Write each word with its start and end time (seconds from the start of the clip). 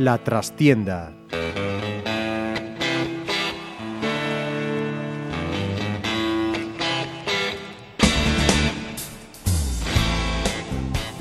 La 0.00 0.16
trastienda 0.16 1.19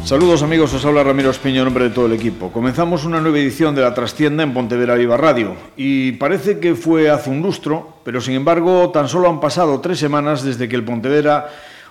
Saludos 0.10 0.42
amigos, 0.42 0.74
os 0.74 0.84
habla 0.86 1.04
Ramiro 1.04 1.30
Espiño 1.30 1.62
en 1.62 1.66
nombre 1.66 1.84
de 1.84 1.94
todo 1.94 2.08
el 2.08 2.14
equipo. 2.14 2.52
Comenzamos 2.52 3.06
una 3.06 3.22
nueva 3.22 3.38
edición 3.38 3.76
de 3.76 3.84
La 3.84 3.94
Trastienda 3.94 4.42
en 4.42 4.56
Pontevedra 4.56 4.96
Viva 4.96 5.18
Radio 5.18 5.54
y 5.78 6.14
parece 6.14 6.58
que 6.58 6.74
fue 6.74 7.12
hace 7.12 7.30
un 7.30 7.44
lustro, 7.44 8.00
pero 8.04 8.20
sin 8.20 8.34
embargo 8.34 8.90
tan 8.90 9.08
solo 9.08 9.30
han 9.30 9.40
pasado 9.40 9.82
tres 9.82 10.00
semanas 10.00 10.42
desde 10.42 10.68
que 10.68 10.76
el 10.76 10.84
Pontevedra 10.84 11.50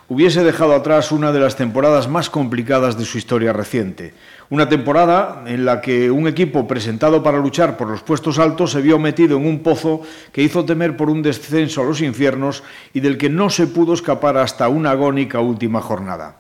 hubiese 0.08 0.42
dejado 0.42 0.74
atrás 0.74 1.12
una 1.12 1.30
de 1.30 1.38
las 1.38 1.54
temporadas 1.54 2.08
más 2.08 2.28
complicadas 2.28 2.98
de 2.98 3.04
su 3.04 3.18
historia 3.18 3.52
reciente. 3.52 4.14
Una 4.50 4.68
temporada 4.68 5.44
en 5.46 5.64
la 5.64 5.80
que 5.80 6.10
un 6.10 6.26
equipo 6.26 6.66
presentado 6.66 7.22
para 7.22 7.38
luchar 7.38 7.76
por 7.76 7.88
los 7.88 8.02
puestos 8.02 8.40
altos 8.40 8.72
se 8.72 8.80
vio 8.80 8.98
metido 8.98 9.36
en 9.36 9.46
un 9.46 9.60
pozo 9.60 10.00
que 10.32 10.42
hizo 10.42 10.64
temer 10.64 10.96
por 10.96 11.08
un 11.08 11.22
descenso 11.22 11.82
a 11.82 11.84
los 11.84 12.00
infiernos 12.00 12.64
y 12.92 12.98
del 12.98 13.16
que 13.16 13.30
no 13.30 13.48
se 13.48 13.68
pudo 13.68 13.94
escapar 13.94 14.38
hasta 14.38 14.68
una 14.68 14.90
agónica 14.90 15.38
última 15.38 15.80
jornada. 15.80 16.38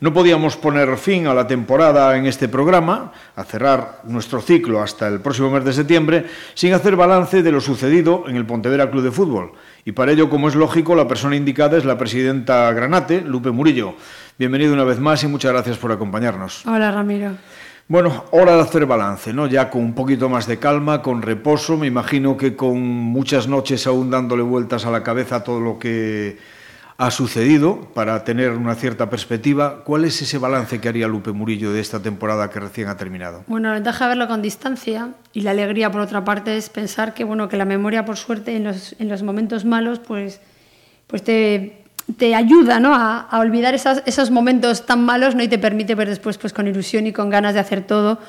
No 0.00 0.12
podíamos 0.12 0.56
poner 0.56 0.96
fin 0.96 1.28
a 1.28 1.34
la 1.34 1.46
temporada 1.46 2.16
en 2.16 2.26
este 2.26 2.48
programa, 2.48 3.12
a 3.36 3.44
cerrar 3.44 4.00
nuestro 4.04 4.40
ciclo 4.40 4.82
hasta 4.82 5.06
el 5.06 5.20
próximo 5.20 5.50
mes 5.50 5.64
de 5.64 5.72
septiembre, 5.72 6.26
sin 6.54 6.74
hacer 6.74 6.96
balance 6.96 7.42
de 7.42 7.52
lo 7.52 7.60
sucedido 7.60 8.24
en 8.26 8.34
el 8.34 8.44
Pontevedra 8.44 8.90
Club 8.90 9.04
de 9.04 9.12
Fútbol. 9.12 9.52
Y 9.84 9.92
para 9.92 10.10
ello, 10.10 10.28
como 10.28 10.48
es 10.48 10.56
lógico, 10.56 10.96
la 10.96 11.06
persona 11.06 11.36
indicada 11.36 11.78
es 11.78 11.84
la 11.84 11.96
presidenta 11.96 12.72
Granate, 12.72 13.20
Lupe 13.20 13.52
Murillo. 13.52 13.94
Bienvenido 14.36 14.74
una 14.74 14.84
vez 14.84 14.98
más 14.98 15.22
y 15.22 15.28
muchas 15.28 15.52
gracias 15.52 15.78
por 15.78 15.92
acompañarnos. 15.92 16.66
Hola, 16.66 16.90
Ramiro. 16.90 17.36
Bueno, 17.86 18.24
hora 18.32 18.56
de 18.56 18.62
hacer 18.62 18.86
balance, 18.86 19.32
¿no? 19.32 19.46
Ya 19.46 19.70
con 19.70 19.82
un 19.82 19.94
poquito 19.94 20.28
más 20.28 20.46
de 20.46 20.58
calma, 20.58 21.02
con 21.02 21.22
reposo, 21.22 21.76
me 21.76 21.86
imagino 21.86 22.36
que 22.36 22.56
con 22.56 22.80
muchas 22.80 23.46
noches 23.46 23.86
aún 23.86 24.10
dándole 24.10 24.42
vueltas 24.42 24.86
a 24.86 24.90
la 24.90 25.02
cabeza 25.02 25.44
todo 25.44 25.60
lo 25.60 25.78
que 25.78 26.38
ha 26.96 27.10
sucedido 27.10 27.88
para 27.92 28.22
tener 28.24 28.50
una 28.50 28.74
cierta 28.74 29.10
perspectiva. 29.10 29.82
¿Cuál 29.84 30.04
es 30.04 30.22
ese 30.22 30.38
balance 30.38 30.80
que 30.80 30.88
haría 30.88 31.08
Lupe 31.08 31.32
Murillo 31.32 31.72
de 31.72 31.80
esta 31.80 32.00
temporada 32.00 32.50
que 32.50 32.60
recién 32.60 32.88
ha 32.88 32.96
terminado? 32.96 33.42
Bueno, 33.48 33.68
la 33.68 33.74
ventaja 33.74 34.04
de 34.04 34.08
verlo 34.10 34.28
con 34.28 34.42
distancia 34.42 35.10
y 35.32 35.40
la 35.40 35.50
alegría 35.50 35.90
por 35.90 36.00
otra 36.00 36.24
parte 36.24 36.56
es 36.56 36.68
pensar 36.68 37.12
que 37.14 37.24
bueno 37.24 37.48
que 37.48 37.56
la 37.56 37.64
memoria 37.64 38.04
por 38.04 38.16
suerte 38.16 38.56
en 38.56 38.64
los, 38.64 38.94
en 38.98 39.08
los 39.08 39.22
momentos 39.22 39.64
malos 39.64 39.98
pues, 39.98 40.40
pues 41.08 41.24
te, 41.24 41.82
te 42.16 42.34
ayuda 42.34 42.78
¿no? 42.78 42.94
a, 42.94 43.20
a 43.20 43.40
olvidar 43.40 43.74
esas, 43.74 44.02
esos 44.06 44.30
momentos 44.30 44.86
tan 44.86 45.04
malos 45.04 45.34
¿no? 45.34 45.42
y 45.42 45.48
te 45.48 45.58
permite 45.58 45.96
ver 45.96 46.08
después 46.08 46.38
pues, 46.38 46.52
con 46.52 46.68
ilusión 46.68 47.08
y 47.08 47.12
con 47.12 47.28
ganas 47.28 47.54
de 47.54 47.60
hacer 47.60 47.84
todo 47.84 48.20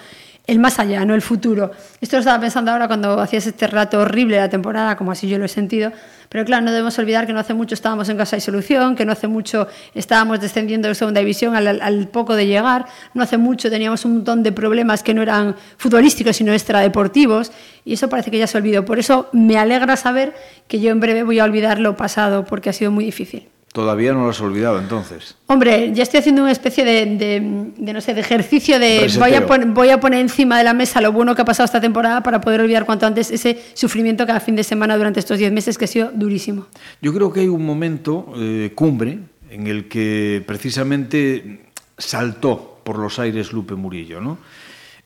el 0.48 0.60
más 0.60 0.80
allá, 0.80 1.06
no 1.06 1.16
el 1.16 1.22
futuro. 1.22 1.72
Esto 2.02 2.18
lo 2.18 2.20
estaba 2.20 2.40
pensando 2.40 2.72
ahora 2.72 2.88
cuando 2.88 3.20
hacías 3.20 3.48
este 3.48 3.68
rato 3.68 4.00
horrible 4.00 4.36
de 4.36 4.42
la 4.42 4.50
temporada, 4.50 4.96
como 4.96 5.12
así 5.12 5.28
yo 5.28 5.38
lo 5.38 5.46
he 5.46 5.50
sentido, 5.50 5.92
pero 6.30 6.46
claro, 6.46 6.66
no 6.66 6.72
debemos 6.72 6.98
olvidar 7.00 7.26
que 7.26 7.34
no 7.34 7.40
hace 7.40 7.54
mucho 7.54 7.74
estábamos 7.76 8.10
en 8.10 8.18
Casa 8.18 8.38
y 8.38 8.42
Solución, 8.42 8.96
que 8.96 9.06
no 9.06 9.12
hace 9.12 9.28
mucho 9.28 9.68
estábamos 9.94 10.40
descendiendo 10.42 10.88
de 10.88 10.96
segunda 10.96 11.20
división 11.20 11.56
al, 11.56 11.82
al, 11.82 12.08
poco 12.08 12.36
de 12.36 12.48
llegar, 12.48 12.86
no 13.14 13.24
hace 13.24 13.38
mucho 13.38 13.70
teníamos 13.70 14.06
un 14.06 14.16
montón 14.16 14.44
de 14.44 14.52
problemas 14.52 15.02
que 15.02 15.14
no 15.14 15.22
eran 15.22 15.56
futbolísticos, 15.78 16.36
sino 16.36 16.54
extradeportivos, 16.54 17.52
y 17.84 17.94
eso 17.94 18.10
parece 18.10 18.32
que 18.32 18.38
ya 18.38 18.48
se 18.48 18.58
olvidó. 18.58 18.86
Por 18.86 19.00
eso 19.00 19.30
me 19.32 19.58
alegra 19.58 19.96
saber 19.96 20.34
que 20.68 20.80
yo 20.80 20.92
en 20.92 21.00
breve 21.00 21.24
voy 21.24 21.40
a 21.40 21.44
olvidar 21.44 21.80
lo 21.80 21.96
pasado, 21.96 22.46
porque 22.46 22.70
ha 22.70 22.74
sido 22.74 22.92
muy 22.92 23.06
difícil. 23.06 23.50
Todavía 23.76 24.14
no 24.14 24.24
lo 24.24 24.30
has 24.30 24.40
olvidado, 24.40 24.80
entonces. 24.80 25.36
Hombre, 25.48 25.92
ya 25.94 26.04
estoy 26.04 26.22
haciendo 26.22 26.44
una 26.44 26.54
especie 26.54 26.86
de, 26.86 27.18
de, 27.18 27.74
de 27.76 27.94
no 27.94 28.00
sé, 28.00 28.14
de 28.14 28.22
ejercicio 28.22 28.80
de 28.80 29.12
voy 29.20 29.34
a, 29.34 29.46
pon, 29.46 29.74
voy 29.74 29.90
a, 29.90 30.00
poner 30.00 30.22
encima 30.22 30.58
de 30.58 30.64
la 30.64 30.74
mesa 30.74 31.02
lo 31.02 31.12
bueno 31.12 31.36
que 31.36 31.42
ha 31.42 31.46
pasado 31.46 31.66
esta 31.66 31.82
temporada 31.82 32.24
para 32.24 32.40
poder 32.40 32.62
olvidar 32.62 32.86
cuanto 32.86 33.06
antes 33.06 33.30
ese 33.32 33.62
sufrimiento 33.74 34.26
cada 34.26 34.40
fin 34.40 34.56
de 34.56 34.64
semana 34.64 34.96
durante 34.96 35.20
estos 35.20 35.38
10 35.40 35.52
meses 35.52 35.78
que 35.78 35.84
ha 35.84 35.88
sido 35.90 36.10
durísimo. 36.14 36.68
Yo 37.02 37.14
creo 37.14 37.34
que 37.34 37.42
hay 37.42 37.50
un 37.50 37.66
momento 37.66 38.32
eh, 38.38 38.72
cumbre 38.74 39.20
en 39.50 39.68
el 39.68 39.90
que 39.90 40.42
precisamente 40.48 41.66
saltó 41.98 42.80
por 42.86 42.98
los 42.98 43.20
aires 43.20 43.52
Lupe 43.52 43.76
Murillo, 43.76 44.22
¿no? 44.22 44.38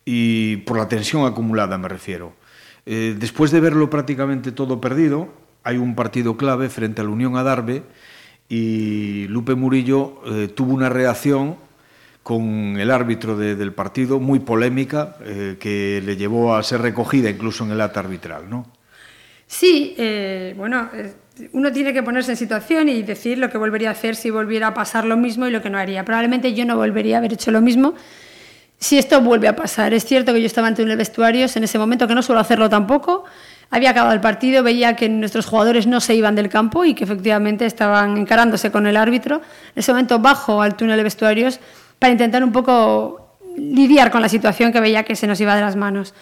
Y 0.06 0.58
por 0.58 0.78
la 0.78 0.88
tensión 0.88 1.26
acumulada 1.26 1.80
me 1.80 1.88
refiero. 1.88 2.34
Eh, 2.86 3.16
después 3.18 3.50
de 3.50 3.62
verlo 3.62 3.90
prácticamente 3.90 4.52
todo 4.52 4.80
perdido, 4.80 5.30
hay 5.64 5.78
un 5.78 5.96
partido 5.96 6.38
clave 6.38 6.70
frente 6.70 7.02
a 7.02 7.04
la 7.04 7.10
Unión 7.10 7.36
Adarve 7.36 7.82
y 8.50 9.28
Lupe 9.28 9.54
Murillo 9.54 10.22
eh, 10.26 10.48
tuvo 10.48 10.74
una 10.74 10.90
reacción 10.90 11.56
con 12.24 12.78
el 12.80 12.92
árbitro 12.92 13.38
de, 13.38 13.56
del 13.56 13.72
partido 13.74 14.20
muy 14.20 14.40
polémica 14.40 15.16
eh, 15.24 15.58
que 15.60 16.02
le 16.04 16.18
llevó 16.18 16.56
a 16.56 16.64
ser 16.64 16.82
recogida 16.82 17.30
incluso 17.30 17.64
en 17.64 17.72
el 17.72 17.82
acta 17.82 18.02
arbitral, 18.02 18.50
¿no? 18.50 18.66
Sí, 19.48 19.96
eh, 19.98 20.54
bueno, 20.58 20.90
uno 21.54 21.72
tiene 21.72 21.92
que 21.92 22.04
ponerse 22.04 22.32
en 22.32 22.38
situación 22.38 22.90
y 22.90 23.02
decir 23.02 23.40
lo 23.40 23.50
que 23.50 23.58
volvería 23.58 23.90
a 23.90 23.94
hacer 23.94 24.16
si 24.16 24.30
volviera 24.30 24.68
a 24.68 24.74
pasar 24.74 25.06
lo 25.06 25.18
mismo 25.18 25.48
y 25.48 25.52
lo 25.52 25.62
que 25.62 25.72
no 25.72 25.80
haría. 25.80 26.06
Probablemente 26.06 26.54
yo 26.54 26.66
no 26.66 26.76
volvería 26.76 27.16
a 27.16 27.20
haber 27.20 27.34
hecho 27.34 27.50
lo 27.50 27.62
mismo 27.62 27.96
si 28.80 28.98
esto 28.98 29.22
vuelve 29.22 29.48
a 29.48 29.56
pasar. 29.56 29.94
Es 29.94 30.06
cierto 30.06 30.34
que 30.34 30.42
yo 30.42 30.46
estaba 30.46 30.68
ante 30.68 30.84
un 30.84 30.96
vestuarios 30.98 31.56
en 31.56 31.64
ese 31.64 31.78
momento, 31.78 32.08
que 32.08 32.16
no 32.16 32.22
suelo 32.22 32.42
hacerlo 32.42 32.70
tampoco, 32.70 33.26
había 33.72 33.92
acabado 33.92 34.14
el 34.14 34.22
partido, 34.22 34.64
veía 34.64 34.96
que 34.96 35.10
nuestros 35.10 35.46
jugadores 35.46 35.86
no 35.86 36.00
se 36.00 36.16
iban 36.16 36.36
del 36.36 36.50
campo 36.50 36.86
y 36.86 36.94
que 36.94 37.04
efectivamente 37.04 37.66
estaban 37.66 38.18
encarándose 38.18 38.72
con 38.72 38.88
el 38.88 38.98
árbitro. 38.98 39.38
En 39.38 39.80
ese 39.80 39.92
momento 39.92 40.20
bajo 40.20 40.62
al 40.62 40.76
túnel 40.76 40.98
de 40.98 41.04
vestuarios 41.04 41.60
para 42.00 42.12
intentar 42.12 42.44
un 42.44 42.52
poco 42.52 43.38
lidiar 43.56 44.10
con 44.12 44.22
la 44.22 44.30
situación 44.30 44.72
que 44.72 44.80
veía 44.80 45.04
que 45.04 45.16
se 45.16 45.28
nos 45.28 45.40
iba 45.40 45.56
de 45.56 45.62
las 45.62 45.76
manos. 45.76 46.14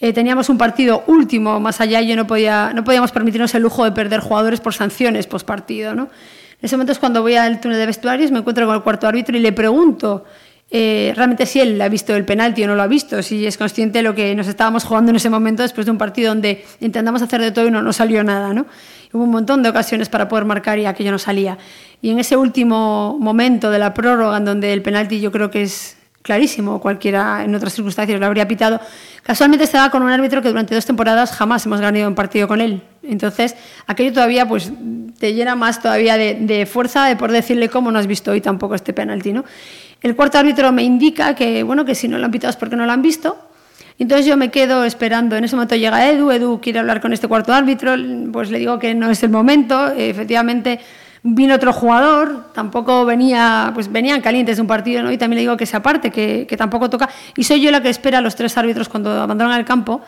Eh, 0.00 0.12
teníamos 0.12 0.48
un 0.48 0.58
partido 0.58 1.02
último 1.06 1.60
más 1.60 1.80
allá 1.80 2.00
y 2.00 2.08
yo 2.08 2.16
no, 2.16 2.26
podía, 2.26 2.72
no 2.72 2.84
podíamos 2.84 3.10
permitirnos 3.10 3.54
el 3.54 3.62
lujo 3.62 3.84
de 3.84 3.92
perder 3.92 4.20
jugadores 4.20 4.60
por 4.60 4.74
sanciones 4.74 5.26
post 5.26 5.46
partido. 5.46 5.92
En 5.92 6.08
ese 6.62 6.76
momento 6.76 6.92
es 6.92 6.98
cuando 6.98 7.22
voy 7.22 7.34
al 7.34 7.60
túnel 7.60 7.78
de 7.78 7.86
vestuarios, 7.86 8.30
me 8.30 8.38
encuentro 8.38 8.66
con 8.66 8.76
el 8.76 8.82
cuarto 8.82 9.06
árbitro 9.06 9.36
y 9.36 9.40
le 9.40 9.52
pregunto 9.52 10.24
eh, 10.70 11.14
realmente 11.16 11.46
si 11.46 11.60
él 11.60 11.80
ha 11.80 11.88
visto 11.88 12.14
el 12.14 12.26
penalti 12.26 12.62
o 12.64 12.66
no 12.66 12.74
lo 12.74 12.82
ha 12.82 12.86
visto, 12.86 13.22
si 13.22 13.46
es 13.46 13.56
consciente 13.56 14.00
de 14.00 14.02
lo 14.02 14.14
que 14.14 14.34
nos 14.34 14.48
estábamos 14.48 14.84
jugando 14.84 15.10
en 15.10 15.16
ese 15.16 15.30
momento 15.30 15.62
después 15.62 15.86
de 15.86 15.92
un 15.92 15.98
partido 15.98 16.28
donde 16.28 16.64
intentamos 16.80 17.22
hacer 17.22 17.40
de 17.40 17.52
todo 17.52 17.66
y 17.66 17.70
no, 17.70 17.82
no 17.82 17.92
salió 17.92 18.22
nada. 18.22 18.52
¿no? 18.52 18.66
Hubo 19.12 19.24
un 19.24 19.30
montón 19.30 19.62
de 19.62 19.70
ocasiones 19.70 20.10
para 20.10 20.28
poder 20.28 20.44
marcar 20.44 20.78
y 20.78 20.84
aquello 20.84 21.10
no 21.10 21.18
salía. 21.18 21.56
Y 22.02 22.10
en 22.10 22.18
ese 22.18 22.36
último 22.36 23.16
momento 23.18 23.70
de 23.70 23.78
la 23.78 23.94
prórroga, 23.94 24.36
en 24.36 24.44
donde 24.44 24.72
el 24.72 24.82
penalti 24.82 25.20
yo 25.20 25.32
creo 25.32 25.50
que 25.50 25.62
es 25.62 25.96
clarísimo, 26.20 26.80
cualquiera 26.80 27.42
en 27.42 27.54
otras 27.54 27.72
circunstancias 27.72 28.20
lo 28.20 28.26
habría 28.26 28.46
pitado, 28.46 28.78
casualmente 29.22 29.64
estaba 29.64 29.90
con 29.90 30.02
un 30.02 30.10
árbitro 30.10 30.42
que 30.42 30.48
durante 30.48 30.74
dos 30.74 30.84
temporadas 30.84 31.32
jamás 31.32 31.64
hemos 31.64 31.80
ganado 31.80 32.06
un 32.06 32.14
partido 32.14 32.46
con 32.46 32.60
él. 32.60 32.82
Entonces, 33.02 33.56
aquello 33.86 34.12
todavía 34.12 34.46
pues, 34.46 34.70
te 35.18 35.32
llena 35.32 35.56
más 35.56 35.80
todavía 35.80 36.18
de, 36.18 36.34
de 36.34 36.66
fuerza 36.66 37.06
de 37.06 37.16
poder 37.16 37.32
decirle 37.32 37.70
cómo 37.70 37.90
no 37.90 37.98
has 37.98 38.06
visto 38.06 38.32
hoy 38.32 38.42
tampoco 38.42 38.74
este 38.74 38.92
penalti. 38.92 39.32
¿no? 39.32 39.46
El 40.00 40.14
cuarto 40.14 40.38
árbitro 40.38 40.70
me 40.72 40.82
indica 40.82 41.34
que, 41.34 41.62
bueno, 41.62 41.84
que 41.84 41.94
si 41.94 42.08
no 42.08 42.18
lo 42.18 42.24
han 42.24 42.30
pitado 42.30 42.50
es 42.50 42.56
porque 42.56 42.76
no 42.76 42.86
lo 42.86 42.92
han 42.92 43.02
visto. 43.02 43.36
Entonces 43.98 44.26
yo 44.26 44.36
me 44.36 44.50
quedo 44.50 44.84
esperando. 44.84 45.36
En 45.36 45.44
ese 45.44 45.56
momento 45.56 45.74
llega 45.74 46.08
Edu, 46.08 46.30
Edu 46.30 46.60
quiere 46.60 46.78
hablar 46.78 47.00
con 47.00 47.12
este 47.12 47.26
cuarto 47.26 47.52
árbitro, 47.52 47.94
pues 48.32 48.50
le 48.50 48.58
digo 48.58 48.78
que 48.78 48.94
no 48.94 49.10
es 49.10 49.22
el 49.24 49.30
momento. 49.30 49.88
Efectivamente 49.88 50.78
vino 51.22 51.54
otro 51.56 51.72
jugador, 51.72 52.52
tampoco 52.54 53.04
venía, 53.04 53.72
pues 53.74 53.90
venían 53.90 54.20
calientes 54.20 54.56
de 54.56 54.62
un 54.62 54.68
partido, 54.68 55.02
¿no? 55.02 55.10
Y 55.10 55.18
también 55.18 55.38
le 55.38 55.40
digo 55.42 55.56
que 55.56 55.66
se 55.66 55.76
aparte, 55.76 56.10
que, 56.10 56.46
que 56.48 56.56
tampoco 56.56 56.88
toca. 56.88 57.08
Y 57.36 57.42
soy 57.42 57.60
yo 57.60 57.70
la 57.72 57.82
que 57.82 57.88
espera 57.88 58.18
a 58.18 58.20
los 58.20 58.36
tres 58.36 58.56
árbitros 58.56 58.88
cuando 58.88 59.10
abandonan 59.10 59.58
el 59.58 59.64
campo 59.64 60.00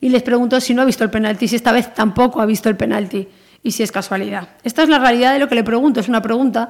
y 0.00 0.10
les 0.10 0.22
pregunto 0.22 0.60
si 0.60 0.74
no 0.74 0.82
ha 0.82 0.84
visto 0.84 1.04
el 1.04 1.10
penalti, 1.10 1.48
si 1.48 1.56
esta 1.56 1.72
vez 1.72 1.94
tampoco 1.94 2.40
ha 2.40 2.46
visto 2.46 2.68
el 2.68 2.76
penalti 2.76 3.26
y 3.62 3.72
si 3.72 3.82
es 3.82 3.90
casualidad. 3.90 4.48
Esta 4.62 4.82
es 4.82 4.88
la 4.88 4.98
realidad 4.98 5.32
de 5.32 5.38
lo 5.38 5.48
que 5.48 5.54
le 5.54 5.64
pregunto, 5.64 6.00
es 6.00 6.08
una 6.08 6.22
pregunta 6.22 6.68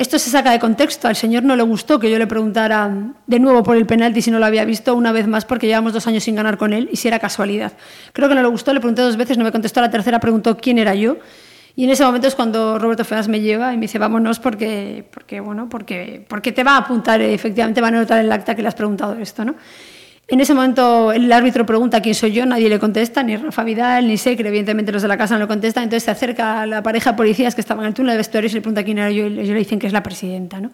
esto 0.00 0.18
se 0.18 0.30
saca 0.30 0.50
de 0.50 0.58
contexto. 0.58 1.08
Al 1.08 1.14
señor 1.14 1.42
no 1.42 1.54
le 1.56 1.62
gustó 1.62 2.00
que 2.00 2.10
yo 2.10 2.18
le 2.18 2.26
preguntara 2.26 2.90
de 3.26 3.38
nuevo 3.38 3.62
por 3.62 3.76
el 3.76 3.84
penalti 3.84 4.22
si 4.22 4.30
no 4.30 4.38
lo 4.38 4.46
había 4.46 4.64
visto 4.64 4.94
una 4.94 5.12
vez 5.12 5.28
más 5.28 5.44
porque 5.44 5.66
llevamos 5.66 5.92
dos 5.92 6.06
años 6.06 6.24
sin 6.24 6.34
ganar 6.34 6.56
con 6.56 6.72
él 6.72 6.88
y 6.90 6.96
si 6.96 7.08
era 7.08 7.18
casualidad. 7.18 7.74
Creo 8.14 8.26
que 8.26 8.34
no 8.34 8.40
le 8.40 8.48
gustó, 8.48 8.72
le 8.72 8.80
pregunté 8.80 9.02
dos 9.02 9.18
veces, 9.18 9.36
no 9.36 9.44
me 9.44 9.52
contestó. 9.52 9.82
La 9.82 9.90
tercera 9.90 10.18
preguntó 10.18 10.56
quién 10.56 10.78
era 10.78 10.94
yo. 10.94 11.18
Y 11.76 11.84
en 11.84 11.90
ese 11.90 12.02
momento 12.02 12.28
es 12.28 12.34
cuando 12.34 12.78
Roberto 12.78 13.04
Feas 13.04 13.28
me 13.28 13.42
lleva 13.42 13.74
y 13.74 13.76
me 13.76 13.82
dice, 13.82 13.98
vámonos 13.98 14.40
porque, 14.40 15.04
porque, 15.12 15.38
bueno, 15.40 15.68
porque, 15.68 16.24
porque 16.26 16.52
te 16.52 16.64
va 16.64 16.76
a 16.76 16.78
apuntar, 16.78 17.20
efectivamente 17.20 17.82
va 17.82 17.88
a 17.88 17.90
notar 17.90 18.20
en 18.20 18.24
el 18.24 18.32
acta 18.32 18.54
que 18.54 18.62
le 18.62 18.68
has 18.68 18.74
preguntado 18.74 19.12
esto. 19.20 19.44
¿no? 19.44 19.54
En 20.30 20.38
ese 20.40 20.54
momento 20.54 21.10
el 21.10 21.30
árbitro 21.32 21.66
pregunta 21.66 22.00
quién 22.00 22.14
soy 22.14 22.30
yo, 22.30 22.46
nadie 22.46 22.68
le 22.68 22.78
contesta, 22.78 23.20
ni 23.24 23.36
Rafa 23.36 23.64
Vidal, 23.64 24.06
ni 24.06 24.16
Secre, 24.16 24.48
evidentemente 24.48 24.92
los 24.92 25.02
de 25.02 25.08
la 25.08 25.18
casa 25.18 25.34
no 25.34 25.40
lo 25.40 25.48
contestan, 25.48 25.82
entonces 25.82 26.04
se 26.04 26.12
acerca 26.12 26.62
a 26.62 26.66
la 26.66 26.84
pareja 26.84 27.10
de 27.10 27.16
policías 27.16 27.56
que 27.56 27.60
estaban 27.60 27.82
en 27.84 27.88
el 27.88 27.94
túnel 27.94 28.12
de 28.12 28.18
vestuarios 28.18 28.52
y 28.52 28.54
le 28.54 28.60
pregunta 28.60 28.84
quién 28.84 28.98
era 28.98 29.10
yo 29.10 29.26
y 29.26 29.40
ellos 29.40 29.48
le 29.48 29.58
dicen 29.58 29.80
que 29.80 29.88
es 29.88 29.92
la 29.92 30.04
presidenta. 30.04 30.60
¿no? 30.60 30.70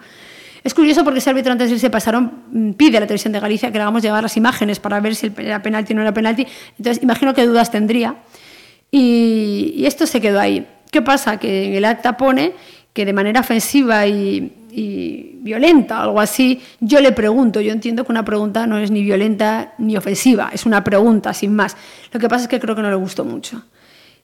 Es 0.62 0.74
curioso 0.74 1.04
porque 1.04 1.20
ese 1.20 1.30
árbitro 1.30 1.52
antes 1.52 1.70
de 1.70 1.76
irse 1.76 1.88
pasaron, 1.88 2.42
mm, 2.50 2.72
pide 2.72 2.98
a 2.98 3.00
la 3.00 3.06
televisión 3.06 3.32
de 3.32 3.40
Galicia 3.40 3.72
que 3.72 3.78
le 3.78 3.82
hagamos 3.82 4.02
llevar 4.02 4.22
las 4.22 4.36
imágenes 4.36 4.78
para 4.78 5.00
ver 5.00 5.14
si 5.14 5.32
era 5.38 5.62
penalti 5.62 5.94
o 5.94 5.96
no 5.96 6.02
era 6.02 6.12
penalti. 6.12 6.46
Entonces, 6.76 7.02
imagino 7.02 7.32
qué 7.32 7.46
dudas 7.46 7.70
tendría. 7.70 8.16
Y, 8.90 9.72
y 9.74 9.86
esto 9.86 10.06
se 10.06 10.20
quedó 10.20 10.38
ahí. 10.38 10.66
¿Qué 10.90 11.00
pasa? 11.00 11.38
Que 11.38 11.68
en 11.68 11.74
el 11.74 11.84
acta 11.86 12.18
pone 12.18 12.52
que 12.96 13.04
de 13.04 13.12
manera 13.12 13.40
ofensiva 13.40 14.06
y, 14.06 14.50
y 14.70 15.36
violenta, 15.42 16.02
algo 16.02 16.18
así, 16.18 16.62
yo 16.80 16.98
le 17.02 17.12
pregunto, 17.12 17.60
yo 17.60 17.70
entiendo 17.70 18.06
que 18.06 18.10
una 18.10 18.24
pregunta 18.24 18.66
no 18.66 18.78
es 18.78 18.90
ni 18.90 19.02
violenta 19.02 19.74
ni 19.76 19.98
ofensiva, 19.98 20.48
es 20.50 20.64
una 20.64 20.82
pregunta 20.82 21.34
sin 21.34 21.54
más. 21.54 21.76
Lo 22.10 22.18
que 22.18 22.26
pasa 22.26 22.44
es 22.44 22.48
que 22.48 22.58
creo 22.58 22.74
que 22.74 22.80
no 22.80 22.88
le 22.88 22.96
gustó 22.96 23.22
mucho. 23.22 23.62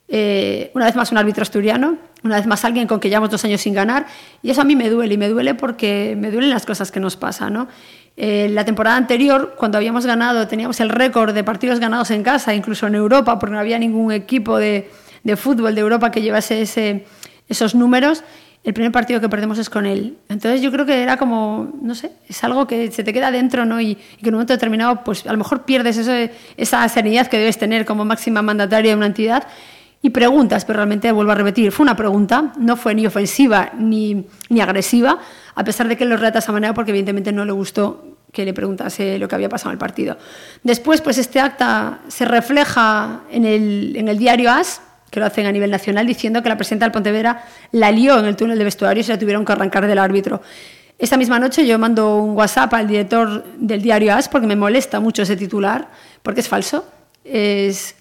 Eh, 0.07 0.71
una 0.73 0.85
vez 0.85 0.95
más 0.95 1.11
un 1.11 1.19
árbitro 1.19 1.43
asturiano, 1.43 1.97
una 2.23 2.37
vez 2.37 2.47
más 2.47 2.65
alguien 2.65 2.87
con 2.87 2.99
que 2.99 3.09
llevamos 3.09 3.29
dos 3.29 3.45
años 3.45 3.61
sin 3.61 3.75
ganar, 3.75 4.07
y 4.41 4.49
eso 4.49 4.61
a 4.61 4.63
mí 4.63 4.75
me 4.75 4.89
duele, 4.89 5.13
y 5.13 5.17
me 5.19 5.29
duele 5.29 5.53
porque 5.53 6.17
me 6.17 6.31
duelen 6.31 6.49
las 6.49 6.65
cosas 6.65 6.91
que 6.91 6.99
nos 6.99 7.15
pasan. 7.15 7.53
¿no? 7.53 7.67
Eh, 8.17 8.49
la 8.49 8.65
temporada 8.65 8.97
anterior, 8.97 9.53
cuando 9.55 9.77
habíamos 9.77 10.07
ganado, 10.07 10.47
teníamos 10.47 10.79
el 10.79 10.89
récord 10.89 11.31
de 11.35 11.43
partidos 11.43 11.79
ganados 11.79 12.09
en 12.09 12.23
casa, 12.23 12.55
incluso 12.55 12.87
en 12.87 12.95
Europa, 12.95 13.37
porque 13.37 13.53
no 13.53 13.59
había 13.59 13.77
ningún 13.77 14.11
equipo 14.11 14.57
de, 14.57 14.89
de 15.23 15.35
fútbol 15.35 15.75
de 15.75 15.81
Europa 15.81 16.09
que 16.09 16.23
llevase 16.23 16.63
ese, 16.63 17.05
esos 17.47 17.75
números, 17.75 18.23
el 18.63 18.73
primer 18.73 18.91
partido 18.91 19.19
que 19.19 19.27
perdemos 19.27 19.57
es 19.57 19.69
con 19.69 19.85
él. 19.85 20.17
Entonces 20.29 20.61
yo 20.61 20.71
creo 20.71 20.85
que 20.85 21.03
era 21.03 21.17
como, 21.17 21.73
no 21.81 21.95
sé, 21.95 22.11
es 22.29 22.43
algo 22.43 22.65
que 22.65 22.91
se 22.91 23.03
te 23.03 23.11
queda 23.11 23.29
dentro, 23.29 23.65
¿no? 23.65 23.81
Y, 23.81 23.95
que 23.95 24.01
en 24.21 24.29
un 24.29 24.35
momento 24.35 24.53
determinado, 24.53 25.03
pues 25.03 25.27
a 25.27 25.31
lo 25.31 25.37
mejor 25.37 25.63
pierdes 25.63 25.97
esa 26.57 26.89
serenidad 26.89 27.27
que 27.27 27.37
debes 27.37 27.57
tener 27.57 27.85
como 27.85 28.05
máxima 28.05 28.41
mandataria 28.41 28.91
de 28.91 28.97
una 28.97 29.07
entidad 29.07 29.47
y 30.01 30.09
preguntas, 30.09 30.65
pero 30.65 30.77
realmente 30.77 31.11
vuelvo 31.11 31.31
a 31.31 31.35
repetir, 31.35 31.71
fue 31.71 31.83
una 31.83 31.95
pregunta, 31.95 32.53
no 32.57 32.75
fue 32.75 32.93
ni 32.93 33.05
ofensiva 33.05 33.71
ni, 33.77 34.25
ni 34.49 34.59
agresiva, 34.59 35.17
a 35.55 35.63
pesar 35.63 35.87
de 35.87 35.95
que 35.95 36.05
lo 36.05 36.17
relata 36.17 36.33
de 36.33 36.39
esa 36.39 36.51
manera 36.51 36.73
porque 36.73 36.91
evidentemente 36.91 37.31
no 37.31 37.45
le 37.45 37.53
gustó 37.53 38.17
que 38.31 38.43
le 38.43 38.53
preguntase 38.53 39.17
lo 39.19 39.27
que 39.27 39.35
había 39.35 39.47
pasado 39.47 39.69
en 39.69 39.73
el 39.73 39.79
partido. 39.79 40.17
Después, 40.63 41.01
pues 41.01 41.17
este 41.17 41.39
acta 41.39 41.99
se 42.07 42.25
refleja 42.25 43.21
en 43.29 43.45
el, 43.45 43.95
en 43.95 44.07
el 44.07 44.17
diario 44.17 44.51
AS, 44.51 44.81
que 45.13 45.19
lo 45.19 45.27
hacen 45.27 45.45
a 45.45 45.51
nivel 45.51 45.69
nacional, 45.69 46.07
diciendo 46.07 46.41
que 46.41 46.49
la 46.49 46.57
presidenta 46.57 46.85
del 46.85 46.91
Pontevedra 46.91 47.45
la 47.71 47.91
lió 47.91 48.19
en 48.19 48.25
el 48.25 48.35
túnel 48.35 48.57
de 48.57 48.63
vestuario 48.63 49.01
y 49.01 49.03
se 49.03 49.13
la 49.13 49.19
tuvieron 49.19 49.45
que 49.45 49.51
arrancar 49.51 49.85
del 49.87 49.99
árbitro. 49.99 50.41
Esta 50.97 51.17
misma 51.17 51.37
noche 51.39 51.65
yo 51.67 51.77
mando 51.77 52.17
un 52.17 52.35
WhatsApp 52.35 52.73
al 52.73 52.87
director 52.87 53.45
del 53.57 53.81
diario 53.81 54.13
AS 54.13 54.27
porque 54.27 54.47
me 54.47 54.55
molesta 54.55 54.99
mucho 54.99 55.21
ese 55.21 55.35
titular, 55.35 55.87
porque 56.23 56.41
es 56.41 56.47
falso, 56.47 56.85
es 57.23 57.95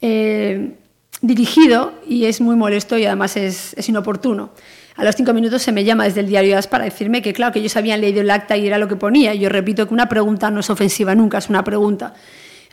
eh, 0.00 0.74
dirigido 1.20 1.92
y 2.06 2.26
es 2.26 2.40
muy 2.40 2.54
molesto 2.54 2.96
y 2.96 3.04
además 3.04 3.36
es, 3.36 3.74
es, 3.74 3.88
inoportuno. 3.88 4.50
A 4.96 5.04
los 5.04 5.16
cinco 5.16 5.32
minutos 5.32 5.62
se 5.62 5.72
me 5.72 5.82
llama 5.82 6.04
desde 6.04 6.20
el 6.20 6.28
diario 6.28 6.56
AS 6.56 6.68
para 6.68 6.84
decirme 6.84 7.20
que, 7.20 7.32
claro, 7.32 7.52
que 7.52 7.58
ellos 7.58 7.76
habían 7.76 8.00
leído 8.00 8.20
el 8.20 8.30
acta 8.30 8.56
y 8.56 8.66
era 8.66 8.78
lo 8.78 8.86
que 8.86 8.94
ponía. 8.94 9.34
Yo 9.34 9.48
repito 9.48 9.88
que 9.88 9.94
una 9.94 10.08
pregunta 10.08 10.50
no 10.50 10.60
es 10.60 10.70
ofensiva 10.70 11.16
nunca, 11.16 11.38
es 11.38 11.48
una 11.48 11.64
pregunta. 11.64 12.14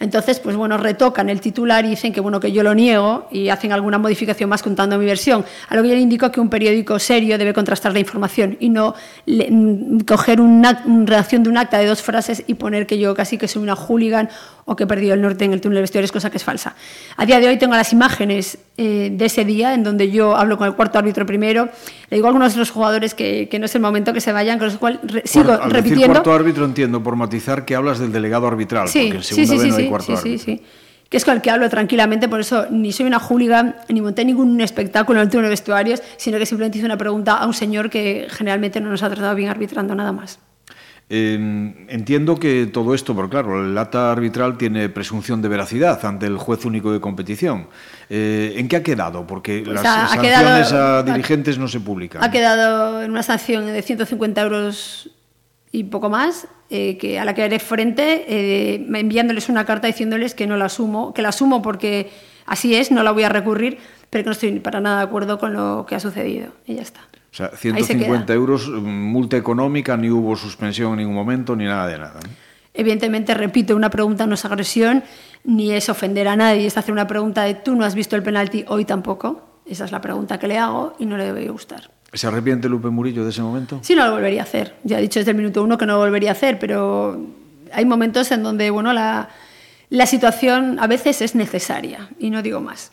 Entonces, 0.01 0.39
pues 0.39 0.56
bueno, 0.56 0.77
retocan 0.77 1.30
el 1.30 1.39
titular 1.39 1.86
y 1.86 1.89
dicen 1.89 2.12
que 2.12 2.19
bueno 2.19 2.39
que 2.39 2.51
yo 2.51 2.63
lo 2.63 2.74
niego 2.74 3.27
y 3.31 3.50
hacen 3.50 3.71
alguna 3.71 4.00
modificación 4.00 4.50
más 4.50 4.63
contando 4.63 4.98
mi 4.98 5.06
versión. 5.06 5.45
A 5.69 5.75
lo 5.75 5.83
que 5.83 5.89
yo 5.89 5.95
le 5.95 6.01
indico 6.01 6.31
que 6.31 6.42
un 6.42 6.50
periódico 6.50 6.98
serio 6.98 7.38
debe 7.38 7.53
contrastar 7.53 7.94
la 7.94 8.00
información 8.00 8.57
y 8.59 8.69
no 8.69 8.95
le, 9.27 9.50
mm, 9.50 10.00
coger 10.00 10.42
una, 10.42 10.81
una, 10.86 11.06
redacción 11.06 11.44
de 11.44 11.50
un 11.50 11.57
acta 11.57 11.77
de 11.77 11.86
dos 11.86 12.01
frases 12.01 12.44
y 12.48 12.56
poner 12.56 12.88
que 12.88 12.98
yo 12.98 13.13
casi 13.13 13.38
que 13.38 13.48
soy 13.48 13.62
una 13.62 13.75
hooligan 13.75 14.30
o 14.65 14.75
que 14.75 14.83
he 14.83 14.87
perdido 14.87 15.13
el 15.13 15.21
norte 15.21 15.45
en 15.45 15.53
el 15.53 15.61
túnel 15.61 15.75
de 15.75 15.81
vestuarios, 15.81 16.11
cosa 16.11 16.29
que 16.29 16.37
es 16.37 16.43
falsa. 16.43 16.75
A 17.17 17.25
día 17.25 17.39
de 17.39 17.47
hoy 17.47 17.57
tengo 17.57 17.75
las 17.75 17.93
imágenes 17.93 18.57
eh, 18.77 19.09
de 19.11 19.25
ese 19.25 19.45
día 19.45 19.73
en 19.73 19.83
donde 19.83 20.11
yo 20.11 20.35
hablo 20.35 20.57
con 20.57 20.67
el 20.67 20.75
cuarto 20.75 20.99
árbitro 20.99 21.25
primero, 21.25 21.69
le 22.09 22.17
digo 22.17 22.27
a 22.27 22.29
algunos 22.29 22.53
de 22.53 22.59
los 22.59 22.71
jugadores 22.71 23.13
que, 23.13 23.47
que 23.49 23.59
no 23.59 23.65
es 23.65 23.75
el 23.75 23.81
momento 23.81 24.13
que 24.13 24.21
se 24.21 24.31
vayan, 24.31 24.57
con 24.57 24.67
los 24.67 24.77
cuales 24.77 24.99
re, 25.03 25.21
sigo 25.25 25.45
bueno, 25.45 25.63
al 25.63 25.71
repitiendo. 25.71 26.01
Decir 26.01 26.11
cuarto 26.11 26.33
árbitro 26.33 26.65
entiendo 26.65 27.03
por 27.03 27.15
matizar 27.15 27.65
que 27.65 27.75
hablas 27.75 27.99
del 27.99 28.11
delegado 28.11 28.47
arbitral, 28.47 28.87
sí, 28.87 29.03
porque 29.05 29.17
en 29.17 29.23
segunda 29.23 29.53
sí, 29.53 29.59
sí, 29.59 29.69
no 29.69 29.75
hay 29.75 29.89
cuarto 29.89 30.05
sí, 30.05 30.13
árbitro. 30.13 30.45
sí, 30.45 30.57
sí 30.57 30.63
que 31.11 31.17
es 31.17 31.25
con 31.25 31.35
el 31.35 31.41
que 31.41 31.51
hablo 31.51 31.69
tranquilamente, 31.69 32.29
por 32.29 32.39
eso 32.39 32.67
ni 32.69 32.93
soy 32.93 33.05
una 33.05 33.19
hooligan, 33.19 33.75
ni 33.89 33.99
monté 33.99 34.23
ningún 34.23 34.61
espectáculo 34.61 35.19
en 35.19 35.25
el 35.25 35.29
túnel 35.29 35.43
de 35.43 35.49
vestuarios, 35.49 36.01
sino 36.15 36.37
que 36.37 36.45
simplemente 36.45 36.77
hice 36.77 36.85
una 36.85 36.97
pregunta 36.97 37.33
a 37.35 37.45
un 37.47 37.53
señor 37.53 37.89
que 37.89 38.27
generalmente 38.29 38.79
no 38.79 38.89
nos 38.89 39.03
ha 39.03 39.09
tratado 39.09 39.35
bien 39.35 39.49
arbitrando 39.49 39.93
nada 39.93 40.13
más. 40.13 40.39
Eh, 41.13 41.35
entiendo 41.89 42.37
que 42.39 42.67
todo 42.67 42.95
esto, 42.95 43.13
porque 43.13 43.31
claro, 43.31 43.65
el 43.65 43.77
acta 43.77 44.13
arbitral 44.13 44.57
tiene 44.57 44.87
presunción 44.87 45.41
de 45.41 45.49
veracidad 45.49 46.05
ante 46.05 46.25
el 46.25 46.37
juez 46.37 46.63
único 46.63 46.93
de 46.93 47.01
competición. 47.01 47.67
Eh, 48.09 48.53
¿En 48.55 48.69
qué 48.69 48.77
ha 48.77 48.83
quedado? 48.83 49.27
Porque 49.27 49.61
Pues 49.65 49.75
las 49.75 49.85
ha- 49.85 50.05
ha 50.05 50.07
sanciones 50.07 50.69
quedado- 50.69 50.97
a 50.99 51.03
dirigentes 51.03 51.57
no 51.57 51.67
se 51.67 51.81
publican. 51.81 52.23
Ha 52.23 52.31
quedado 52.31 53.03
en 53.03 53.11
una 53.11 53.23
sanción 53.23 53.65
de 53.65 53.81
150 53.81 54.41
euros 54.41 55.09
y 55.73 55.83
poco 55.83 56.09
más, 56.09 56.47
eh, 56.69 56.97
que 56.97 57.19
a 57.19 57.25
la 57.25 57.33
que 57.35 57.43
haré 57.43 57.59
frente, 57.59 58.23
eh, 58.29 58.87
enviándoles 58.93 59.49
una 59.49 59.65
carta 59.65 59.87
diciéndoles 59.87 60.33
que 60.33 60.47
no 60.47 60.55
la 60.55 60.65
asumo, 60.65 61.13
que 61.13 61.21
la 61.21 61.29
asumo 61.29 61.61
porque 61.61 62.09
así 62.45 62.73
es, 62.75 62.89
no 62.89 63.03
la 63.03 63.11
voy 63.11 63.23
a 63.23 63.29
recurrir, 63.29 63.79
pero 64.09 64.23
que 64.23 64.27
no 64.27 64.31
estoy 64.31 64.59
para 64.61 64.79
nada 64.79 64.99
de 64.99 65.03
acuerdo 65.03 65.37
con 65.39 65.51
lo 65.51 65.85
que 65.85 65.95
ha 65.95 65.99
sucedido. 65.99 66.53
Y 66.65 66.75
ya 66.75 66.83
está. 66.83 67.01
O 67.31 67.35
sea, 67.35 67.45
Ahí 67.47 67.51
se 67.53 67.57
150 67.61 68.25
queda. 68.25 68.33
euros, 68.35 68.67
mm, 68.67 68.83
multa 68.83 69.37
económica, 69.37 69.95
ni 69.95 70.09
hubo 70.09 70.35
suspensión 70.35 70.91
en 70.93 70.97
ningún 70.99 71.15
momento, 71.15 71.55
ni 71.55 71.65
nada 71.65 71.87
de 71.87 71.97
nada. 71.97 72.19
Evidentemente, 72.73 73.33
repito, 73.33 73.75
una 73.75 73.89
pregunta 73.89 74.27
no 74.27 74.33
es 74.35 74.43
agresión, 74.45 75.03
ni 75.43 75.71
es 75.71 75.89
ofender 75.89 76.27
a 76.27 76.35
nadie, 76.35 76.65
es 76.65 76.77
hacer 76.77 76.91
una 76.91 77.07
pregunta 77.07 77.43
de 77.43 77.55
tú 77.55 77.75
no 77.75 77.85
has 77.85 77.95
visto 77.95 78.15
el 78.15 78.23
penalti, 78.23 78.65
hoy 78.67 78.85
tampoco. 78.85 79.59
Esa 79.65 79.85
es 79.85 79.91
la 79.91 80.01
pregunta 80.01 80.39
que 80.39 80.47
le 80.47 80.57
hago 80.57 80.95
y 80.99 81.05
no 81.05 81.17
le 81.17 81.25
debe 81.25 81.47
gustar. 81.49 81.89
¿Se 82.13 82.27
arrepiente 82.27 82.67
Lupe 82.67 82.89
Murillo 82.89 83.23
de 83.23 83.29
ese 83.29 83.41
momento? 83.41 83.79
Sí, 83.81 83.95
no 83.95 84.05
lo 84.05 84.11
volvería 84.13 84.41
a 84.41 84.43
hacer. 84.43 84.75
Ya 84.83 84.99
he 84.99 85.01
dicho 85.01 85.19
desde 85.19 85.31
el 85.31 85.37
minuto 85.37 85.63
uno 85.63 85.77
que 85.77 85.85
no 85.85 85.93
lo 85.93 85.99
volvería 85.99 86.29
a 86.29 86.33
hacer, 86.33 86.59
pero 86.59 87.17
hay 87.71 87.85
momentos 87.85 88.31
en 88.33 88.43
donde 88.43 88.69
bueno, 88.69 88.91
la, 88.91 89.29
la 89.89 90.05
situación 90.05 90.77
a 90.79 90.87
veces 90.87 91.21
es 91.21 91.35
necesaria 91.35 92.09
y 92.19 92.29
no 92.29 92.41
digo 92.41 92.59
más. 92.59 92.91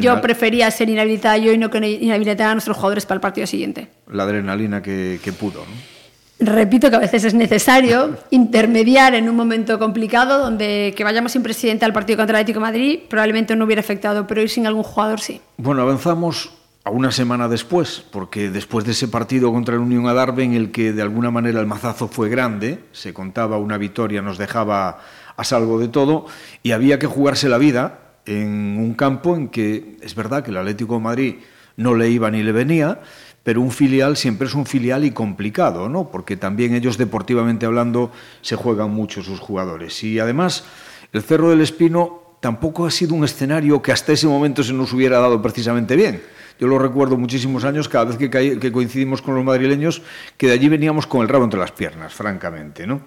Yo 0.00 0.20
prefería 0.20 0.70
ser 0.70 0.88
inhabilitada 0.88 1.36
yo 1.36 1.52
y 1.52 1.58
no 1.58 1.70
que 1.70 1.78
inhabilitar 1.78 2.48
a 2.48 2.54
nuestros 2.54 2.76
jugadores 2.76 3.06
para 3.06 3.16
el 3.16 3.20
partido 3.20 3.46
siguiente. 3.46 3.88
la 4.10 4.22
adrenalina 4.22 4.82
que, 4.82 5.20
que 5.22 5.32
pudo. 5.32 5.60
¿no? 5.60 5.94
Repito 6.40 6.90
que 6.90 6.96
a 6.96 7.00
veces 7.00 7.24
es 7.24 7.34
necesario 7.34 8.16
intermediar 8.30 9.14
en 9.14 9.28
un 9.28 9.36
momento 9.36 9.78
complicado 9.78 10.38
donde 10.38 10.92
que 10.96 11.04
vayamos 11.04 11.32
sin 11.32 11.42
presidente 11.42 11.84
al 11.84 11.92
partido 11.92 12.16
contra 12.16 12.38
el 12.38 12.42
Atlético 12.42 12.60
de 12.60 12.66
Madrid 12.66 12.98
probablemente 13.08 13.54
no 13.54 13.64
hubiera 13.64 13.80
afectado, 13.80 14.26
pero 14.26 14.42
ir 14.42 14.50
sin 14.50 14.66
algún 14.66 14.82
jugador 14.82 15.20
sí. 15.20 15.40
Bueno, 15.56 15.82
avanzamos 15.82 16.50
a 16.82 16.90
una 16.90 17.12
semana 17.12 17.48
después, 17.48 18.04
porque 18.10 18.50
después 18.50 18.84
de 18.84 18.92
ese 18.92 19.08
partido 19.08 19.52
contra 19.52 19.74
el 19.74 19.80
Unión 19.80 20.06
Adarve, 20.06 20.44
en 20.44 20.52
el 20.52 20.70
que 20.70 20.92
de 20.92 21.02
alguna 21.02 21.30
manera 21.30 21.60
el 21.60 21.66
mazazo 21.66 22.08
fue 22.08 22.28
grande, 22.28 22.80
se 22.92 23.14
contaba 23.14 23.56
una 23.56 23.78
victoria, 23.78 24.20
nos 24.20 24.36
dejaba 24.36 25.00
a 25.36 25.44
salvo 25.44 25.78
de 25.78 25.88
todo, 25.88 26.26
y 26.62 26.72
había 26.72 26.98
que 26.98 27.06
jugarse 27.06 27.48
la 27.48 27.58
vida 27.58 28.00
en 28.26 28.76
un 28.78 28.94
campo 28.94 29.36
en 29.36 29.48
que 29.48 29.96
es 30.00 30.14
verdad 30.14 30.42
que 30.42 30.50
el 30.50 30.56
Atlético 30.56 30.94
de 30.94 31.00
Madrid 31.00 31.34
no 31.76 31.94
le 31.94 32.08
iba 32.10 32.30
ni 32.30 32.42
le 32.42 32.52
venía, 32.52 33.00
pero 33.42 33.60
un 33.60 33.70
filial 33.70 34.16
siempre 34.16 34.48
es 34.48 34.54
un 34.54 34.64
filial 34.64 35.04
y 35.04 35.10
complicado, 35.10 35.88
¿no? 35.88 36.10
Porque 36.10 36.36
también 36.36 36.74
ellos 36.74 36.96
deportivamente 36.96 37.66
hablando 37.66 38.10
se 38.40 38.56
juegan 38.56 38.90
mucho 38.90 39.22
sus 39.22 39.38
jugadores. 39.38 40.02
Y 40.02 40.18
además, 40.18 40.64
el 41.12 41.22
Cerro 41.22 41.50
del 41.50 41.60
Espino 41.60 42.22
tampoco 42.40 42.86
ha 42.86 42.90
sido 42.90 43.14
un 43.14 43.24
escenario 43.24 43.82
que 43.82 43.92
hasta 43.92 44.12
ese 44.12 44.26
momento 44.26 44.62
se 44.62 44.72
nos 44.72 44.92
hubiera 44.92 45.18
dado 45.18 45.40
precisamente 45.42 45.94
bien. 45.94 46.22
Yo 46.58 46.68
lo 46.68 46.78
recuerdo 46.78 47.16
muchísimos 47.16 47.64
años, 47.64 47.88
cada 47.88 48.04
vez 48.04 48.16
que, 48.16 48.30
que 48.30 48.72
coincidimos 48.72 49.20
con 49.20 49.34
los 49.34 49.44
madrileños, 49.44 50.02
que 50.36 50.46
de 50.46 50.52
allí 50.52 50.68
veníamos 50.68 51.06
con 51.06 51.22
el 51.22 51.28
rabo 51.28 51.44
entre 51.44 51.58
las 51.58 51.72
piernas, 51.72 52.14
francamente. 52.14 52.86
¿no? 52.86 53.02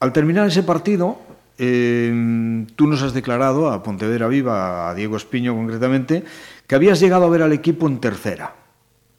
Al 0.00 0.12
terminar 0.12 0.46
ese 0.46 0.62
partido, 0.62 1.18
eh, 1.58 2.64
tú 2.76 2.86
nos 2.86 3.02
has 3.02 3.12
declarado 3.12 3.68
a 3.68 3.82
Pontevedra 3.82 4.28
Viva, 4.28 4.88
a 4.88 4.94
Diego 4.94 5.16
Espiño 5.16 5.54
concretamente, 5.54 6.24
que 6.66 6.74
habías 6.74 7.00
llegado 7.00 7.26
a 7.26 7.28
ver 7.28 7.42
al 7.42 7.52
equipo 7.52 7.86
en 7.88 8.00
tercera. 8.00 8.54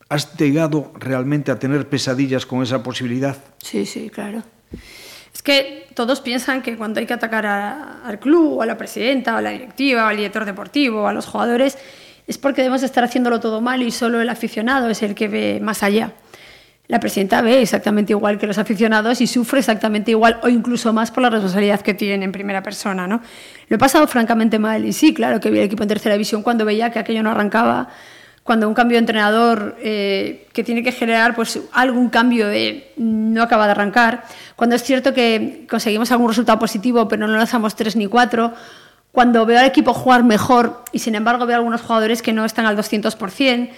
¿Has 0.07 0.35
llegado 0.37 0.91
realmente 0.95 1.51
a 1.51 1.59
tener 1.59 1.87
pesadillas 1.87 2.45
con 2.45 2.63
esa 2.63 2.81
posibilidad? 2.81 3.37
Sí, 3.59 3.85
sí, 3.85 4.09
claro. 4.09 4.43
Es 5.33 5.43
que 5.43 5.87
todos 5.93 6.21
piensan 6.21 6.61
que 6.61 6.75
cuando 6.75 6.99
hay 6.99 7.05
que 7.05 7.13
atacar 7.13 7.45
al 7.45 8.19
club, 8.19 8.57
o 8.57 8.61
a 8.61 8.65
la 8.65 8.77
presidenta, 8.77 9.35
o 9.35 9.37
a 9.37 9.41
la 9.41 9.51
directiva, 9.51 10.05
o 10.05 10.07
al 10.07 10.17
director 10.17 10.45
deportivo, 10.45 11.03
o 11.03 11.07
a 11.07 11.13
los 11.13 11.27
jugadores, 11.27 11.77
es 12.25 12.37
porque 12.37 12.61
debemos 12.61 12.83
estar 12.83 13.03
haciéndolo 13.03 13.39
todo 13.39 13.61
mal 13.61 13.81
y 13.81 13.91
solo 13.91 14.21
el 14.21 14.29
aficionado 14.29 14.89
es 14.89 15.03
el 15.03 15.15
que 15.15 15.27
ve 15.27 15.59
más 15.61 15.83
allá. 15.83 16.13
La 16.89 16.99
presidenta 16.99 17.43
ve 17.43 17.61
exactamente 17.61 18.13
igual 18.13 18.39
que 18.39 18.47
los 18.47 18.57
aficionados 18.57 19.21
y 19.21 19.27
sufre 19.27 19.59
exactamente 19.59 20.09
igual 20.09 20.39
o 20.41 20.49
incluso 20.49 20.91
más 20.91 21.11
por 21.11 21.21
la 21.21 21.29
responsabilidad 21.29 21.81
que 21.81 21.93
tiene 21.93 22.25
en 22.25 22.31
primera 22.31 22.63
persona. 22.63 23.05
¿no? 23.07 23.21
Lo 23.67 23.75
he 23.75 23.77
pasado 23.77 24.07
francamente 24.07 24.57
mal 24.57 24.83
y 24.83 24.91
sí, 24.91 25.13
claro 25.13 25.39
que 25.39 25.51
vi 25.51 25.59
el 25.59 25.65
equipo 25.65 25.83
en 25.83 25.89
tercera 25.89 26.15
división 26.15 26.41
cuando 26.41 26.65
veía 26.65 26.89
que 26.89 26.97
aquello 26.97 27.21
no 27.21 27.29
arrancaba, 27.29 27.89
cuando 28.41 28.67
un 28.67 28.73
cambio 28.73 28.95
de 28.95 29.01
entrenador 29.01 29.77
eh, 29.83 30.47
que 30.51 30.63
tiene 30.63 30.81
que 30.81 30.91
generar 30.91 31.35
pues, 31.35 31.59
algún 31.73 32.09
cambio 32.09 32.47
de 32.47 32.91
no 32.97 33.43
acaba 33.43 33.65
de 33.65 33.71
arrancar, 33.73 34.23
cuando 34.55 34.75
es 34.75 34.81
cierto 34.81 35.13
que 35.13 35.67
conseguimos 35.69 36.11
algún 36.11 36.29
resultado 36.29 36.57
positivo 36.57 37.07
pero 37.07 37.27
no 37.27 37.37
lanzamos 37.37 37.75
tres 37.75 37.95
ni 37.95 38.07
cuatro, 38.07 38.51
cuando 39.11 39.45
veo 39.45 39.59
al 39.59 39.67
equipo 39.67 39.93
jugar 39.93 40.23
mejor 40.23 40.83
y 40.91 40.97
sin 40.97 41.13
embargo 41.13 41.45
veo 41.45 41.57
algunos 41.57 41.81
jugadores 41.81 42.23
que 42.23 42.33
no 42.33 42.45
están 42.45 42.65
al 42.65 42.75
200%, 42.75 43.69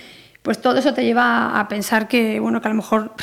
pues 0.42 0.62
todo 0.62 0.78
eso 0.78 0.94
te 0.94 1.04
lleva 1.04 1.60
a 1.60 1.68
pensar 1.68 2.08
que, 2.08 2.40
bueno, 2.40 2.62
que 2.62 2.68
a 2.68 2.72
lo 2.72 2.78
mejor 2.78 3.14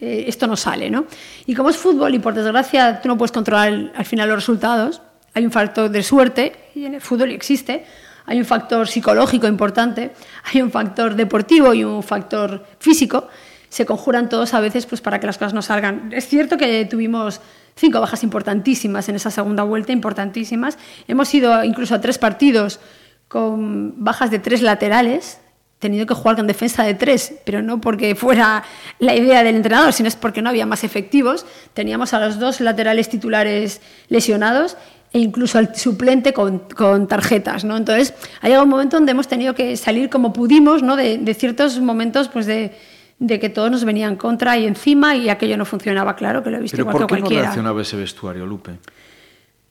eh, 0.00 0.24
esto 0.26 0.46
no 0.46 0.56
sale, 0.56 0.90
¿no? 0.90 1.06
Y 1.46 1.54
como 1.54 1.70
es 1.70 1.76
fútbol 1.76 2.14
y 2.14 2.18
por 2.18 2.34
desgracia 2.34 3.00
tú 3.00 3.08
no 3.08 3.16
puedes 3.16 3.32
controlar 3.32 3.92
al 3.94 4.04
final 4.04 4.28
los 4.28 4.38
resultados, 4.38 5.00
hay 5.34 5.44
un 5.44 5.52
factor 5.52 5.90
de 5.90 6.02
suerte, 6.02 6.70
y 6.74 6.84
en 6.84 6.94
el 6.94 7.00
fútbol 7.00 7.30
existe, 7.30 7.84
hay 8.26 8.38
un 8.38 8.44
factor 8.44 8.88
psicológico 8.88 9.46
importante, 9.46 10.12
hay 10.52 10.62
un 10.62 10.70
factor 10.70 11.14
deportivo 11.14 11.74
y 11.74 11.84
un 11.84 12.02
factor 12.02 12.64
físico, 12.78 13.28
se 13.68 13.84
conjuran 13.86 14.28
todos 14.28 14.54
a 14.54 14.60
veces 14.60 14.86
pues, 14.86 15.00
para 15.00 15.18
que 15.18 15.26
las 15.26 15.36
cosas 15.36 15.52
no 15.52 15.62
salgan. 15.62 16.12
Es 16.12 16.28
cierto 16.28 16.56
que 16.56 16.84
tuvimos 16.84 17.40
cinco 17.74 18.00
bajas 18.00 18.22
importantísimas 18.22 19.08
en 19.08 19.16
esa 19.16 19.32
segunda 19.32 19.64
vuelta, 19.64 19.90
importantísimas. 19.90 20.78
Hemos 21.08 21.34
ido 21.34 21.64
incluso 21.64 21.96
a 21.96 22.00
tres 22.00 22.18
partidos 22.18 22.78
con 23.26 24.04
bajas 24.04 24.30
de 24.30 24.38
tres 24.38 24.62
laterales, 24.62 25.40
tenido 25.78 26.06
que 26.06 26.14
jugar 26.14 26.36
con 26.36 26.46
defensa 26.46 26.82
de 26.84 26.94
tres, 26.94 27.34
pero 27.44 27.62
no 27.62 27.80
porque 27.80 28.14
fuera 28.14 28.64
la 28.98 29.14
idea 29.14 29.42
del 29.42 29.56
entrenador, 29.56 29.92
sino 29.92 30.08
es 30.08 30.16
porque 30.16 30.42
no 30.42 30.48
había 30.48 30.66
más 30.66 30.84
efectivos. 30.84 31.44
Teníamos 31.74 32.14
a 32.14 32.20
los 32.20 32.38
dos 32.38 32.60
laterales 32.60 33.08
titulares 33.08 33.80
lesionados 34.08 34.76
e 35.12 35.18
incluso 35.18 35.58
al 35.58 35.76
suplente 35.76 36.32
con, 36.32 37.06
tarjetas, 37.06 37.64
¿no? 37.64 37.76
Entonces, 37.76 38.14
ha 38.40 38.46
llegado 38.46 38.64
un 38.64 38.70
momento 38.70 38.96
donde 38.96 39.12
hemos 39.12 39.28
tenido 39.28 39.54
que 39.54 39.76
salir 39.76 40.10
como 40.10 40.32
pudimos, 40.32 40.82
¿no? 40.82 40.96
De, 40.96 41.18
de 41.18 41.34
ciertos 41.34 41.78
momentos, 41.80 42.28
pues 42.28 42.46
de, 42.46 42.72
de 43.18 43.38
que 43.38 43.48
todos 43.48 43.70
nos 43.70 43.84
venían 43.84 44.16
contra 44.16 44.58
y 44.58 44.66
encima 44.66 45.16
y 45.16 45.28
aquello 45.28 45.56
no 45.56 45.64
funcionaba, 45.64 46.16
claro, 46.16 46.42
que 46.42 46.50
lo 46.50 46.58
he 46.58 46.60
visto 46.60 46.76
¿Pero 46.76 46.90
igual 46.90 46.96
por 46.96 47.06
qué 47.06 47.20
cualquiera. 47.20 47.42
no 47.42 47.46
reaccionaba 47.46 47.82
ese 47.82 47.96
vestuario, 47.96 48.46
Lupe? 48.46 48.72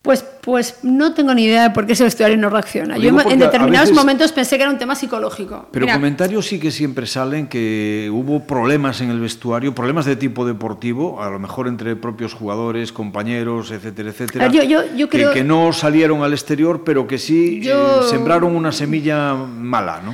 Pues, 0.03 0.21
pues 0.41 0.79
no 0.83 1.13
tengo 1.13 1.33
ni 1.33 1.45
idea 1.45 1.63
de 1.63 1.69
por 1.69 1.85
qué 1.85 1.93
ese 1.93 2.03
vestuario 2.03 2.35
no 2.35 2.49
reacciona. 2.49 2.97
Yo 2.97 3.17
en 3.21 3.39
determinados 3.39 3.87
veces, 3.87 3.95
momentos 3.95 4.33
pensé 4.33 4.57
que 4.57 4.63
era 4.63 4.69
un 4.69 4.77
tema 4.77 4.95
psicológico. 4.95 5.67
Pero 5.71 5.85
Mira, 5.85 5.95
comentarios 5.95 6.45
sí 6.45 6.59
que 6.59 6.71
siempre 6.71 7.07
salen 7.07 7.47
que 7.47 8.09
hubo 8.11 8.45
problemas 8.45 8.99
en 8.99 9.11
el 9.11 9.21
vestuario, 9.21 9.73
problemas 9.73 10.03
de 10.03 10.17
tipo 10.17 10.45
deportivo, 10.45 11.23
a 11.23 11.29
lo 11.29 11.39
mejor 11.39 11.69
entre 11.69 11.95
propios 11.95 12.33
jugadores, 12.33 12.91
compañeros, 12.91 13.71
etcétera, 13.71 14.09
etcétera. 14.09 14.47
Yo, 14.49 14.63
yo, 14.63 14.81
yo 14.93 15.07
creo... 15.07 15.29
que, 15.29 15.39
que, 15.39 15.43
no 15.45 15.71
salieron 15.71 16.21
al 16.21 16.33
exterior, 16.33 16.83
pero 16.83 17.07
que 17.07 17.17
sí 17.17 17.61
eh, 17.63 17.73
sembraron 18.09 18.57
una 18.57 18.73
semilla 18.73 19.35
mala, 19.35 20.01
¿no? 20.03 20.13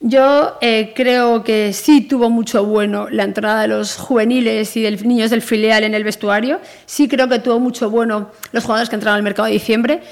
Yo 0.00 0.58
eh, 0.60 0.92
creo 0.94 1.42
que 1.42 1.72
sí 1.72 2.02
tuvo 2.02 2.28
mucho 2.28 2.64
bueno 2.64 3.08
la 3.10 3.24
entrada 3.24 3.62
de 3.62 3.68
los 3.68 3.96
juveniles 3.96 4.76
y 4.76 4.82
de 4.82 4.90
niños 4.90 5.30
del 5.30 5.40
filial 5.40 5.84
en 5.84 5.94
el 5.94 6.04
vestuario. 6.04 6.60
Sí 6.84 7.08
creo 7.08 7.28
que 7.28 7.38
tuvo 7.38 7.60
mucho 7.60 7.88
bueno 7.88 8.30
los 8.52 8.64
jugadores 8.64 8.90
que 8.90 8.96
entraron 8.96 9.16
al 9.16 9.22
mercado 9.22 9.46
de 9.46 9.52
diciembre. 9.52 10.02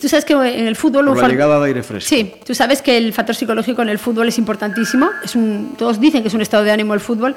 Tú 0.00 0.08
sabes 0.08 0.24
que 0.24 0.34
en 0.34 0.66
el 0.66 0.76
fútbol... 0.76 1.06
Por 1.06 1.22
la 1.22 1.28
llegada 1.28 1.58
de 1.60 1.66
aire 1.66 1.82
fresco. 1.82 2.08
Sí, 2.08 2.34
tú 2.44 2.54
sabes 2.54 2.82
que 2.82 2.96
el 2.96 3.12
factor 3.12 3.34
psicológico 3.34 3.82
en 3.82 3.88
el 3.88 3.98
fútbol 3.98 4.28
es 4.28 4.38
importantísimo. 4.38 5.08
Es 5.24 5.34
un, 5.34 5.74
todos 5.76 6.00
dicen 6.00 6.22
que 6.22 6.28
es 6.28 6.34
un 6.34 6.42
estado 6.42 6.64
de 6.64 6.70
ánimo 6.70 6.94
el 6.94 7.00
fútbol. 7.00 7.34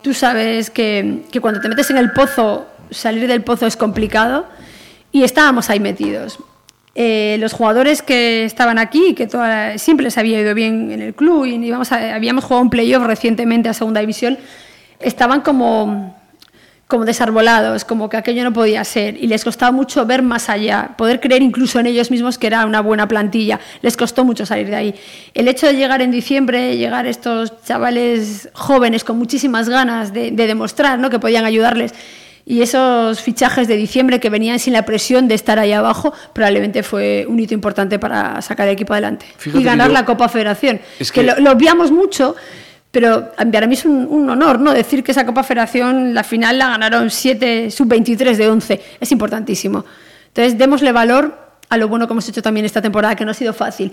Tú 0.00 0.14
sabes 0.14 0.70
que, 0.70 1.22
que 1.30 1.40
cuando 1.40 1.60
te 1.60 1.68
metes 1.68 1.90
en 1.90 1.98
el 1.98 2.12
pozo, 2.12 2.66
salir 2.90 3.28
del 3.28 3.42
pozo 3.42 3.66
es 3.66 3.76
complicado. 3.76 4.46
Y 5.12 5.22
estábamos 5.22 5.70
ahí 5.70 5.78
metidos. 5.78 6.38
Eh, 6.94 7.36
los 7.40 7.54
jugadores 7.54 8.02
que 8.02 8.44
estaban 8.44 8.78
aquí, 8.78 9.14
que 9.14 9.26
siempre 9.78 10.04
les 10.04 10.18
había 10.18 10.40
ido 10.40 10.54
bien 10.54 10.90
en 10.90 11.00
el 11.00 11.14
club 11.14 11.46
y 11.46 11.72
habíamos 11.72 12.44
jugado 12.44 12.62
un 12.62 12.70
playoff 12.70 13.06
recientemente 13.06 13.70
a 13.70 13.72
Segunda 13.72 14.00
División, 14.00 14.36
estaban 15.00 15.40
como, 15.40 16.14
como 16.86 17.06
desarbolados, 17.06 17.86
como 17.86 18.10
que 18.10 18.18
aquello 18.18 18.44
no 18.44 18.52
podía 18.52 18.84
ser 18.84 19.16
y 19.16 19.26
les 19.26 19.42
costaba 19.42 19.72
mucho 19.72 20.04
ver 20.04 20.20
más 20.20 20.50
allá, 20.50 20.90
poder 20.98 21.18
creer 21.20 21.40
incluso 21.40 21.80
en 21.80 21.86
ellos 21.86 22.10
mismos 22.10 22.36
que 22.36 22.46
era 22.46 22.66
una 22.66 22.82
buena 22.82 23.08
plantilla, 23.08 23.58
les 23.80 23.96
costó 23.96 24.26
mucho 24.26 24.44
salir 24.44 24.68
de 24.68 24.76
ahí. 24.76 24.94
El 25.32 25.48
hecho 25.48 25.66
de 25.66 25.72
llegar 25.72 26.02
en 26.02 26.10
diciembre, 26.10 26.76
llegar 26.76 27.06
estos 27.06 27.54
chavales 27.64 28.50
jóvenes 28.52 29.02
con 29.02 29.16
muchísimas 29.16 29.66
ganas 29.70 30.12
de, 30.12 30.30
de 30.30 30.46
demostrar 30.46 30.98
¿no? 30.98 31.08
que 31.08 31.18
podían 31.18 31.46
ayudarles, 31.46 31.94
y 32.52 32.60
esos 32.60 33.22
fichajes 33.22 33.66
de 33.66 33.78
diciembre 33.78 34.20
que 34.20 34.28
venían 34.28 34.58
sin 34.58 34.74
la 34.74 34.84
presión 34.84 35.26
de 35.26 35.34
estar 35.34 35.58
ahí 35.58 35.72
abajo, 35.72 36.12
probablemente 36.34 36.82
fue 36.82 37.24
un 37.26 37.40
hito 37.40 37.54
importante 37.54 37.98
para 37.98 38.42
sacar 38.42 38.68
el 38.68 38.74
equipo 38.74 38.92
adelante 38.92 39.24
Fíjate 39.38 39.58
y 39.58 39.64
ganar 39.64 39.88
yo, 39.88 39.94
la 39.94 40.04
Copa 40.04 40.28
Federación. 40.28 40.78
Es 40.98 41.10
que, 41.10 41.22
que 41.22 41.26
lo, 41.28 41.40
lo, 41.40 41.52
obviamos 41.52 41.90
mucho, 41.90 42.36
pero 42.90 43.32
para 43.50 43.66
mí 43.66 43.72
es 43.72 43.86
un, 43.86 44.06
un, 44.06 44.28
honor 44.28 44.60
¿no? 44.60 44.74
decir 44.74 45.02
que 45.02 45.12
esa 45.12 45.24
Copa 45.24 45.42
Federación, 45.44 46.12
la 46.12 46.24
final 46.24 46.58
la 46.58 46.68
ganaron 46.68 47.08
7 47.08 47.70
sub-23 47.70 48.36
de 48.36 48.50
11. 48.50 48.82
Es 49.00 49.10
importantísimo. 49.12 49.86
Entonces, 50.26 50.58
démosle 50.58 50.92
valor 50.92 51.56
a 51.70 51.78
lo 51.78 51.88
bueno 51.88 52.06
que 52.06 52.12
hemos 52.12 52.28
hecho 52.28 52.42
también 52.42 52.66
esta 52.66 52.82
temporada, 52.82 53.16
que 53.16 53.24
no 53.24 53.30
ha 53.30 53.34
sido 53.34 53.54
fácil. 53.54 53.92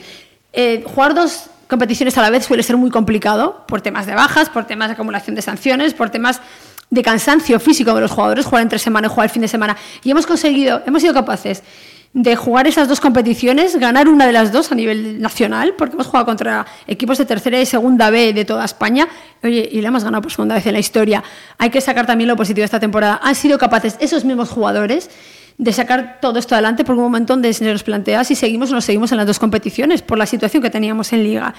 Eh, 0.52 0.84
jugar 0.86 1.14
dos 1.14 1.50
competiciones 1.70 2.18
a 2.18 2.24
la 2.24 2.30
vez 2.30 2.46
suele 2.46 2.64
ser 2.64 2.76
muy 2.76 2.90
complicado 2.90 3.64
por 3.68 3.80
temas 3.80 4.06
de 4.06 4.16
bajas, 4.16 4.50
por 4.50 4.66
temas 4.66 4.90
de 4.90 4.96
acumulación 4.96 5.34
de 5.34 5.44
sanciones, 5.44 5.94
por 5.94 6.10
temas 6.10 6.42
de 6.90 7.04
cansancio 7.04 7.60
físico 7.60 7.94
de 7.94 8.02
los 8.02 8.12
jugadores, 8.12 8.46
jugar 8.46 8.64
entre 8.64 8.80
semana 8.80 9.08
y 9.08 9.10
jugar 9.10 9.26
el 9.26 9.32
fin 9.32 9.42
de 9.42 9.48
semana. 9.48 9.78
Y 10.04 10.12
hemos 10.12 10.26
conseguido, 10.26 10.82
hemos 10.86 11.02
sido 11.02 11.14
capaces 11.14 11.64
de 12.14 12.36
jugar 12.36 12.66
esas 12.66 12.88
dos 12.88 13.00
competiciones, 13.00 13.76
ganar 13.76 14.08
una 14.08 14.26
de 14.26 14.34
las 14.34 14.52
dos 14.52 14.72
a 14.72 14.76
nivel 14.76 15.22
nacional, 15.22 15.76
porque 15.78 15.94
hemos 15.94 16.08
jugado 16.08 16.26
contra 16.26 16.66
equipos 16.88 17.20
de 17.20 17.26
tercera 17.26 17.62
y 17.62 17.66
segunda 17.68 18.10
B 18.10 18.34
de 18.34 18.46
toda 18.46 18.66
España, 18.66 19.08
oye, 19.44 19.70
y 19.72 19.82
le 19.82 19.88
hemos 19.88 20.04
ganado 20.04 20.24
por 20.24 20.32
segunda 20.32 20.56
vez 20.56 20.66
en 20.66 20.74
la 20.74 20.80
historia. 20.80 21.24
Hay 21.60 21.70
que 21.70 21.82
sacar 21.82 22.08
también 22.08 22.28
lo 22.28 22.36
positivo 22.36 22.64
de 22.64 22.66
esta 22.66 22.80
temporada. 22.80 23.20
Han 23.22 23.36
sido 23.36 23.60
capaces 23.60 23.96
esos 24.00 24.26
mismos 24.26 24.50
jugadores 24.50 25.12
de 25.60 25.74
sacar 25.74 26.20
todo 26.22 26.40
esto 26.40 26.56
adelante 26.56 26.86
por 26.86 26.96
un 26.96 27.04
momento 27.04 27.34
donde 27.34 27.52
se 27.52 27.66
nos 27.66 27.84
plantea 27.84 28.24
si 28.24 28.34
seguimos 28.34 28.72
o 28.72 28.76
no 28.76 28.82
seguimos 28.82 29.12
en 29.12 29.18
las 29.18 29.28
dos 29.28 29.40
competiciones, 29.40 30.02
por 30.02 30.18
la 30.18 30.26
situación 30.26 30.64
que 30.64 30.70
teníamos 30.70 31.12
en 31.12 31.22
Liga. 31.22 31.54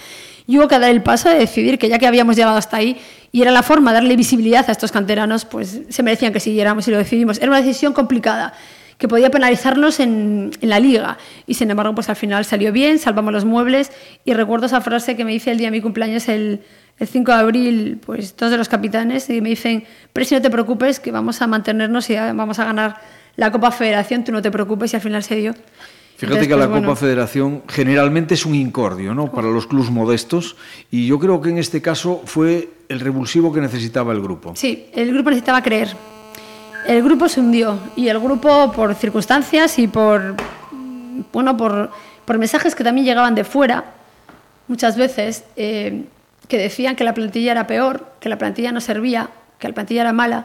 Y 0.47 0.59
hubo 0.59 0.69
que 0.69 0.79
dar 0.79 0.89
el 0.89 1.03
paso 1.03 1.29
de 1.29 1.35
decidir 1.35 1.79
que 1.79 1.87
ya 1.91 1.99
que 1.99 2.07
habíamos 2.07 2.35
llegado 2.35 2.57
hasta 2.57 2.79
ahí 2.79 2.97
y 3.31 3.43
era 3.43 3.51
la 3.51 3.63
forma 3.63 3.91
de 3.91 3.97
darle 3.97 4.17
visibilidad 4.17 4.65
a 4.67 4.73
estos 4.73 4.91
canteranos, 4.91 5.45
pues 5.45 5.83
se 5.91 6.03
merecían 6.03 6.33
que 6.33 6.41
siguiéramos 6.41 6.89
y 6.89 6.93
lo 6.93 6.97
decidimos. 6.97 7.37
Era 7.39 7.49
una 7.49 7.61
decisión 7.61 7.93
complicada 7.93 8.55
que 8.97 9.07
podía 9.07 9.31
penalizarnos 9.31 10.01
en, 10.01 10.51
en, 10.59 10.69
la 10.71 10.81
liga 10.81 11.19
y 11.47 11.55
sin 11.55 11.71
embargo 11.71 11.95
pues 11.95 12.09
al 12.09 12.17
final 12.17 12.47
salió 12.47 12.73
bien, 12.73 12.99
salvamos 12.99 13.35
los 13.35 13.45
muebles 13.45 13.93
y 14.25 14.33
recuerdo 14.33 14.65
esa 14.65 14.81
frase 14.81 15.15
que 15.15 15.27
me 15.27 15.33
dice 15.33 15.51
el 15.51 15.59
día 15.59 15.69
de 15.69 15.73
mi 15.73 15.81
cumpleaños 15.83 16.29
el, 16.29 16.63
el 16.99 17.07
5 17.07 17.33
de 17.33 17.39
abril 17.39 18.01
pues 18.05 18.35
todos 18.35 18.53
de 18.53 18.59
los 18.59 18.69
capitanes 18.69 19.29
y 19.29 19.43
me 19.43 19.51
dicen, 19.51 19.85
pero 20.13 20.25
si 20.25 20.35
no 20.35 20.41
te 20.41 20.51
preocupes 20.51 21.01
que 21.01 21.13
vamos 21.13 21.43
a 21.43 21.47
mantenernos 21.47 22.09
y 22.09 22.15
vamos 22.15 22.59
a 22.59 22.65
ganar 22.65 23.20
la 23.41 23.51
Copa 23.51 23.71
Federación, 23.71 24.23
tú 24.23 24.33
no 24.33 24.43
te 24.43 24.51
preocupes 24.51 24.93
y 24.93 24.97
al 24.97 25.03
final 25.03 25.23
se 25.23 25.35
dio. 25.35 25.55
Fíjate 25.55 25.65
Entonces, 26.27 26.49
que 26.49 26.57
la 26.57 26.67
pues, 26.67 26.69
Copa 26.69 26.79
bueno. 26.81 26.97
Federación 26.97 27.63
generalmente 27.69 28.35
es 28.35 28.45
un 28.45 28.55
incordio 28.55 29.15
¿no? 29.15 29.33
para 29.33 29.49
los 29.49 29.67
clubes 29.67 29.91
modestos 29.91 30.57
y 30.91 31.07
yo 31.07 31.19
creo 31.19 31.41
que 31.41 31.49
en 31.49 31.57
este 31.57 31.81
caso 31.81 32.21
fue 32.27 32.69
el 32.91 33.01
revulsivo 33.01 33.51
que 33.51 33.63
necesitaba 33.63 34.13
el 34.13 34.21
grupo. 34.21 34.53
Sí, 34.57 34.89
el 34.93 35.15
grupo 35.15 35.31
necesitaba 35.31 35.63
creer. 35.63 35.97
El 36.87 37.03
grupo 37.03 37.31
se 37.31 37.41
hundió 37.41 37.79
y 37.97 38.09
el 38.09 38.21
grupo 38.21 38.73
por 38.73 38.95
circunstancias 38.95 39.79
y 39.79 39.89
por, 39.89 40.35
bueno, 41.33 41.57
por, 41.57 41.91
por 42.27 42.37
mensajes 42.37 42.75
que 42.75 42.85
también 42.85 43.07
llegaban 43.07 43.35
de 43.35 43.45
fuera, 43.45 43.85
muchas 44.69 44.99
veces, 44.99 45.45
eh, 45.57 46.05
que 46.47 46.59
decían 46.59 46.95
que 46.95 47.05
la 47.05 47.15
plantilla 47.15 47.53
era 47.53 47.67
peor, 47.67 48.13
que 48.21 48.29
la 48.29 48.37
plantilla 48.37 48.71
no 48.71 48.83
servía, 48.83 49.31
que 49.59 49.67
la 49.69 49.73
plantilla 49.73 50.03
era 50.03 50.13
mala. 50.13 50.45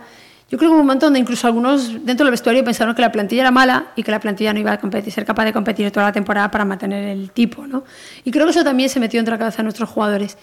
Yo 0.55 0.59
creo 0.59 0.69
que 0.69 0.75
hubo 0.75 0.79
un 0.79 0.88
momento 0.88 1.07
donde 1.07 1.19
incluso 1.19 1.47
algunos 1.47 2.05
dentro 2.05 2.24
del 2.24 2.31
vestuario 2.31 2.63
pensaron 2.63 2.95
que 2.95 3.01
la 3.01 3.12
plantilla 3.12 3.41
era 3.41 3.51
mala 3.51 3.88
y 3.97 4.03
que 4.03 4.12
la 4.12 4.21
plantilla 4.21 4.53
no 4.53 4.59
iba 4.62 4.71
a 4.71 4.77
competir, 4.77 5.12
ser 5.12 5.25
capaz 5.25 5.43
de 5.43 5.51
competir 5.51 5.91
toda 5.91 6.05
la 6.05 6.13
temporada 6.13 6.50
para 6.50 6.63
mantener 6.63 7.09
el 7.09 7.31
tipo. 7.31 7.67
¿no? 7.67 7.83
Y 8.24 8.31
creo 8.31 8.45
que 8.45 8.51
eso 8.51 8.63
también 8.63 8.88
se 8.88 9.01
metió 9.01 9.19
entre 9.19 9.33
la 9.33 9.38
cabeza 9.38 9.57
de 9.57 9.63
nuestros 9.63 9.89
jugadores. 9.89 10.38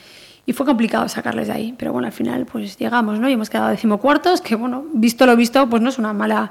Y 0.44 0.52
fue 0.52 0.66
complicado 0.66 1.08
sacarles 1.08 1.46
de 1.46 1.54
ahí. 1.54 1.74
Pero 1.78 1.94
bueno, 1.94 2.08
al 2.08 2.12
final 2.12 2.44
pues 2.44 2.76
llegamos 2.76 3.20
¿no? 3.20 3.26
y 3.26 3.32
hemos 3.32 3.48
quedado 3.48 3.70
decimocuartos, 3.70 4.42
que 4.42 4.54
bueno, 4.54 4.84
visto 4.92 5.24
lo 5.24 5.34
visto, 5.34 5.66
pues 5.70 5.80
no 5.80 5.88
es 5.88 5.98
una 5.98 6.12
mala 6.12 6.50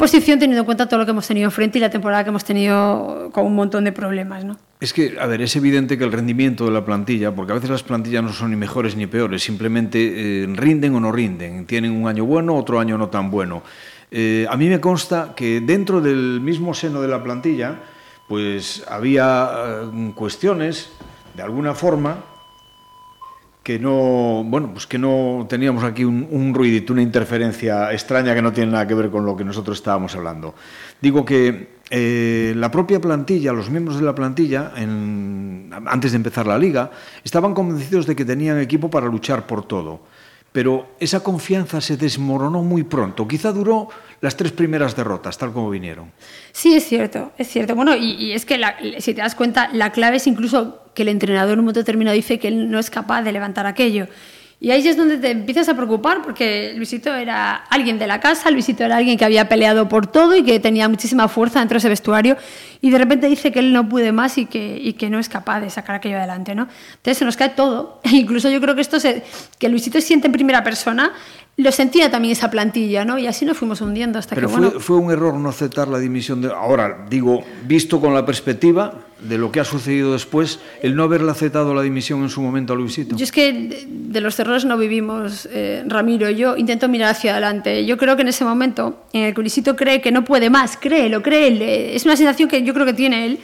posición 0.00 0.38
teniendo 0.38 0.60
en 0.60 0.64
cuenta 0.64 0.88
todo 0.88 1.00
lo 1.00 1.04
que 1.04 1.10
hemos 1.10 1.28
tenido 1.28 1.44
enfrente 1.44 1.76
y 1.76 1.80
la 1.82 1.90
temporada 1.90 2.24
que 2.24 2.30
hemos 2.30 2.42
tenido 2.42 3.28
con 3.32 3.44
un 3.44 3.54
montón 3.54 3.84
de 3.84 3.92
problemas. 3.92 4.46
¿no? 4.46 4.56
Es 4.80 4.94
que, 4.94 5.18
a 5.20 5.26
ver, 5.26 5.42
es 5.42 5.54
evidente 5.56 5.98
que 5.98 6.04
el 6.04 6.10
rendimiento 6.10 6.64
de 6.64 6.70
la 6.70 6.86
plantilla, 6.86 7.34
porque 7.34 7.52
a 7.52 7.54
veces 7.56 7.68
las 7.68 7.82
plantillas 7.82 8.22
no 8.22 8.32
son 8.32 8.50
ni 8.50 8.56
mejores 8.56 8.96
ni 8.96 9.06
peores, 9.06 9.42
simplemente 9.42 9.98
eh, 10.42 10.46
rinden 10.54 10.94
o 10.94 11.00
no 11.00 11.12
rinden, 11.12 11.66
tienen 11.66 11.92
un 11.92 12.08
año 12.08 12.24
bueno, 12.24 12.56
otro 12.56 12.80
año 12.80 12.96
no 12.96 13.08
tan 13.08 13.30
bueno. 13.30 13.62
Eh, 14.10 14.46
a 14.48 14.56
mí 14.56 14.70
me 14.70 14.80
consta 14.80 15.34
que 15.36 15.60
dentro 15.60 16.00
del 16.00 16.40
mismo 16.40 16.72
seno 16.72 17.02
de 17.02 17.08
la 17.08 17.22
plantilla, 17.22 17.80
pues 18.26 18.82
había 18.88 19.50
eh, 19.92 20.12
cuestiones, 20.14 20.88
de 21.36 21.42
alguna 21.42 21.74
forma, 21.74 22.24
que 23.62 23.78
no, 23.78 24.42
bueno, 24.44 24.70
pues 24.72 24.86
que 24.86 24.98
no 24.98 25.46
teníamos 25.48 25.84
aquí 25.84 26.04
un, 26.04 26.54
ruidito, 26.54 26.92
una 26.92 27.02
interferencia 27.02 27.92
extraña 27.92 28.34
que 28.34 28.42
no 28.42 28.52
tiene 28.52 28.72
nada 28.72 28.86
que 28.86 28.94
ver 28.94 29.10
con 29.10 29.26
lo 29.26 29.36
que 29.36 29.44
nosotros 29.44 29.78
estábamos 29.78 30.14
hablando. 30.14 30.54
Digo 31.00 31.24
que 31.24 31.80
eh, 31.90 32.54
la 32.56 32.70
propia 32.70 33.00
plantilla, 33.00 33.52
los 33.52 33.68
miembros 33.68 33.98
de 33.98 34.04
la 34.04 34.14
plantilla, 34.14 34.72
antes 34.76 36.12
de 36.12 36.16
empezar 36.16 36.46
la 36.46 36.58
liga, 36.58 36.90
estaban 37.22 37.52
convencidos 37.52 38.06
de 38.06 38.16
que 38.16 38.24
tenían 38.24 38.58
equipo 38.58 38.88
para 38.88 39.06
luchar 39.06 39.46
por 39.46 39.64
todo. 39.64 40.00
Pero 40.52 40.96
esa 40.98 41.20
confianza 41.20 41.80
se 41.80 41.96
desmoronó 41.96 42.62
muy 42.62 42.82
pronto. 42.82 43.28
Quizá 43.28 43.52
duró 43.52 43.88
las 44.20 44.36
tres 44.36 44.50
primeras 44.50 44.96
derrotas, 44.96 45.38
tal 45.38 45.52
como 45.52 45.70
vinieron. 45.70 46.10
Sí, 46.50 46.74
es 46.74 46.86
cierto, 46.88 47.32
es 47.38 47.48
cierto. 47.48 47.76
Bueno, 47.76 47.94
y, 47.94 48.32
es 48.32 48.44
que 48.44 48.60
si 48.98 49.14
te 49.14 49.20
das 49.20 49.36
cuenta, 49.36 49.68
la 49.72 49.92
clave 49.92 50.16
es 50.16 50.26
incluso 50.26 50.79
que 50.94 51.02
el 51.02 51.08
entrenador 51.08 51.54
en 51.54 51.60
un 51.60 51.64
momento 51.66 51.80
determinado 51.80 52.14
dice 52.14 52.38
que 52.38 52.48
él 52.48 52.70
no 52.70 52.78
es 52.78 52.90
capaz 52.90 53.22
de 53.22 53.32
levantar 53.32 53.66
aquello. 53.66 54.08
Y 54.62 54.72
ahí 54.72 54.86
es 54.86 54.94
donde 54.94 55.16
te 55.16 55.30
empiezas 55.30 55.70
a 55.70 55.74
preocupar 55.74 56.20
porque 56.20 56.74
Luisito 56.76 57.14
era 57.14 57.56
alguien 57.56 57.98
de 57.98 58.06
la 58.06 58.20
casa, 58.20 58.50
Luisito 58.50 58.84
era 58.84 58.98
alguien 58.98 59.16
que 59.16 59.24
había 59.24 59.48
peleado 59.48 59.88
por 59.88 60.06
todo 60.06 60.36
y 60.36 60.42
que 60.42 60.60
tenía 60.60 60.86
muchísima 60.86 61.28
fuerza 61.28 61.60
dentro 61.60 61.76
de 61.76 61.78
ese 61.78 61.88
vestuario 61.88 62.36
y 62.82 62.90
de 62.90 62.98
repente 62.98 63.26
dice 63.26 63.52
que 63.52 63.60
él 63.60 63.72
no 63.72 63.88
puede 63.88 64.12
más 64.12 64.36
y 64.36 64.44
que, 64.44 64.76
y 64.76 64.92
que 64.92 65.08
no 65.08 65.18
es 65.18 65.30
capaz 65.30 65.60
de 65.60 65.70
sacar 65.70 65.96
aquello 65.96 66.18
adelante, 66.18 66.54
¿no? 66.54 66.68
Entonces 66.90 67.16
se 67.16 67.24
nos 67.24 67.38
cae 67.38 67.48
todo. 67.50 68.02
incluso 68.12 68.50
yo 68.50 68.60
creo 68.60 68.74
que 68.74 68.82
esto 68.82 69.00
se, 69.00 69.22
que 69.58 69.70
Luisito 69.70 69.98
siente 70.02 70.26
en 70.26 70.32
primera 70.32 70.62
persona 70.62 71.14
lo 71.56 71.72
sentía 71.72 72.10
también 72.10 72.32
esa 72.32 72.50
plantilla, 72.50 73.04
¿no? 73.04 73.18
Y 73.18 73.26
así 73.26 73.44
nos 73.44 73.56
fuimos 73.56 73.80
hundiendo 73.80 74.18
hasta 74.18 74.34
Pero 74.34 74.48
que, 74.48 74.54
fue, 74.54 74.62
bueno... 74.66 74.80
fue 74.80 74.96
un 74.96 75.10
error 75.10 75.34
no 75.34 75.48
aceptar 75.48 75.88
la 75.88 75.98
dimisión 75.98 76.40
de... 76.40 76.48
Ahora, 76.48 77.06
digo, 77.08 77.42
visto 77.66 78.00
con 78.00 78.14
la 78.14 78.24
perspectiva 78.24 78.94
de 79.22 79.38
lo 79.38 79.52
que 79.52 79.60
ha 79.60 79.64
sucedido 79.64 80.12
después, 80.12 80.60
el 80.82 80.96
no 80.96 81.04
haberle 81.04 81.30
aceptado 81.30 81.74
la 81.74 81.82
dimisión 81.82 82.22
en 82.22 82.30
su 82.30 82.40
momento 82.42 82.72
a 82.72 82.76
Luisito. 82.76 83.16
Yo 83.16 83.24
es 83.24 83.32
que 83.32 83.86
de, 83.86 84.20
los 84.20 84.38
errores 84.38 84.64
no 84.64 84.76
vivimos, 84.78 85.48
eh, 85.52 85.84
Ramiro. 85.86 86.30
Yo 86.30 86.56
intento 86.56 86.88
mirar 86.88 87.10
hacia 87.10 87.32
adelante. 87.32 87.84
Yo 87.86 87.96
creo 87.96 88.16
que 88.16 88.22
en 88.22 88.28
ese 88.28 88.44
momento 88.44 89.04
en 89.12 89.24
el 89.24 89.34
que 89.34 89.40
Luisito 89.40 89.76
cree 89.76 90.00
que 90.00 90.12
no 90.12 90.24
puede 90.24 90.50
más, 90.50 90.76
cree, 90.80 91.08
lo 91.08 91.22
cree, 91.22 91.48
él, 91.48 91.62
es 91.62 92.04
una 92.04 92.16
sensación 92.16 92.48
que 92.48 92.62
yo 92.62 92.74
creo 92.74 92.86
que 92.86 92.94
tiene 92.94 93.26
él. 93.26 93.38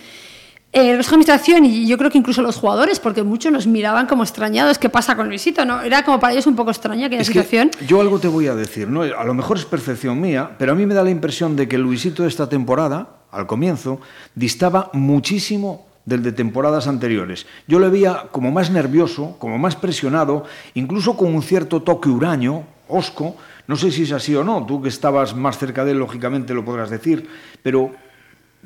Eh, 0.73 0.90
el 0.90 0.97
Consejo 0.97 1.16
de 1.16 1.33
Administración 1.33 1.64
y 1.64 1.87
yo 1.87 1.97
creo 1.97 2.11
que 2.11 2.18
incluso 2.18 2.42
los 2.42 2.56
jugadores, 2.56 3.00
porque 3.00 3.23
muchos 3.23 3.50
nos 3.50 3.66
miraban 3.66 4.06
como 4.06 4.23
extrañados, 4.25 4.78
¿qué 4.78 4.90
pasa 4.90 5.16
con 5.16 5.28
Luisito? 5.28 5.64
¿no? 5.64 5.80
Era 5.80 6.04
como 6.04 6.21
para 6.21 6.35
ellos 6.35 6.47
un 6.47 6.54
poco 6.54 6.71
extraña 6.71 7.06
aquella 7.06 7.23
Es 7.23 7.28
que 7.28 7.42
situación. 7.42 7.71
yo 7.87 8.00
algo 8.00 8.18
te 8.18 8.28
voy 8.28 8.49
a 8.49 8.54
decir, 8.54 8.88
¿no? 8.88 9.00
A 9.02 9.25
lo 9.25 9.33
mejor 9.33 9.56
es 9.56 9.64
percepción 9.64 10.21
mía, 10.21 10.50
pero 10.59 10.73
a 10.73 10.75
mí 10.75 10.85
me 10.85 10.92
da 10.92 11.02
la 11.02 11.11
impresión 11.11 11.56
de 11.56 11.66
que 11.66 11.78
Luisito 11.78 12.26
esta 12.26 12.49
temporada, 12.49 13.15
al 13.36 13.46
comienzo, 13.46 14.00
distaba 14.34 14.90
muchísimo 14.92 15.86
del 16.04 16.22
de 16.22 16.32
temporadas 16.32 16.86
anteriores. 16.86 17.46
Yo 17.66 17.78
le 17.78 17.88
veía 17.88 18.28
como 18.30 18.50
más 18.50 18.70
nervioso, 18.70 19.36
como 19.38 19.58
más 19.58 19.76
presionado, 19.76 20.44
incluso 20.74 21.16
con 21.16 21.34
un 21.34 21.42
cierto 21.42 21.82
toque 21.82 22.08
huraño, 22.08 22.64
osco. 22.88 23.36
No 23.66 23.76
sé 23.76 23.90
si 23.90 24.04
es 24.04 24.12
así 24.12 24.34
o 24.34 24.44
no, 24.44 24.64
tú 24.64 24.80
que 24.80 24.88
estabas 24.88 25.34
más 25.34 25.58
cerca 25.58 25.84
de 25.84 25.90
él, 25.90 25.98
lógicamente 25.98 26.54
lo 26.54 26.64
podrás 26.64 26.88
decir, 26.88 27.28
pero 27.62 27.90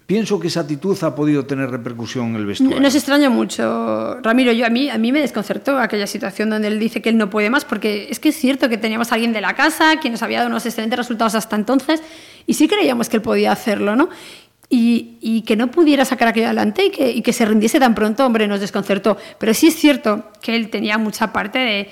pienso 0.06 0.38
que 0.38 0.48
esa 0.48 0.60
actitud 0.60 1.02
ha 1.02 1.14
podido 1.14 1.46
tener 1.46 1.70
repercusión 1.70 2.30
en 2.30 2.36
el 2.36 2.44
vestuario. 2.44 2.80
Nos 2.80 2.94
extraña 2.94 3.30
mucho, 3.30 4.20
Ramiro. 4.22 4.52
Yo, 4.52 4.66
a, 4.66 4.68
mí, 4.68 4.90
a 4.90 4.98
mí 4.98 5.12
me 5.12 5.20
desconcertó 5.20 5.78
aquella 5.78 6.06
situación 6.06 6.50
donde 6.50 6.68
él 6.68 6.78
dice 6.78 7.00
que 7.00 7.08
él 7.08 7.16
no 7.16 7.30
puede 7.30 7.48
más, 7.48 7.64
porque 7.64 8.08
es 8.10 8.20
que 8.20 8.28
es 8.28 8.36
cierto 8.36 8.68
que 8.68 8.76
teníamos 8.76 9.12
a 9.12 9.14
alguien 9.14 9.32
de 9.32 9.40
la 9.40 9.54
casa, 9.54 9.96
quien 10.00 10.12
nos 10.12 10.22
había 10.22 10.38
dado 10.38 10.50
unos 10.50 10.66
excelentes 10.66 10.98
resultados 10.98 11.34
hasta 11.34 11.56
entonces, 11.56 12.02
y 12.46 12.54
sí 12.54 12.68
creíamos 12.68 13.08
que 13.08 13.16
él 13.16 13.22
podía 13.22 13.52
hacerlo, 13.52 13.96
¿no? 13.96 14.10
Y, 14.72 15.42
que 15.46 15.56
no 15.56 15.70
pudiera 15.70 16.04
sacar 16.04 16.28
aquello 16.28 16.46
adelante 16.46 16.84
y 16.84 17.22
que, 17.22 17.32
se 17.32 17.44
rindiese 17.44 17.80
tan 17.80 17.94
pronto, 17.94 18.24
hombre, 18.24 18.46
nos 18.46 18.60
desconcertó. 18.60 19.16
Pero 19.38 19.52
sí 19.52 19.66
es 19.66 19.74
cierto 19.74 20.30
que 20.40 20.54
él 20.54 20.70
tenía 20.70 20.96
mucha 20.96 21.32
parte 21.32 21.88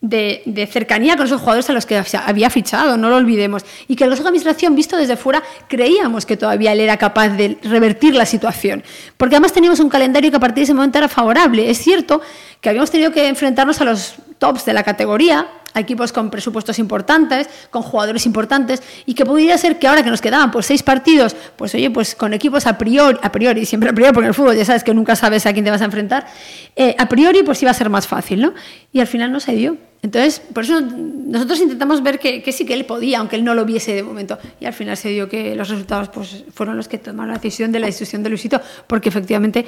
de 0.00 0.68
cercanía 0.70 1.16
con 1.16 1.26
esos 1.26 1.40
jugadores 1.40 1.68
a 1.68 1.74
los 1.74 1.84
que 1.84 2.02
había 2.24 2.48
fichado, 2.48 2.96
no 2.96 3.10
lo 3.10 3.16
olvidemos. 3.16 3.64
Y 3.86 3.96
que 3.96 4.04
el 4.04 4.10
Consejo 4.10 4.24
de 4.24 4.28
Administración, 4.30 4.74
visto 4.74 4.96
desde 4.96 5.16
fuera, 5.16 5.42
creíamos 5.68 6.24
que 6.24 6.38
todavía 6.38 6.72
él 6.72 6.80
era 6.80 6.96
capaz 6.96 7.28
de 7.28 7.58
revertir 7.62 8.14
la 8.14 8.24
situación. 8.24 8.82
Porque 9.18 9.36
además 9.36 9.52
teníamos 9.52 9.80
un 9.80 9.90
calendario 9.90 10.30
que 10.30 10.36
a 10.38 10.40
partir 10.40 10.62
de 10.62 10.64
ese 10.64 10.74
momento 10.74 10.96
era 10.98 11.08
favorable. 11.08 11.70
Es 11.70 11.78
cierto 11.78 12.22
que 12.62 12.70
habíamos 12.70 12.90
tenido 12.90 13.12
que 13.12 13.28
enfrentarnos 13.28 13.80
a 13.82 13.84
los 13.84 14.14
tops 14.42 14.64
de 14.64 14.72
la 14.72 14.82
categoría, 14.82 15.46
equipos 15.72 16.12
con 16.12 16.28
presupuestos 16.28 16.80
importantes, 16.80 17.48
con 17.70 17.82
jugadores 17.82 18.26
importantes, 18.26 18.82
y 19.06 19.14
que 19.14 19.24
pudiera 19.24 19.56
ser 19.56 19.78
que 19.78 19.86
ahora 19.86 20.02
que 20.02 20.10
nos 20.10 20.20
quedaban 20.20 20.50
pues 20.50 20.66
seis 20.66 20.82
partidos, 20.82 21.36
pues 21.54 21.72
oye, 21.76 21.88
pues 21.92 22.16
con 22.16 22.34
equipos 22.34 22.66
a 22.66 22.76
priori, 22.76 23.20
a 23.22 23.30
priori, 23.30 23.64
siempre 23.64 23.90
a 23.90 23.92
priori, 23.92 24.12
porque 24.12 24.24
en 24.24 24.30
el 24.30 24.34
fútbol 24.34 24.56
ya 24.56 24.64
sabes 24.64 24.82
que 24.82 24.92
nunca 24.92 25.14
sabes 25.14 25.46
a 25.46 25.52
quién 25.52 25.64
te 25.64 25.70
vas 25.70 25.80
a 25.80 25.84
enfrentar, 25.84 26.26
eh, 26.74 26.96
a 26.98 27.08
priori 27.08 27.44
pues 27.44 27.62
iba 27.62 27.70
a 27.70 27.74
ser 27.74 27.88
más 27.88 28.08
fácil, 28.08 28.42
¿no? 28.42 28.52
Y 28.92 28.98
al 28.98 29.06
final 29.06 29.30
no 29.30 29.38
se 29.38 29.52
dio. 29.54 29.76
Entonces, 30.02 30.42
por 30.52 30.64
eso 30.64 30.80
nosotros 30.80 31.60
intentamos 31.60 32.02
ver 32.02 32.18
que, 32.18 32.42
que, 32.42 32.50
sí 32.50 32.66
que 32.66 32.74
él 32.74 32.84
podía, 32.84 33.20
aunque 33.20 33.36
él 33.36 33.44
no 33.44 33.54
lo 33.54 33.64
viese 33.64 33.94
de 33.94 34.02
momento. 34.02 34.40
Y 34.58 34.64
al 34.66 34.72
final 34.72 34.96
se 34.96 35.10
dio 35.10 35.28
que 35.28 35.54
los 35.54 35.68
resultados 35.68 36.08
pues, 36.08 36.44
fueron 36.52 36.76
los 36.76 36.88
que 36.88 36.98
tomaron 36.98 37.28
la 37.28 37.38
decisión 37.38 37.70
de 37.70 37.78
la 37.78 37.86
institución 37.86 38.24
de 38.24 38.30
Luisito, 38.30 38.60
porque 38.88 39.08
efectivamente, 39.08 39.64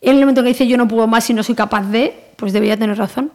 en 0.00 0.16
el 0.16 0.20
momento 0.20 0.42
que 0.42 0.48
dice 0.48 0.66
yo 0.66 0.76
no 0.76 0.88
puedo 0.88 1.06
más 1.06 1.30
y 1.30 1.34
no 1.34 1.44
soy 1.44 1.54
capaz 1.54 1.82
de, 1.82 2.12
pues 2.34 2.52
debería 2.52 2.76
tener 2.76 2.98
razón. 2.98 3.30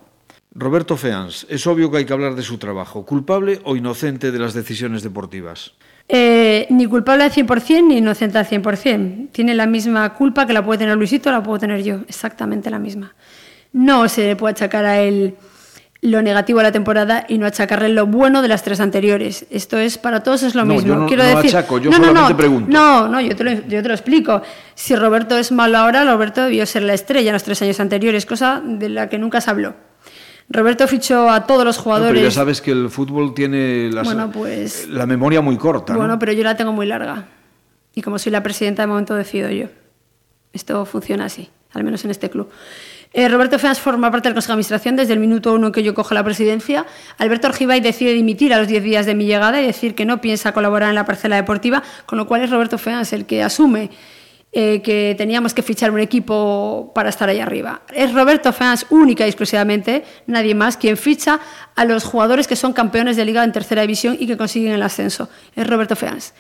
Roberto 0.54 0.98
Feans, 0.98 1.48
es 1.50 1.66
obvio 1.66 1.90
que 1.90 1.98
hay 1.98 2.06
que 2.06 2.12
hablar 2.12 2.36
de 2.36 2.44
su 2.44 2.58
trabajo. 2.58 3.06
¿Culpable 3.06 3.62
o 3.64 3.78
inocente 3.78 4.32
de 4.32 4.40
las 4.40 4.54
decisiones 4.54 5.02
deportivas? 5.02 5.74
Eh, 6.10 6.68
ni 6.70 6.88
culpable 6.88 7.24
al 7.24 7.32
100% 7.32 7.88
ni 7.88 7.98
inocente 8.00 8.38
al 8.38 8.46
100%. 8.46 9.30
Tiene 9.32 9.56
la 9.56 9.66
misma 9.66 10.14
culpa 10.14 10.46
que 10.46 10.52
la 10.52 10.64
puede 10.64 10.80
tener 10.80 10.98
Luisito, 10.98 11.32
la 11.32 11.42
puedo 11.42 11.58
tener 11.58 11.82
yo. 11.84 12.02
Exactamente 12.08 12.70
la 12.70 12.80
misma. 12.80 13.16
No 13.72 14.10
se 14.10 14.28
le 14.28 14.36
puede 14.36 14.52
achacar 14.52 14.84
a 14.84 15.00
él 15.00 15.36
lo 16.02 16.22
negativo 16.22 16.60
de 16.60 16.64
la 16.64 16.72
temporada 16.74 17.26
y 17.30 17.38
no 17.38 17.46
achacarle 17.46 17.88
lo 17.88 18.08
bueno 18.08 18.42
de 18.42 18.50
las 18.50 18.64
tres 18.64 18.82
anteriores. 18.82 19.46
Esto 19.52 19.78
es 19.78 19.98
para 19.98 20.22
todos 20.22 20.44
es 20.44 20.54
lo 20.54 20.66
no, 20.66 20.74
mismo. 20.74 20.88
Yo 20.90 20.96
no, 20.96 21.06
Quiero 21.06 21.24
no 21.24 21.30
decir, 21.30 21.56
achaco, 21.56 21.78
yo 21.78 21.92
no, 21.92 21.96
solamente 21.96 22.22
no, 22.22 22.30
no, 22.30 22.38
pregunto. 22.38 22.72
No, 22.72 23.08
no, 23.08 23.22
yo 23.22 23.34
te, 23.38 23.44
lo, 23.46 23.52
yo 23.52 23.82
te 23.82 23.88
lo 23.88 23.94
explico. 23.94 24.42
Si 24.76 24.98
Roberto 24.98 25.38
es 25.38 25.54
malo 25.54 25.78
ahora, 25.78 26.04
Roberto 26.04 26.44
debió 26.44 26.66
ser 26.66 26.84
la 26.84 26.94
estrella 26.94 27.30
en 27.30 27.34
los 27.34 27.44
tres 27.44 27.62
años 27.62 27.80
anteriores, 27.80 28.26
cosa 28.26 28.62
de 28.62 28.90
la 28.90 29.08
que 29.08 29.18
nunca 29.18 29.40
se 29.40 29.50
habló. 29.50 29.76
Roberto 30.52 30.88
fichó 30.88 31.30
a 31.30 31.46
todos 31.46 31.64
los 31.64 31.78
jugadores. 31.78 32.14
No, 32.14 32.16
pero 32.16 32.28
ya 32.28 32.36
sabes 32.36 32.62
que 32.62 32.72
el 32.72 32.90
fútbol 32.90 33.34
tiene 33.34 33.90
las, 33.92 34.06
bueno, 34.06 34.32
pues, 34.32 34.88
la 34.90 35.06
memoria 35.06 35.42
muy 35.42 35.58
corta. 35.58 35.94
Bueno, 35.96 36.14
¿no? 36.14 36.20
pero 36.20 36.34
yo 36.34 36.44
la 36.44 36.58
tengo 36.58 36.74
muy 36.74 36.86
larga. 36.86 37.26
Y 37.96 38.02
como 38.02 38.20
soy 38.20 38.32
la 38.32 38.44
presidenta, 38.44 38.84
de 38.84 38.88
momento 38.88 39.16
decido 39.16 39.50
yo. 39.50 39.68
Esto 40.54 40.86
funciona 40.86 41.26
así, 41.26 41.50
al 41.72 41.84
menos 41.84 42.04
en 42.04 42.12
este 42.12 42.30
club. 42.30 42.50
Eh, 43.14 43.28
Roberto 43.28 43.60
Feas 43.60 43.80
forma 43.80 44.10
parte 44.10 44.30
del 44.30 44.34
Consejo 44.34 44.52
de 44.52 44.54
Administración 44.54 44.96
desde 44.96 45.14
el 45.14 45.20
minuto 45.20 45.54
uno 45.54 45.68
en 45.68 45.74
que 45.74 45.84
yo 45.84 45.94
cojo 45.94 46.14
la 46.14 46.24
presidencia. 46.24 46.86
Alberto 47.18 47.48
Orgibay 47.48 47.82
decide 47.82 48.14
dimitir 48.14 48.54
a 48.54 48.58
los 48.58 48.68
10 48.68 48.84
días 48.84 49.06
de 49.06 49.16
mi 49.16 49.26
llegada 49.26 49.62
y 49.62 49.66
decir 49.66 49.96
que 49.96 50.06
no 50.06 50.22
piensa 50.22 50.54
colaborar 50.54 50.90
en 50.90 50.96
la 50.96 51.06
parcela 51.06 51.36
deportiva, 51.36 51.84
con 52.06 52.18
lo 52.18 52.28
cual 52.28 52.42
es 52.42 52.50
Roberto 52.50 52.78
Feas 52.78 53.12
el 53.12 53.26
que 53.26 53.44
asume 53.44 53.90
eh, 54.54 54.82
que 54.82 55.16
teníamos 55.18 55.54
que 55.54 55.62
fichar 55.62 55.92
un 55.92 56.00
equipo 56.00 56.92
para 56.94 57.08
estar 57.10 57.30
ahí 57.30 57.40
arriba. 57.40 57.84
Es 57.94 58.14
Roberto 58.14 58.52
Feas 58.52 58.86
única 58.90 59.26
y 59.26 59.30
exclusivamente, 59.30 60.04
nadie 60.28 60.56
más, 60.56 60.76
quien 60.76 60.98
ficha 60.98 61.40
a 61.76 61.86
los 61.86 62.04
jugadores 62.04 62.48
que 62.48 62.58
son 62.58 62.74
campeones 62.74 63.16
de 63.16 63.24
liga 63.24 63.44
en 63.44 63.54
tercera 63.54 63.84
división 63.84 64.18
y 64.20 64.28
que 64.28 64.36
consiguen 64.36 64.74
el 64.74 64.84
ascenso. 64.84 65.30
Es 65.56 65.66
Roberto 65.66 65.96
Feas. 65.96 66.34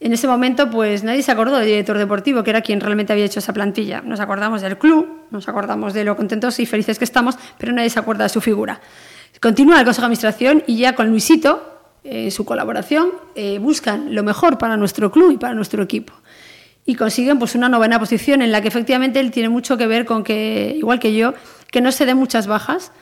En 0.00 0.12
ese 0.12 0.26
momento, 0.26 0.68
pues 0.68 1.04
nadie 1.04 1.22
se 1.22 1.30
acordó 1.30 1.58
del 1.58 1.66
director 1.66 1.96
deportivo, 1.96 2.42
que 2.42 2.50
era 2.50 2.62
quien 2.62 2.80
realmente 2.80 3.12
había 3.12 3.24
hecho 3.24 3.38
esa 3.38 3.52
plantilla. 3.52 4.00
Nos 4.00 4.18
acordamos 4.18 4.60
del 4.60 4.76
club, 4.76 5.06
nos 5.30 5.48
acordamos 5.48 5.94
de 5.94 6.02
lo 6.02 6.16
contentos 6.16 6.58
y 6.58 6.66
felices 6.66 6.98
que 6.98 7.04
estamos, 7.04 7.36
pero 7.58 7.72
nadie 7.72 7.88
se 7.90 8.00
acuerda 8.00 8.24
de 8.24 8.30
su 8.30 8.40
figura. 8.40 8.80
Continúa 9.40 9.78
el 9.78 9.84
Consejo 9.84 10.02
de 10.02 10.06
Administración 10.06 10.64
y 10.66 10.78
ya 10.78 10.96
con 10.96 11.08
Luisito, 11.08 11.68
en 12.02 12.26
eh, 12.26 12.30
su 12.32 12.44
colaboración, 12.44 13.10
eh, 13.36 13.60
buscan 13.60 14.12
lo 14.12 14.24
mejor 14.24 14.58
para 14.58 14.76
nuestro 14.76 15.12
club 15.12 15.30
y 15.30 15.36
para 15.36 15.54
nuestro 15.54 15.84
equipo. 15.84 16.12
Y 16.84 16.94
consiguen 16.94 17.38
pues, 17.38 17.54
una 17.54 17.68
novena 17.68 17.98
posición 17.98 18.42
en 18.42 18.52
la 18.52 18.60
que 18.60 18.68
efectivamente 18.68 19.20
él 19.20 19.30
tiene 19.30 19.48
mucho 19.48 19.76
que 19.76 19.86
ver 19.86 20.04
con 20.04 20.24
que, 20.24 20.74
igual 20.76 20.98
que 20.98 21.14
yo, 21.14 21.34
que 21.70 21.80
no 21.80 21.92
se 21.92 22.06
den 22.06 22.16
muchas 22.16 22.46
bajas, 22.46 22.92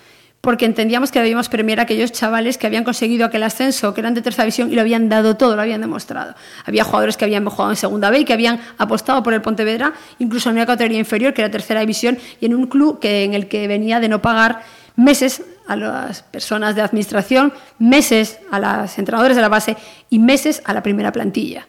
porque 0.40 0.64
entendíamos 0.64 1.10
que 1.10 1.18
debíamos 1.18 1.48
premiar 1.48 1.80
a 1.80 1.82
aquellos 1.82 2.12
chavales 2.12 2.56
que 2.56 2.66
habían 2.66 2.82
conseguido 2.82 3.26
aquel 3.26 3.42
ascenso, 3.42 3.92
que 3.92 4.00
eran 4.00 4.14
de 4.14 4.22
tercera 4.22 4.44
división 4.44 4.72
y 4.72 4.74
lo 4.74 4.80
habían 4.80 5.08
dado 5.08 5.36
todo, 5.36 5.54
lo 5.54 5.62
habían 5.62 5.82
demostrado. 5.82 6.34
Había 6.64 6.84
jugadores 6.84 7.16
que 7.18 7.26
habían 7.26 7.44
jugado 7.44 7.70
en 7.70 7.76
segunda 7.76 8.08
B 8.08 8.20
y 8.20 8.24
que 8.24 8.32
habían 8.32 8.60
apostado 8.78 9.22
por 9.22 9.34
el 9.34 9.42
Pontevedra, 9.42 9.92
incluso 10.18 10.48
en 10.48 10.56
una 10.56 10.66
categoría 10.66 10.98
inferior, 10.98 11.34
que 11.34 11.42
era 11.42 11.50
tercera 11.50 11.80
división, 11.80 12.18
y 12.40 12.46
en 12.46 12.54
un 12.54 12.66
club 12.68 13.00
que, 13.00 13.24
en 13.24 13.34
el 13.34 13.48
que 13.48 13.68
venía 13.68 14.00
de 14.00 14.08
no 14.08 14.22
pagar 14.22 14.62
meses 14.96 15.42
a 15.66 15.76
las 15.76 16.22
personas 16.22 16.74
de 16.74 16.82
administración, 16.82 17.52
meses 17.78 18.38
a 18.50 18.58
los 18.58 18.98
entrenadores 18.98 19.36
de 19.36 19.42
la 19.42 19.48
base 19.48 19.76
y 20.08 20.18
meses 20.18 20.62
a 20.64 20.72
la 20.72 20.82
primera 20.82 21.12
plantilla. 21.12 21.66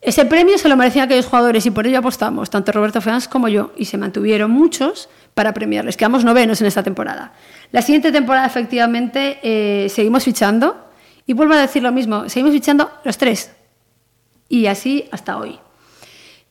Ese 0.00 0.24
premio 0.24 0.56
se 0.58 0.68
lo 0.68 0.76
merecían 0.76 1.06
aquellos 1.06 1.26
jugadores 1.26 1.66
y 1.66 1.70
por 1.70 1.86
ello 1.86 1.98
apostamos, 1.98 2.50
tanto 2.50 2.70
Roberto 2.70 3.00
Feans 3.00 3.26
como 3.26 3.48
yo, 3.48 3.72
y 3.76 3.86
se 3.86 3.98
mantuvieron 3.98 4.50
muchos 4.50 5.08
para 5.34 5.52
premiarles. 5.52 5.96
Quedamos 5.96 6.24
novenos 6.24 6.60
en 6.60 6.68
esta 6.68 6.82
temporada. 6.82 7.32
La 7.72 7.82
siguiente 7.82 8.12
temporada, 8.12 8.46
efectivamente, 8.46 9.38
eh, 9.42 9.88
seguimos 9.88 10.24
fichando. 10.24 10.84
Y 11.26 11.34
vuelvo 11.34 11.54
a 11.54 11.58
decir 11.58 11.82
lo 11.82 11.92
mismo, 11.92 12.28
seguimos 12.28 12.54
fichando 12.54 12.90
los 13.04 13.18
tres. 13.18 13.52
Y 14.48 14.66
así 14.66 15.08
hasta 15.10 15.36
hoy. 15.36 15.58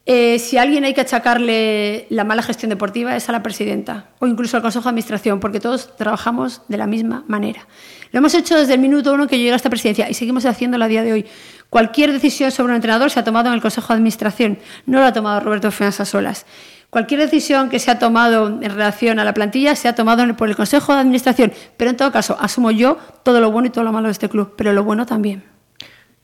Eh, 0.10 0.40
si 0.40 0.58
a 0.58 0.62
alguien 0.62 0.86
hay 0.86 0.94
que 0.94 1.02
achacarle 1.02 2.08
la 2.10 2.24
mala 2.24 2.42
gestión 2.42 2.70
deportiva 2.70 3.18
es 3.18 3.28
a 3.28 3.34
la 3.34 3.44
presidenta 3.44 4.06
o 4.20 4.28
incluso 4.28 4.56
al 4.56 4.64
Consejo 4.64 4.84
de 4.84 4.90
Administración, 4.92 5.42
porque 5.42 5.60
todos 5.60 5.98
trabajamos 5.98 6.62
de 6.70 6.78
la 6.78 6.88
misma 6.88 7.26
manera. 7.28 7.68
Lo 8.14 8.20
hemos 8.20 8.34
hecho 8.34 8.58
desde 8.58 8.76
el 8.76 8.80
minuto 8.80 9.14
uno 9.14 9.28
que 9.28 9.36
yo 9.36 9.42
llegué 9.42 9.52
a 9.52 9.58
esta 9.58 9.70
presidencia 9.70 10.10
y 10.10 10.14
seguimos 10.14 10.46
haciéndolo 10.46 10.86
a 10.86 10.88
día 10.88 11.04
de 11.04 11.12
hoy. 11.12 11.26
Cualquier 11.70 12.14
decisión 12.14 12.52
sobre 12.52 12.70
un 12.70 12.76
entrenador 12.78 13.12
se 13.12 13.20
ha 13.20 13.26
tomado 13.26 13.50
en 13.50 13.56
el 13.56 13.62
Consejo 13.62 13.90
de 13.90 13.96
Administración, 13.96 14.60
no 14.86 15.02
lo 15.02 15.06
ha 15.08 15.12
tomado 15.12 15.42
Roberto 15.42 15.72
Fianza 15.72 16.06
solas. 16.06 16.46
Cualquier 16.90 17.20
decisión 17.20 17.68
que 17.68 17.80
se 17.80 17.92
ha 17.92 18.00
tomado 18.00 18.48
en 18.48 18.62
relación 18.62 19.20
a 19.20 19.26
la 19.26 19.34
plantilla 19.34 19.76
se 19.76 19.90
ha 19.90 19.96
tomado 19.96 20.38
por 20.38 20.48
el 20.48 20.56
Consejo 20.56 20.94
de 20.94 21.02
Administración, 21.02 21.52
pero 21.76 21.92
en 21.92 21.98
todo 21.98 22.14
caso 22.14 22.38
asumo 22.40 22.72
yo 22.72 22.98
todo 23.24 23.42
lo 23.42 23.52
bueno 23.52 23.68
y 23.68 23.72
todo 23.72 23.84
lo 23.84 23.92
malo 23.92 24.08
de 24.08 24.14
este 24.14 24.30
club, 24.30 24.54
pero 24.56 24.72
lo 24.72 24.86
bueno 24.86 25.06
también. 25.06 25.57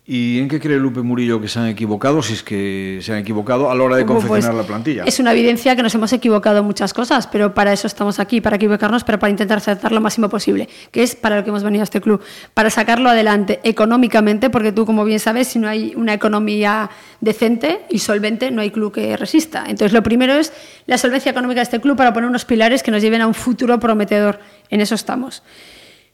¿Y 0.06 0.39
en 0.39 0.50
qué 0.50 0.60
cree 0.60 0.78
Lupe 0.80 1.02
Murillo 1.02 1.39
que 1.39 1.48
se 1.48 1.60
han 1.60 1.68
equivocado, 1.68 2.22
si 2.22 2.34
es 2.34 2.44
que 2.44 3.00
se 3.02 3.13
han 3.13 3.20
equivocado 3.20 3.72
a 3.72 3.76
la 3.76 3.84
hora 3.86 3.96
de 3.96 4.06
confeccionar 4.06 4.52
pues, 4.52 4.62
la 4.62 4.68
plantilla? 4.68 5.04
Es 5.06 5.18
una 5.20 5.32
evidencia 5.32 5.78
que 5.78 5.82
nos 5.82 5.96
hemos 5.96 6.12
equivocado 6.12 6.60
en 6.60 6.66
muchas 6.66 6.94
cosas, 6.94 7.26
pero 7.28 7.54
para 7.54 7.72
eso 7.72 7.88
estamos 7.88 8.20
aquí, 8.20 8.42
para 8.42 8.58
equivocarnos, 8.58 9.06
pero 9.06 9.18
para 9.18 9.32
intentar 9.32 9.60
acertar 9.60 9.94
lo 9.94 10.02
máximo 10.02 10.28
posible, 10.28 10.68
que 10.92 11.04
es 11.04 11.16
para 11.16 11.38
lo 11.38 11.44
que 11.46 11.52
hemos 11.52 11.63
venido 11.63 11.84
a 11.84 11.86
este 11.86 12.02
club, 12.02 12.22
para 12.54 12.70
sacarlo 12.70 13.10
adelante 13.10 13.62
económicamente, 13.63 14.50
porque 14.50 14.74
tú, 14.74 14.86
como 14.86 15.06
bien 15.06 15.22
sabes, 15.22 15.48
si 15.48 15.60
no 15.60 15.70
hay 15.70 15.94
una 15.96 16.13
economía 16.13 16.89
decente 17.22 17.86
y 17.89 18.00
solvente, 18.00 18.52
no 18.52 18.62
hay 18.62 18.72
club 18.72 18.92
que 18.92 19.16
resista. 19.16 19.63
Entonces, 19.70 19.94
lo 19.94 20.04
primero 20.04 20.34
es 20.34 20.52
la 20.86 20.98
solvencia 20.98 21.32
económica 21.32 21.62
de 21.62 21.63
este 21.63 21.80
club 21.80 21.96
para 21.96 22.12
poner 22.12 22.30
unos 22.30 22.44
pilares 22.44 22.84
que 22.84 22.92
nos 22.92 23.02
lleven 23.02 23.22
a 23.22 23.28
un 23.28 23.34
futuro 23.34 23.80
prometedor. 23.80 24.39
En 24.70 24.82
eso 24.82 24.96
estamos. 24.96 25.44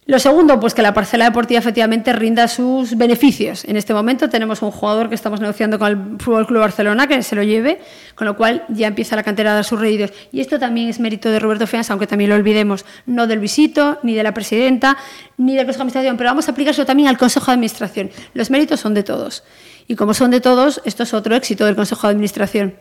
Lo 0.10 0.18
segundo, 0.18 0.60
pues 0.60 0.74
que 0.74 0.82
la 0.82 0.92
parcela 0.92 1.26
deportiva 1.26 1.60
efectivamente 1.60 2.14
rinda 2.14 2.48
sus 2.48 2.98
beneficios. 2.98 3.64
En 3.66 3.78
este 3.78 3.94
momento 3.94 4.28
tenemos 4.28 4.64
un 4.64 4.72
jugador 4.72 5.08
que 5.08 5.14
estamos 5.14 5.40
negociando 5.40 5.78
con 5.78 5.88
el 5.88 6.20
Fútbol 6.20 6.48
Club 6.48 6.62
Barcelona 6.62 7.06
que 7.06 7.22
se 7.22 7.36
lo 7.36 7.44
lleve, 7.44 7.80
con 8.16 8.26
lo 8.26 8.36
cual 8.36 8.66
ya 8.70 8.88
empieza 8.88 9.16
la 9.16 9.22
cantera 9.22 9.52
a 9.52 9.54
dar 9.54 9.64
sus 9.64 9.80
reídos. 9.80 10.12
Y 10.32 10.42
esto 10.42 10.58
también 10.58 10.90
es 10.90 11.00
mérito 11.00 11.30
de 11.30 11.38
Roberto 11.38 11.68
Fianza, 11.68 11.94
aunque 11.94 12.08
también 12.08 12.32
lo 12.32 12.38
olvidemos, 12.38 12.86
no 13.06 13.28
del 13.28 13.38
visito, 13.38 14.00
ni 14.02 14.16
de 14.16 14.24
la 14.24 14.34
presidenta, 14.34 14.98
ni 15.38 15.56
del 15.56 15.68
Consejo 15.68 15.84
de 15.84 15.84
Administración, 15.84 16.18
pero 16.18 16.32
vamos 16.32 16.48
a 16.48 16.54
aplicárselo 16.54 16.88
también 16.88 17.08
al 17.08 17.20
Consejo 17.20 17.46
de 17.46 17.52
Administración. 17.52 18.10
Los 18.34 18.50
méritos 18.50 18.80
son 18.80 18.96
de 18.96 19.04
todos. 19.04 19.44
Y 19.88 19.94
como 19.94 20.16
son 20.16 20.32
de 20.32 20.42
todos, 20.42 20.82
esto 20.86 21.04
es 21.04 21.14
otro 21.14 21.36
éxito 21.36 21.68
del 21.68 21.76
Consejo 21.76 22.08
de 22.08 22.14
Administración 22.14 22.74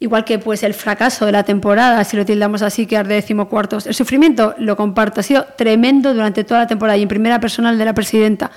igual 0.00 0.24
que 0.24 0.38
pues 0.38 0.62
el 0.62 0.74
fracaso 0.74 1.26
de 1.26 1.32
la 1.32 1.44
temporada, 1.44 2.02
si 2.04 2.16
lo 2.16 2.24
tildamos 2.24 2.62
así, 2.62 2.86
que 2.86 2.96
arde 2.96 3.14
decimocuartos. 3.14 3.86
El 3.86 3.94
sufrimiento, 3.94 4.54
lo 4.58 4.76
comparto, 4.76 5.20
ha 5.20 5.22
sido 5.22 5.46
tremendo 5.56 6.14
durante 6.14 6.44
toda 6.44 6.60
la 6.60 6.66
temporada 6.66 6.96
y 6.96 7.02
en 7.02 7.08
primera 7.08 7.40
personal 7.40 7.78
de 7.78 7.84
la 7.84 7.94
presidenta. 7.94 8.50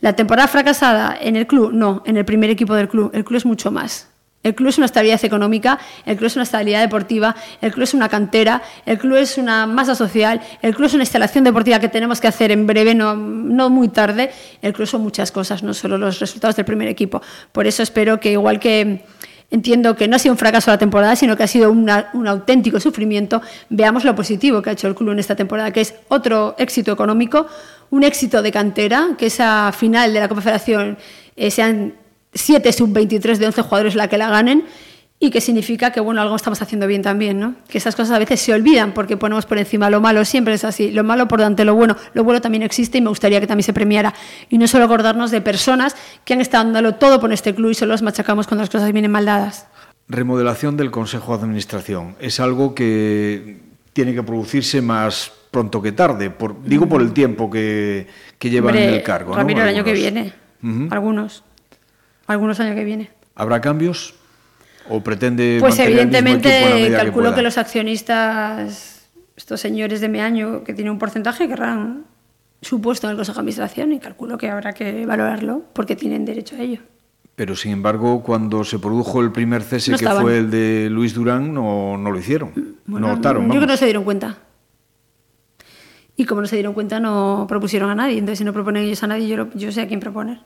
La 0.00 0.14
temporada 0.14 0.48
fracasada 0.48 1.16
en 1.20 1.36
el 1.36 1.46
club, 1.46 1.72
no, 1.72 2.02
en 2.06 2.16
el 2.16 2.24
primer 2.24 2.50
equipo 2.50 2.74
del 2.74 2.88
club. 2.88 3.10
El 3.14 3.24
club 3.24 3.36
es 3.36 3.46
mucho 3.46 3.70
más. 3.70 4.08
El 4.42 4.56
club 4.56 4.70
es 4.70 4.76
una 4.76 4.86
estabilidad 4.86 5.24
económica, 5.24 5.78
el 6.04 6.16
club 6.16 6.26
es 6.26 6.34
una 6.34 6.42
estabilidad 6.42 6.80
deportiva, 6.80 7.36
el 7.60 7.70
club 7.70 7.84
es 7.84 7.94
una 7.94 8.08
cantera, 8.08 8.60
el 8.84 8.98
club 8.98 9.18
es 9.18 9.38
una 9.38 9.68
masa 9.68 9.94
social, 9.94 10.40
el 10.62 10.74
club 10.74 10.86
es 10.86 10.94
una 10.94 11.04
instalación 11.04 11.44
deportiva 11.44 11.78
que 11.78 11.88
tenemos 11.88 12.20
que 12.20 12.26
hacer 12.26 12.50
en 12.50 12.66
breve, 12.66 12.94
no, 12.96 13.14
no 13.14 13.70
muy 13.70 13.88
tarde. 13.88 14.32
El 14.60 14.72
club 14.72 14.88
son 14.88 15.02
muchas 15.02 15.30
cosas, 15.30 15.62
no 15.62 15.74
solo 15.74 15.96
los 15.96 16.18
resultados 16.18 16.56
del 16.56 16.64
primer 16.64 16.88
equipo. 16.88 17.22
Por 17.52 17.68
eso 17.68 17.84
espero 17.84 18.18
que, 18.18 18.32
igual 18.32 18.58
que 18.58 19.04
entiendo 19.52 19.94
que 19.94 20.08
no 20.08 20.16
ha 20.16 20.18
sido 20.18 20.32
un 20.32 20.38
fracaso 20.38 20.70
la 20.70 20.78
temporada, 20.78 21.14
sino 21.14 21.36
que 21.36 21.42
ha 21.44 21.46
sido 21.46 21.70
un 21.70 22.26
auténtico 22.26 22.80
sufrimiento, 22.80 23.42
veamos 23.68 24.04
lo 24.04 24.16
positivo 24.16 24.62
que 24.62 24.70
ha 24.70 24.72
hecho 24.72 24.88
el 24.88 24.94
club 24.94 25.10
en 25.10 25.18
esta 25.18 25.36
temporada, 25.36 25.70
que 25.70 25.82
es 25.82 25.94
otro 26.08 26.56
éxito 26.58 26.90
económico, 26.90 27.46
un 27.90 28.02
éxito 28.02 28.40
de 28.40 28.50
cantera, 28.50 29.10
que 29.18 29.26
esa 29.26 29.70
final 29.72 30.12
de 30.14 30.20
la 30.20 30.28
Copa 30.28 30.40
Federación 30.40 30.96
eh, 31.36 31.50
sean 31.50 31.94
7 32.32 32.72
sub-23 32.72 33.36
de 33.36 33.46
11 33.46 33.62
jugadores 33.62 33.94
la 33.94 34.08
que 34.08 34.16
la 34.16 34.30
ganen, 34.30 34.64
y 35.22 35.30
que 35.30 35.40
significa 35.40 35.92
que 35.92 36.00
bueno, 36.00 36.20
algo 36.20 36.34
estamos 36.34 36.60
haciendo 36.62 36.88
bien 36.88 37.00
también, 37.00 37.38
¿no? 37.38 37.54
Que 37.68 37.78
esas 37.78 37.94
cosas 37.94 38.16
a 38.16 38.18
veces 38.18 38.40
se 38.40 38.52
olvidan 38.52 38.92
porque 38.92 39.16
ponemos 39.16 39.46
por 39.46 39.56
encima 39.56 39.88
lo 39.88 40.00
malo, 40.00 40.24
siempre 40.24 40.54
es 40.54 40.64
así, 40.64 40.90
lo 40.90 41.04
malo 41.04 41.28
por 41.28 41.38
delante 41.38 41.64
lo 41.64 41.76
bueno, 41.76 41.96
lo 42.12 42.24
bueno 42.24 42.40
también 42.40 42.64
existe 42.64 42.98
y 42.98 43.00
me 43.00 43.08
gustaría 43.08 43.38
que 43.38 43.46
también 43.46 43.62
se 43.62 43.72
premiara 43.72 44.14
y 44.50 44.58
no 44.58 44.66
solo 44.66 44.84
acordarnos 44.84 45.30
de 45.30 45.40
personas 45.40 45.94
que 46.24 46.34
han 46.34 46.40
estado 46.40 46.64
dándolo 46.64 46.96
todo 46.96 47.20
por 47.20 47.32
este 47.32 47.54
club 47.54 47.70
y 47.70 47.74
solo 47.74 47.92
los 47.92 48.02
machacamos 48.02 48.48
cuando 48.48 48.62
las 48.62 48.70
cosas 48.70 48.90
vienen 48.90 49.12
mal 49.12 49.24
dadas. 49.24 49.68
Remodelación 50.08 50.76
del 50.76 50.90
Consejo 50.90 51.36
de 51.36 51.44
Administración 51.44 52.16
es 52.18 52.40
algo 52.40 52.74
que 52.74 53.60
tiene 53.92 54.14
que 54.14 54.24
producirse 54.24 54.82
más 54.82 55.30
pronto 55.52 55.80
que 55.80 55.92
tarde, 55.92 56.30
por, 56.30 56.64
digo 56.64 56.88
por 56.88 57.00
el 57.00 57.12
tiempo 57.12 57.48
que, 57.48 58.08
que 58.40 58.50
llevan 58.50 58.74
en 58.76 58.94
el 58.94 59.02
cargo. 59.04 59.36
Ramiro, 59.36 59.62
el 59.62 59.68
año 59.68 59.84
que 59.84 59.92
viene, 59.92 60.32
algunos, 60.90 61.44
algunos 62.26 62.58
años 62.58 62.74
que 62.74 62.82
viene. 62.82 63.10
¿Habrá 63.36 63.60
cambios? 63.60 64.16
¿O 64.88 65.00
pretende 65.00 65.58
Pues 65.60 65.78
evidentemente 65.78 66.92
calculo 66.96 67.34
que, 67.34 67.42
los 67.42 67.58
accionistas, 67.58 69.08
estos 69.36 69.60
señores 69.60 70.00
de 70.00 70.08
mi 70.08 70.20
año 70.20 70.64
que 70.64 70.74
tienen 70.74 70.92
un 70.92 70.98
porcentaje, 70.98 71.48
querrán 71.48 72.04
su 72.60 72.80
puesto 72.80 73.06
en 73.06 73.12
el 73.12 73.16
Consejo 73.16 73.36
de 73.36 73.40
Administración 73.40 73.92
y 73.92 73.98
calculo 73.98 74.38
que 74.38 74.48
habrá 74.48 74.72
que 74.72 75.04
valorarlo 75.06 75.62
porque 75.72 75.96
tienen 75.96 76.24
derecho 76.24 76.56
a 76.56 76.60
ello. 76.60 76.80
Pero 77.34 77.56
sin 77.56 77.72
embargo, 77.72 78.22
cuando 78.22 78.62
se 78.62 78.78
produjo 78.78 79.20
el 79.20 79.32
primer 79.32 79.62
cese, 79.62 79.96
que 79.96 80.06
fue 80.06 80.38
el 80.38 80.50
de 80.50 80.88
Luis 80.90 81.14
Durán, 81.14 81.54
no, 81.54 81.96
no 81.96 82.10
lo 82.10 82.18
hicieron. 82.18 82.52
no 82.86 83.12
optaron. 83.12 83.44
Yo 83.44 83.50
creo 83.50 83.60
que 83.62 83.66
no 83.66 83.76
se 83.76 83.86
dieron 83.86 84.04
cuenta. 84.04 84.38
Y 86.14 86.26
como 86.26 86.42
no 86.42 86.46
se 86.46 86.56
dieron 86.56 86.74
cuenta, 86.74 87.00
no 87.00 87.46
propusieron 87.48 87.90
a 87.90 87.94
nadie. 87.94 88.18
Entonces, 88.18 88.38
si 88.38 88.44
no 88.44 88.52
proponen 88.52 88.84
ellos 88.84 89.02
a 89.02 89.06
nadie, 89.06 89.26
yo, 89.26 89.48
yo 89.54 89.72
sé 89.72 89.80
a 89.80 89.88
quién 89.88 89.98
proponer. 89.98 90.40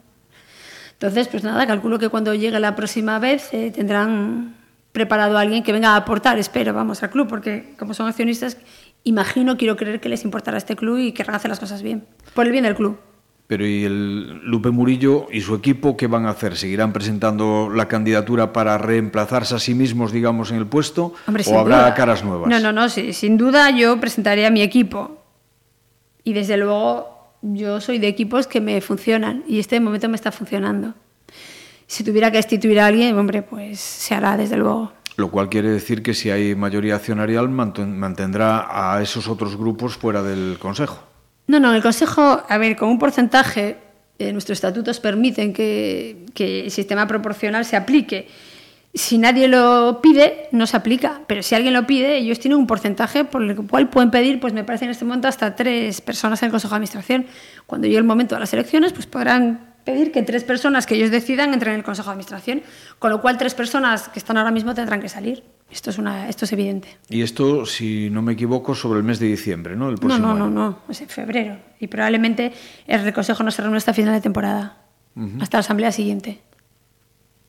Entonces, 0.99 1.29
pues 1.29 1.45
nada, 1.45 1.67
calculo 1.67 1.99
que 1.99 2.09
cuando 2.09 2.35
llegue 2.35 2.59
la 2.59 2.75
próxima 2.75 3.19
vez 3.19 3.53
eh, 3.53 3.71
tendrán 3.71 4.55
preparado 4.93 5.37
a 5.37 5.43
alguien 5.43 5.63
que 5.63 5.73
venga 5.73 5.91
a 5.91 5.97
aportar, 5.97 6.39
espero, 6.39 6.73
vamos, 6.73 7.03
al 7.03 7.11
club, 7.11 7.29
porque 7.29 7.75
como 7.79 7.93
son 7.93 8.09
accionistas, 8.09 8.57
imagino, 9.05 9.59
quiero 9.59 9.77
creer 9.77 10.01
que 10.01 10.09
les 10.09 10.25
importará 10.25 10.57
este 10.57 10.75
club 10.75 10.97
y 10.97 11.13
querrán 11.13 11.37
hacer 11.37 11.51
las 11.51 11.61
cosas 11.61 11.83
bien, 11.83 12.07
por 12.33 12.47
el 12.47 12.53
bien 12.53 12.65
del 12.65 12.75
club. 12.75 12.99
Pero 13.47 13.67
¿y 13.67 13.85
el 13.85 14.41
Lupe 14.43 14.71
Murillo 14.71 15.29
y 15.31 15.43
su 15.43 15.55
equipo 15.55 15.97
qué 15.97 16.07
van 16.07 16.27
a 16.27 16.31
hacer? 16.31 16.57
¿Seguirán 16.57 16.93
presentando 16.93 17.71
la 17.71 17.87
candidatura 17.87 18.53
para 18.53 18.77
reemplazarse 18.79 19.55
a 19.55 19.59
sí 19.59 19.75
mismos, 19.75 20.13
digamos, 20.13 20.51
en 20.51 20.57
el 20.57 20.67
puesto? 20.67 21.13
¿O 21.47 21.59
habrá 21.59 21.93
caras 21.95 22.25
nuevas? 22.25 22.49
No, 22.49 22.59
no, 22.59 22.73
no, 22.73 22.89
sí, 22.89 23.13
sin 23.13 23.37
duda 23.37 23.71
yo 23.71 24.01
presentaré 24.01 24.47
a 24.47 24.51
mi 24.51 24.63
equipo. 24.63 25.23
Y 26.25 26.33
desde 26.33 26.57
luego 26.57 27.16
yo 27.55 27.81
soy 27.81 27.99
de 27.99 28.09
equipos 28.09 28.47
que 28.47 28.61
me 28.61 28.81
funcionan 28.81 29.45
y 29.47 29.59
este 29.59 29.79
momento 29.81 30.09
me 30.09 30.17
está 30.17 30.33
funcionando. 30.33 30.95
Si 31.87 32.03
tuviera 32.03 32.31
que 32.31 32.39
destituir 32.39 32.81
a 32.81 32.87
alguien, 32.87 33.17
hombre, 33.17 33.43
pues 33.43 33.79
se 33.79 34.15
hará 34.15 34.37
desde 34.37 34.57
luego. 34.57 34.93
Lo 35.17 35.31
cual 35.31 35.49
quiere 35.49 35.71
decir 35.71 36.03
que 36.03 36.15
si 36.15 36.31
hay 36.31 36.55
mayoría 36.55 36.97
accionarial 36.97 37.49
mantendrá 37.49 38.67
a 38.69 39.01
esos 39.03 39.29
otros 39.29 39.57
grupos 39.57 39.97
fuera 39.97 40.23
del 40.23 40.59
Consejo. 40.59 41.03
No, 41.47 41.61
no, 41.61 41.73
el 41.75 41.83
Consejo, 41.83 42.43
a 42.47 42.59
ver, 42.59 42.77
con 42.77 42.89
un 42.89 42.99
porcentaje, 42.99 43.79
eh, 44.19 44.33
nuestros 44.33 44.57
estatutos 44.57 44.99
permiten 45.01 45.53
que, 45.53 46.27
que 46.35 46.65
el 46.65 46.71
sistema 46.71 47.07
proporcional 47.07 47.65
se 47.65 47.77
aplique 47.77 48.29
si 48.97 49.19
nadie 49.19 49.49
lo 49.49 50.01
pide, 50.03 50.49
no 50.53 50.67
se 50.67 50.77
aplica, 50.77 51.21
pero 51.27 51.43
si 51.43 51.55
alguien 51.55 51.75
lo 51.75 51.87
pide, 51.87 52.17
ellos 52.17 52.39
tienen 52.39 52.59
un 52.59 52.67
porcentaje 52.67 53.25
por 53.25 53.43
el 53.43 53.57
cual 53.57 53.91
pueden 53.91 54.11
pedir, 54.11 54.41
pues 54.41 54.53
me 54.53 54.65
parece 54.65 54.85
en 54.87 54.91
este 54.91 55.05
momento 55.05 55.29
hasta 55.29 55.55
tres 55.55 56.01
personas 56.01 56.43
en 56.43 56.47
el 56.47 56.51
Consejo 56.53 56.71
de 56.71 56.77
Administración. 56.77 57.27
Cuando 57.67 57.87
llegue 57.87 57.99
el 57.99 58.05
momento 58.05 58.35
de 58.35 58.41
las 58.41 58.53
elecciones, 58.53 58.93
pues 58.93 59.07
podrán 59.07 59.75
pedir 59.85 60.13
que 60.13 60.23
tres 60.23 60.45
personas 60.45 60.87
que 60.87 60.97
ellos 60.97 61.11
decidan 61.11 61.53
entren 61.53 61.75
en 61.75 61.79
el 61.81 61.85
Consejo 61.85 62.09
de 62.09 62.13
Administración, 62.13 62.63
con 62.99 63.11
lo 63.11 63.21
cual 63.21 63.39
tres 63.39 63.55
personas 63.55 64.09
que 64.09 64.19
están 64.19 64.37
ahora 64.37 64.51
mismo 64.51 64.75
tendrán 64.75 65.01
que 65.01 65.09
salir. 65.09 65.45
Esto 65.71 65.91
es, 65.91 65.99
una, 65.99 66.29
esto 66.29 66.45
es 66.45 66.53
evidente. 66.53 66.97
Y 67.09 67.23
esto, 67.23 67.67
si 67.67 68.09
no 68.11 68.23
me 68.23 68.33
equivoco, 68.33 68.75
sobre 68.75 68.99
el 68.99 69.05
mes 69.05 69.19
de 69.19 69.27
diciembre, 69.27 69.77
¿no? 69.77 69.89
El 69.89 69.97
no, 70.01 70.19
no, 70.19 70.35
no, 70.35 70.49
no, 70.49 70.79
es 70.89 71.01
en 71.01 71.09
febrero. 71.09 71.59
Y 71.81 71.89
probablemente 71.89 72.53
el 72.87 73.13
Consejo 73.13 73.43
no 73.43 73.51
se 73.51 73.63
reúne 73.63 73.77
hasta 73.77 73.93
final 73.93 74.15
de 74.15 74.21
temporada, 74.21 74.79
hasta 75.41 75.59
la 75.59 75.61
asamblea 75.61 75.93
siguiente. 75.93 76.41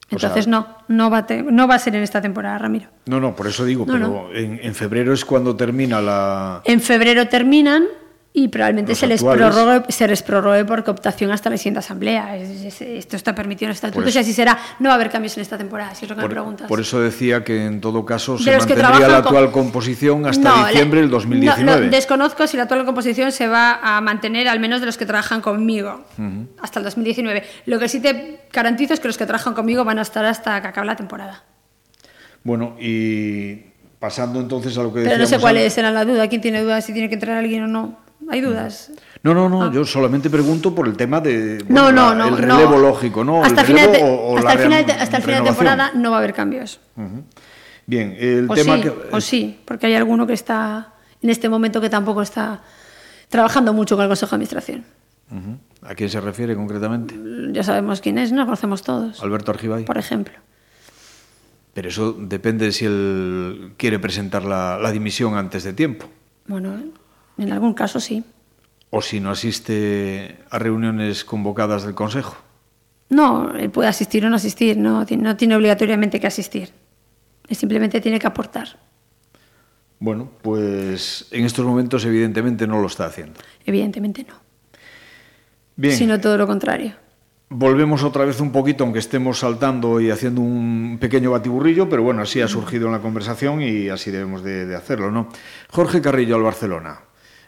Entonces 0.09 0.47
no, 0.47 0.77
no 0.87 1.09
va, 1.09 1.19
a 1.19 1.33
no 1.51 1.67
va 1.67 1.75
a 1.75 1.79
ser 1.79 1.95
en 1.95 2.03
esta 2.03 2.21
temporada, 2.21 2.57
Ramiro. 2.57 2.87
No, 3.07 3.19
no, 3.19 3.35
por 3.35 3.47
eso 3.47 3.65
digo, 3.65 3.85
pero 3.85 4.29
En, 4.33 4.59
en, 4.61 4.73
febrero 4.73 5.13
es 5.13 5.25
cuando 5.25 5.55
termina 5.55 6.01
la... 6.01 6.61
En 6.63 6.79
febrero 6.79 7.27
terminan 7.27 7.83
y 8.37 8.49
probablemente 8.49 8.93
se 8.93 9.07
les, 9.07 9.23
prorrogue, 9.23 9.85
se 9.89 10.07
les 10.07 10.21
prorrogue 10.21 10.63
por 10.63 10.83
cooptación 10.83 11.31
hasta 11.31 11.49
la 11.49 11.57
siguiente 11.57 11.79
asamblea. 11.79 12.37
esto 12.37 13.15
está 13.15 13.33
permitido 13.33 13.65
en 13.65 13.69
el 13.71 13.75
estatuto 13.75 14.07
y 14.07 14.15
así 14.15 14.31
será. 14.31 14.55
No 14.77 14.89
va 14.89 14.93
a 14.93 14.95
haber 14.95 15.09
cambios 15.09 15.35
en 15.37 15.41
esta 15.41 15.57
temporada, 15.57 15.95
si 15.95 16.05
es 16.05 16.09
lo 16.11 16.15
que 16.15 16.21
por, 16.21 16.29
me 16.29 16.35
preguntas. 16.35 16.67
Por 16.67 16.79
eso 16.79 17.01
decía 17.01 17.43
que 17.43 17.65
en 17.65 17.81
todo 17.81 18.05
caso 18.05 18.37
se 18.37 18.55
mantendría 18.55 19.07
la 19.07 19.17
actual 19.17 19.51
composición 19.51 20.27
hasta 20.27 20.67
diciembre 20.67 21.01
del 21.01 21.09
2019. 21.09 21.89
desconozco 21.89 22.45
si 22.45 22.57
la 22.57 22.63
actual 22.63 22.85
composición 22.85 23.31
se 23.31 23.47
va 23.47 23.79
a 23.81 23.99
mantener, 24.01 24.47
al 24.47 24.59
menos 24.59 24.81
de 24.81 24.85
los 24.85 24.99
que 24.99 25.07
trabajan 25.07 25.41
conmigo, 25.41 26.05
hasta 26.61 26.77
el 26.77 26.85
2019. 26.85 27.43
Lo 27.65 27.79
que 27.79 27.89
sí 27.89 27.99
te 28.01 28.41
garantizo 28.53 28.93
es 28.93 28.99
que 28.99 29.07
los 29.07 29.17
que 29.17 29.25
trabajan 29.25 29.55
conmigo 29.55 29.83
van 29.83 29.97
a 29.97 30.03
estar 30.03 30.23
hasta 30.25 30.61
que 30.61 30.67
acabe 30.67 30.85
la 30.85 30.95
temporada. 30.95 31.43
Bueno, 32.43 32.75
y 32.79 33.55
pasando 33.97 34.39
entonces 34.39 34.77
a 34.77 34.83
lo 34.83 34.93
que 34.93 35.01
Pero 35.01 35.17
no 35.17 35.25
sé 35.25 35.39
cuál 35.39 35.57
es 35.57 35.75
la 35.75 36.05
duda. 36.05 36.27
¿Quién 36.27 36.41
tiene 36.41 36.61
dudas 36.61 36.85
si 36.85 36.93
tiene 36.93 37.09
que 37.09 37.15
entrar 37.15 37.35
alguien 37.35 37.63
o 37.63 37.67
no? 37.67 38.06
¿Hay 38.29 38.41
dudas? 38.41 38.91
No, 39.23 39.33
no, 39.33 39.49
no, 39.49 39.63
ah. 39.63 39.71
yo 39.73 39.85
solamente 39.85 40.29
pregunto 40.29 40.75
por 40.75 40.87
el 40.87 40.97
tema 40.97 41.21
de 41.21 41.63
no, 41.69 41.91
no, 41.91 42.13
no, 42.13 42.27
el 42.27 42.37
relevo 42.37 42.77
lógico, 42.77 43.23
¿no? 43.23 43.43
Hasta 43.43 43.61
el, 43.61 43.67
final, 43.67 43.91
de, 43.91 44.01
hasta 44.01 44.53
el 44.53 44.59
final, 44.59 44.85
de, 44.85 44.91
hasta 44.93 45.17
el 45.17 45.23
final 45.23 45.43
de 45.43 45.49
temporada 45.49 45.91
no 45.95 46.11
va 46.11 46.17
a 46.17 46.19
haber 46.19 46.33
cambios. 46.33 46.79
Bien, 47.85 48.15
el 48.19 48.49
o 48.49 48.53
tema 48.53 48.75
sí, 48.75 48.81
que... 48.81 48.93
O 49.11 49.21
sí, 49.21 49.59
porque 49.65 49.87
hay 49.87 49.95
alguno 49.95 50.27
que 50.27 50.33
está 50.33 50.93
en 51.21 51.29
este 51.29 51.47
momento 51.47 51.79
que 51.79 51.89
tampoco 51.89 52.21
está 52.21 52.61
trabajando 53.29 53.73
mucho 53.73 53.95
con 53.95 54.03
el 54.03 54.09
Consejo 54.09 54.31
de 54.31 54.35
Administración. 54.35 54.85
¿A 55.81 55.95
quién 55.95 56.09
se 56.09 56.19
refiere 56.19 56.55
concretamente? 56.55 57.15
Ya 57.51 57.63
sabemos 57.63 58.01
quién 58.01 58.17
es, 58.17 58.31
no 58.31 58.45
conocemos 58.45 58.81
todos. 58.81 59.21
Alberto 59.23 59.51
Argibay. 59.51 59.85
Por 59.85 59.97
ejemplo. 59.97 60.33
Pero 61.73 61.89
eso 61.89 62.13
depende 62.13 62.65
de 62.65 62.71
si 62.71 62.85
él 62.85 63.73
quiere 63.77 63.99
presentar 63.99 64.43
la, 64.43 64.77
la 64.81 64.91
dimisión 64.91 65.35
antes 65.35 65.63
de 65.63 65.73
tiempo. 65.73 66.07
Bueno, 66.47 66.75
en 67.37 67.51
algún 67.51 67.73
caso 67.73 67.99
sí. 67.99 68.23
O 68.89 69.01
si 69.01 69.19
no 69.19 69.31
asiste 69.31 70.39
a 70.49 70.59
reuniones 70.59 71.25
convocadas 71.25 71.83
del 71.83 71.93
Consejo. 71.95 72.37
No, 73.09 73.53
él 73.55 73.69
puede 73.69 73.89
asistir 73.89 74.25
o 74.25 74.29
no 74.29 74.35
asistir, 74.35 74.77
no, 74.77 75.05
no 75.05 75.37
tiene 75.37 75.55
obligatoriamente 75.55 76.19
que 76.19 76.27
asistir. 76.27 76.71
Él 77.47 77.55
simplemente 77.55 78.01
tiene 78.01 78.19
que 78.19 78.27
aportar. 78.27 78.79
Bueno, 79.99 80.29
pues 80.41 81.27
en 81.31 81.45
estos 81.45 81.65
momentos 81.65 82.05
evidentemente 82.05 82.67
no 82.67 82.79
lo 82.79 82.87
está 82.87 83.05
haciendo. 83.05 83.39
Evidentemente 83.65 84.25
no. 84.27 84.35
Bien. 85.75 85.95
Sino 85.95 86.19
todo 86.19 86.37
lo 86.37 86.47
contrario. 86.47 86.93
Volvemos 87.49 88.03
otra 88.03 88.25
vez 88.25 88.41
un 88.41 88.51
poquito, 88.51 88.83
aunque 88.83 88.99
estemos 88.99 89.39
saltando 89.39 90.01
y 90.01 90.11
haciendo 90.11 90.41
un 90.41 90.97
pequeño 90.99 91.31
batiburrillo, 91.31 91.87
pero 91.87 92.03
bueno, 92.03 92.21
así 92.21 92.41
ha 92.41 92.47
surgido 92.47 92.87
en 92.87 92.91
la 92.91 92.99
conversación 92.99 93.61
y 93.61 93.87
así 93.87 94.11
debemos 94.11 94.43
de, 94.43 94.75
hacerlo, 94.75 95.11
¿no? 95.11 95.29
Jorge 95.69 96.01
Carrillo 96.01 96.35
al 96.35 96.43
Barcelona, 96.43 96.99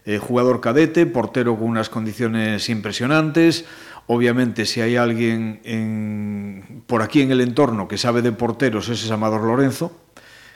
eh, 0.05 0.17
jugador 0.17 0.61
cadete, 0.61 1.05
portero 1.05 1.57
con 1.57 1.67
unas 1.67 1.89
condiciones 1.89 2.69
impresionantes. 2.69 3.65
Obviamente, 4.07 4.65
si 4.65 4.81
hay 4.81 4.95
alguien 4.95 6.83
por 6.87 7.03
aquí 7.03 7.21
en 7.21 7.31
el 7.31 7.41
entorno 7.41 7.87
que 7.87 7.97
sabe 7.97 8.21
de 8.23 8.31
porteros, 8.31 8.89
ese 8.89 9.05
es 9.05 9.11
Amador 9.11 9.43
Lorenzo, 9.43 9.91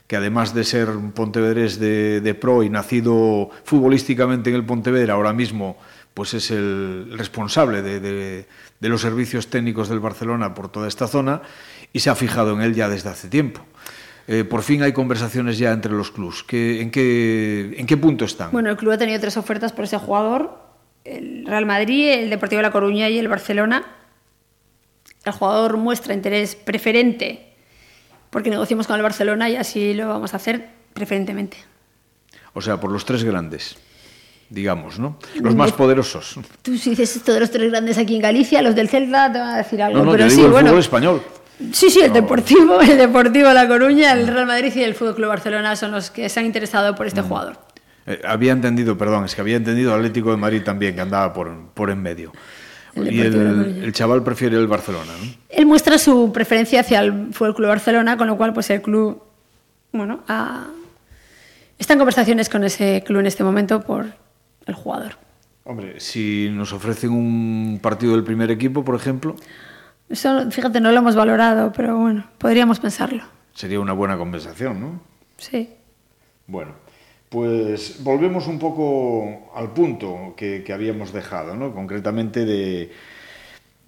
que 0.08 0.18
además 0.18 0.54
de 0.54 0.64
ser 0.64 0.90
un 0.90 1.12
pontevedrés 1.12 1.80
de, 1.80 2.38
pro 2.40 2.64
y 2.64 2.70
nacido 2.70 3.50
futbolísticamente 3.64 4.50
en 4.50 4.56
el 4.56 4.66
Pontevedra, 4.66 5.14
ahora 5.14 5.34
mismo 5.34 5.78
pues 6.14 6.34
es 6.36 6.52
el 6.52 7.16
responsable 7.18 7.82
de, 7.82 8.46
los 8.80 9.02
servicios 9.02 9.48
técnicos 9.48 9.90
del 9.90 10.00
Barcelona 10.00 10.54
por 10.54 10.70
toda 10.70 10.88
esta 10.88 11.08
zona 11.08 11.42
y 11.92 12.02
se 12.02 12.10
ha 12.10 12.16
fijado 12.16 12.54
en 12.54 12.62
él 12.62 12.76
ya 12.76 12.90
desde 12.90 13.10
hace 13.10 13.30
tiempo. 13.30 13.66
Eh, 14.28 14.44
por 14.44 14.62
fin 14.62 14.82
hay 14.84 14.94
conversaciones 14.94 15.58
ya 15.58 15.72
entre 15.72 15.92
los 15.92 16.12
clubes. 16.12 16.46
en, 16.52 16.92
qué, 16.92 17.76
¿En 17.78 17.86
qué 17.86 17.98
punto 17.98 18.26
están? 18.26 18.52
Bueno, 18.52 18.70
el 18.70 18.78
club 18.78 18.94
ha 18.94 18.98
tenido 18.98 19.20
tres 19.20 19.36
ofertas 19.38 19.74
por 19.74 19.86
ese 19.86 19.98
jugador. 19.98 20.62
El 21.04 21.46
Real 21.46 21.66
Madrid, 21.66 22.10
el 22.10 22.30
Deportivo 22.30 22.60
de 22.60 22.64
La 22.64 22.72
Coruña 22.72 23.10
y 23.10 23.18
el 23.18 23.28
Barcelona. 23.28 23.84
El 25.26 25.34
jugador 25.34 25.78
muestra 25.78 26.14
interés 26.14 26.56
preferente 26.56 27.54
porque 28.30 28.50
negociamos 28.50 28.88
con 28.88 28.96
el 28.96 29.04
Barcelona 29.04 29.50
y 29.50 29.56
así 29.56 29.94
lo 29.94 30.08
vamos 30.08 30.34
a 30.34 30.38
hacer 30.38 30.68
preferentemente. 30.94 31.58
O 32.54 32.62
sea, 32.62 32.80
por 32.80 32.92
los 32.92 33.06
tres 33.06 33.24
grandes, 33.24 33.78
digamos, 34.50 35.00
¿no? 35.00 35.18
Los 35.40 35.56
más 35.56 35.72
poderosos. 35.72 36.40
Tú 36.62 36.78
si 36.78 36.92
dices 36.92 37.16
esto 37.16 37.34
de 37.34 37.42
los 37.42 37.52
tres 37.52 37.70
grandes 37.70 37.98
aquí 37.98 38.16
en 38.16 38.22
Galicia, 38.22 38.62
los 38.62 38.74
del 38.76 38.90
Celta 38.90 39.32
te 39.32 39.40
van 39.40 39.50
a 39.50 39.58
decir 39.58 39.82
algo. 39.82 40.00
No, 40.00 40.06
no, 40.06 40.12
pero 40.12 40.30
sí, 40.30 40.42
el 40.42 40.50
bueno, 40.50 40.70
fútbol 40.70 40.80
español. 40.80 41.22
Sí, 41.72 41.90
sí, 41.90 42.02
el 42.02 42.14
Deportivo, 42.14 42.82
el 42.82 42.98
Deportivo 42.98 43.52
La 43.54 43.68
Coruña, 43.68 44.14
el 44.14 44.28
Real 44.28 44.48
Madrid 44.48 44.74
y 44.76 44.84
el 44.84 44.96
Fútbol 44.96 45.16
Club 45.16 45.28
Barcelona 45.28 45.76
son 45.76 45.92
los 45.92 46.10
que 46.10 46.28
se 46.30 46.40
han 46.40 46.46
interesado 46.46 46.96
por 46.96 47.08
este 47.08 47.22
mm. 47.22 47.28
jugador. 47.28 47.58
Eh, 48.06 48.22
había 48.26 48.52
entendido, 48.52 48.98
perdón, 48.98 49.26
es 49.26 49.36
que 49.36 49.42
había 49.42 49.56
entendido 49.56 49.94
Atlético 49.94 50.32
de 50.32 50.38
Madrid 50.38 50.64
también, 50.64 50.96
que 50.96 51.02
andaba 51.02 51.32
por, 51.32 51.70
por 51.74 51.90
en 51.90 52.02
medio 52.02 52.32
y 52.96 53.22
el, 53.22 53.92
chaval 53.94 54.24
prefiere 54.24 54.58
el 54.58 54.68
Barcelona, 54.68 55.12
¿no? 55.20 55.34
Él 55.50 55.66
muestra 55.66 55.98
su 55.98 56.32
preferencia 56.32 56.82
hacia 56.82 57.00
el 57.00 57.34
Fútbol 57.34 57.56
Club 57.56 57.68
Barcelona, 57.70 58.18
con 58.18 58.28
lo 58.28 58.38
cual 58.38 58.54
pues 58.54 58.70
el 58.70 58.82
club, 58.82 59.24
bueno, 59.92 60.24
está 61.80 61.94
en 61.94 62.00
conversaciones 62.00 62.50
con 62.50 62.64
ese 62.64 63.04
club 63.06 63.22
en 63.22 63.28
este 63.28 63.44
momento 63.44 63.82
por 63.82 64.06
el 64.66 64.74
jugador. 64.76 65.18
Hombre, 65.64 66.00
si 66.00 66.50
nos 66.52 66.74
ofrecen 66.74 67.12
un 67.12 67.80
partido 67.82 68.14
del 68.14 68.24
primer 68.24 68.52
equipo, 68.52 68.84
por 68.84 68.96
ejemplo. 68.96 69.36
Eso, 70.10 70.52
fíjate, 70.52 70.80
no 70.80 70.92
lo 70.92 70.98
hemos 70.98 71.16
valorado, 71.16 71.72
pero 71.72 71.98
bueno, 71.98 72.26
podríamos 72.38 72.80
pensarlo. 72.80 73.24
Sería 73.54 73.80
una 73.80 73.94
buena 73.94 74.18
conversación, 74.18 74.80
¿no? 74.80 75.02
Sí. 75.38 75.70
Bueno. 76.48 76.84
Pues 77.34 78.04
volvemos 78.04 78.46
un 78.46 78.60
poco 78.60 79.52
al 79.56 79.74
punto 79.74 80.36
que, 80.38 80.64
habíamos 80.72 81.12
dejado, 81.12 81.56
¿no? 81.56 81.74
concretamente 81.74 82.46
de, 82.46 82.92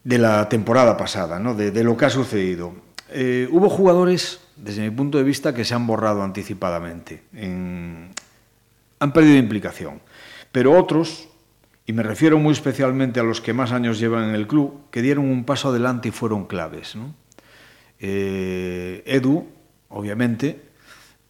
la 0.03 0.49
temporada 0.49 0.97
pasada, 0.97 1.37
¿no? 1.37 1.53
de, 1.53 1.83
lo 1.83 1.95
que 1.95 2.05
ha 2.05 2.09
sucedido. 2.09 2.73
Eh, 3.11 3.47
hubo 3.51 3.69
jugadores, 3.69 4.39
desde 4.55 4.81
mi 4.81 4.89
punto 4.89 5.19
de 5.19 5.23
vista, 5.23 5.53
que 5.53 5.63
se 5.63 5.75
han 5.75 5.85
borrado 5.85 6.23
anticipadamente, 6.23 7.21
han 8.97 9.13
perdido 9.13 9.37
implicación, 9.37 10.01
pero 10.51 10.71
otros, 10.71 11.27
y 11.85 11.93
me 11.93 12.03
refiero 12.03 12.39
muy 12.39 12.53
especialmente 12.53 13.19
a 13.19 13.23
los 13.23 13.41
que 13.41 13.53
más 13.53 13.71
años 13.71 13.99
llevan 13.99 14.29
en 14.29 14.35
el 14.35 14.47
club, 14.47 14.89
que 14.89 15.01
dieron 15.01 15.25
un 15.25 15.45
paso 15.45 15.69
adelante 15.69 16.09
y 16.09 16.11
fueron 16.11 16.45
claves. 16.45 16.97
Eh, 17.99 19.03
Edu, 19.05 19.47
obviamente, 19.89 20.61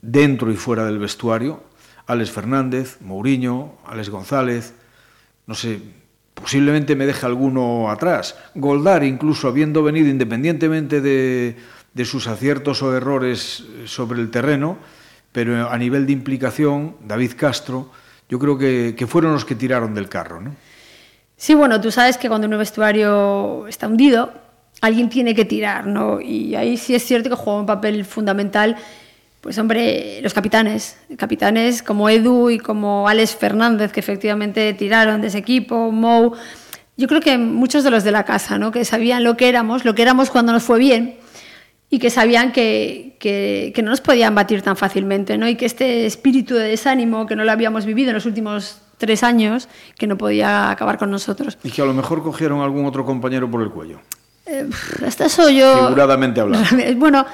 dentro 0.01 0.51
y 0.51 0.55
fuera 0.55 0.85
del 0.85 0.99
vestuario, 0.99 1.63
Alex 2.07 2.31
Fernández, 2.31 3.01
Mourinho, 3.01 3.79
Alex 3.85 4.09
González, 4.09 4.73
no 5.47 5.55
sé, 5.55 5.79
posiblemente 6.33 6.95
me 6.95 7.05
deje 7.05 7.25
alguno 7.25 7.89
atrás. 7.89 8.37
Goldar, 8.53 9.03
incluso 9.03 9.47
habiendo 9.47 9.83
venido 9.83 10.09
independientemente 10.09 11.01
de, 11.01 11.55
sus 12.05 12.27
aciertos 12.27 12.81
o 12.83 12.95
errores 12.95 13.65
sobre 13.85 14.21
el 14.21 14.29
terreno, 14.29 14.77
pero 15.31 15.69
a 15.69 15.77
nivel 15.77 16.05
de 16.05 16.13
implicación, 16.13 16.95
David 17.05 17.33
Castro, 17.35 17.91
yo 18.29 18.39
creo 18.39 18.57
que, 18.57 19.05
fueron 19.07 19.33
los 19.33 19.45
que 19.45 19.55
tiraron 19.55 19.93
del 19.93 20.09
carro, 20.09 20.41
¿no? 20.41 20.55
Sí, 21.37 21.53
bueno, 21.53 21.81
tú 21.81 21.91
sabes 21.91 22.17
que 22.17 22.29
cuando 22.29 22.47
un 22.47 22.57
vestuario 22.57 23.67
está 23.67 23.87
hundido, 23.87 24.31
alguien 24.81 25.09
tiene 25.09 25.35
que 25.35 25.45
tirar, 25.45 25.85
¿no? 25.85 26.21
Y 26.21 26.55
ahí 26.55 26.77
sí 26.77 26.95
es 26.95 27.03
cierto 27.03 27.29
que 27.29 27.35
juega 27.35 27.59
un 27.59 27.65
papel 27.65 28.05
fundamental 28.05 28.77
pues 29.45 29.59
hombre, 29.59 30.21
los 30.23 30.33
capitanes, 30.33 30.97
capitanes 31.17 31.83
como 31.83 32.09
Edu 32.09 32.49
y 32.49 32.57
como 32.57 33.07
Alex 33.07 33.35
Fernández, 33.35 33.91
que 33.91 33.99
efectivamente 33.99 34.73
tiraron 34.73 35.21
de 35.21 35.27
ese 35.27 35.37
equipo, 35.37 35.91
Mou, 35.91 36.33
yo 36.97 37.07
creo 37.07 37.21
que 37.21 37.37
muchos 37.37 37.83
de 37.83 37.91
los 37.91 38.03
de 38.03 38.09
la 38.09 38.25
casa, 38.25 38.57
¿no? 38.57 38.71
que 38.71 38.83
sabían 38.85 39.23
lo 39.23 39.37
que 39.37 39.47
éramos, 39.47 39.85
lo 39.85 39.93
que 39.93 40.01
éramos 40.01 40.31
cuando 40.31 40.51
nos 40.51 40.63
fue 40.63 40.79
bien, 40.79 41.19
y 41.89 41.99
que 41.99 42.09
sabían 42.09 42.51
que, 42.51 43.17
que, 43.19 43.81
no 43.83 43.91
nos 43.91 44.01
podían 44.01 44.35
batir 44.35 44.61
tan 44.61 44.75
fácilmente, 44.75 45.37
¿no? 45.37 45.47
y 45.47 45.55
que 45.55 45.65
este 45.65 46.05
espíritu 46.05 46.55
de 46.55 46.69
desánimo 46.69 47.25
que 47.25 47.35
no 47.35 47.43
lo 47.43 47.51
habíamos 47.51 47.85
vivido 47.85 48.09
en 48.09 48.15
los 48.15 48.25
últimos 48.25 48.81
tres 48.97 49.23
años, 49.23 49.67
que 49.97 50.07
no 50.07 50.17
podía 50.17 50.71
acabar 50.71 50.97
con 50.97 51.11
nosotros. 51.11 51.57
Y 51.63 51.71
que 51.71 51.81
a 51.81 51.85
lo 51.85 51.93
mejor 51.93 52.23
cogieron 52.23 52.61
algún 52.61 52.85
otro 52.85 53.05
compañero 53.05 53.49
por 53.49 53.61
el 53.61 53.69
cuello. 53.69 53.99
Eh, 54.45 54.69
hasta 55.05 55.25
eso 55.25 55.49
yo... 55.49 55.87
Figuradamente 55.87 56.39
hablando. 56.39 56.67
Bueno, 56.95 57.25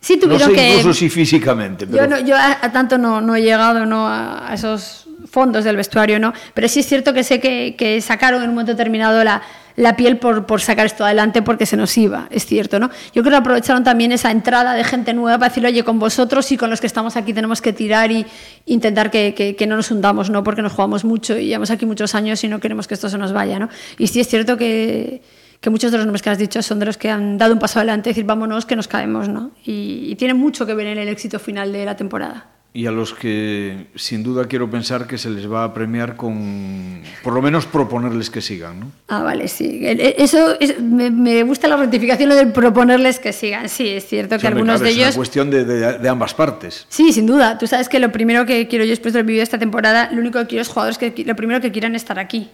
Sí 0.00 0.18
tuvieron 0.18 0.48
no 0.48 0.54
sé 0.54 0.54
que... 0.54 0.68
incluso 0.78 0.98
si 0.98 1.10
físicamente. 1.10 1.86
Yo, 1.86 2.18
yo 2.20 2.34
a, 2.36 2.72
tanto 2.72 2.96
no, 2.96 3.20
no, 3.20 3.36
he 3.36 3.42
llegado 3.42 3.84
¿no? 3.84 4.08
A, 4.08 4.50
esos 4.54 5.06
fondos 5.30 5.64
del 5.64 5.76
vestuario, 5.76 6.18
¿no? 6.18 6.32
Pero 6.54 6.68
sí 6.68 6.80
es 6.80 6.86
cierto 6.86 7.12
que 7.12 7.24
sé 7.24 7.40
que, 7.40 7.76
que 7.76 8.00
sacaron 8.00 8.42
en 8.42 8.48
un 8.48 8.54
momento 8.54 8.72
determinado 8.72 9.22
la, 9.24 9.42
la 9.76 9.96
piel 9.96 10.18
por, 10.18 10.46
por, 10.46 10.60
sacar 10.60 10.86
esto 10.86 11.04
adelante 11.04 11.42
porque 11.42 11.66
se 11.66 11.76
nos 11.76 11.96
iba, 11.96 12.26
es 12.30 12.44
cierto, 12.44 12.78
¿no? 12.78 12.90
Yo 13.14 13.22
creo 13.22 13.32
que 13.32 13.36
aprovecharon 13.36 13.84
también 13.84 14.12
esa 14.12 14.30
entrada 14.30 14.74
de 14.74 14.84
gente 14.84 15.14
nueva 15.14 15.38
para 15.38 15.48
decirle, 15.48 15.68
oye, 15.70 15.84
con 15.84 15.98
vosotros 15.98 16.50
y 16.52 16.56
con 16.56 16.70
los 16.70 16.80
que 16.80 16.86
estamos 16.86 17.16
aquí 17.16 17.32
tenemos 17.32 17.62
que 17.62 17.72
tirar 17.72 18.10
y 18.10 18.26
intentar 18.66 19.10
que, 19.10 19.34
que, 19.34 19.56
que 19.56 19.66
no 19.66 19.76
nos 19.76 19.90
hundamos, 19.90 20.30
¿no? 20.30 20.42
Porque 20.42 20.62
nos 20.62 20.72
jugamos 20.72 21.04
mucho 21.04 21.38
y 21.38 21.46
llevamos 21.46 21.70
aquí 21.70 21.86
muchos 21.86 22.14
años 22.14 22.42
y 22.44 22.48
no 22.48 22.60
queremos 22.60 22.86
que 22.86 22.94
esto 22.94 23.08
se 23.08 23.18
nos 23.18 23.32
vaya, 23.32 23.58
¿no? 23.58 23.68
Y 23.98 24.08
sí 24.08 24.20
es 24.20 24.28
cierto 24.28 24.56
que 24.56 25.22
que 25.60 25.68
muchos 25.68 25.92
de 25.92 25.98
los 25.98 26.06
nombres 26.06 26.22
que 26.22 26.30
has 26.30 26.38
dicho 26.38 26.62
son 26.62 26.78
de 26.78 26.86
los 26.86 26.96
que 26.96 27.10
han 27.10 27.36
dado 27.36 27.52
un 27.52 27.58
paso 27.58 27.80
adelante, 27.80 28.08
decir, 28.08 28.24
vámonos, 28.24 28.64
que 28.64 28.76
nos 28.76 28.88
caemos, 28.88 29.28
¿no? 29.28 29.50
Y, 29.62 30.06
y 30.08 30.16
tiene 30.16 30.32
mucho 30.32 30.64
que 30.64 30.72
ver 30.72 30.86
en 30.86 30.96
el 30.96 31.08
éxito 31.08 31.38
final 31.38 31.70
de 31.70 31.84
la 31.84 31.96
temporada 31.96 32.59
y 32.72 32.86
a 32.86 32.92
los 32.92 33.14
que 33.14 33.88
sin 33.96 34.22
duda 34.22 34.46
quiero 34.46 34.70
pensar 34.70 35.08
que 35.08 35.18
se 35.18 35.28
les 35.28 35.50
va 35.50 35.64
a 35.64 35.74
premiar 35.74 36.14
con, 36.14 37.02
por 37.24 37.32
lo 37.32 37.42
menos 37.42 37.66
proponerles 37.66 38.30
que 38.30 38.40
sigan, 38.40 38.78
¿no? 38.78 38.92
Ah, 39.08 39.22
vale, 39.22 39.48
sí. 39.48 39.80
Eso 39.82 40.56
me, 40.80 41.42
gusta 41.42 41.66
la 41.66 41.76
rectificación 41.76 42.28
lo 42.28 42.36
de 42.36 42.46
proponerles 42.46 43.18
que 43.18 43.32
sigan. 43.32 43.68
Sí, 43.68 43.88
es 43.88 44.06
cierto 44.06 44.38
que 44.38 44.46
algunos 44.46 44.80
de 44.80 44.90
ellos... 44.90 45.08
Es 45.08 45.14
una 45.14 45.16
cuestión 45.16 45.50
de, 45.50 45.64
de, 45.64 46.08
ambas 46.08 46.32
partes. 46.32 46.86
Sí, 46.88 47.12
sin 47.12 47.26
duda. 47.26 47.58
Tú 47.58 47.66
sabes 47.66 47.88
que 47.88 47.98
lo 47.98 48.12
primero 48.12 48.46
que 48.46 48.68
quiero 48.68 48.84
yo 48.84 48.90
después 48.90 49.14
de 49.14 49.24
vivir 49.24 49.42
esta 49.42 49.58
temporada, 49.58 50.08
lo 50.12 50.20
único 50.20 50.38
que 50.38 50.46
quiero 50.46 50.62
es 50.62 50.68
jugadores 50.68 50.96
que 50.96 51.24
lo 51.24 51.34
primero 51.34 51.60
que 51.60 51.72
quieran 51.72 51.96
estar 51.96 52.20
aquí, 52.20 52.50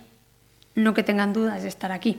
no 0.75 0.95
que 0.95 1.03
tengan 1.03 1.35
dudas 1.35 1.63
de 1.63 1.69
estar 1.69 1.93
aquí. 1.93 2.19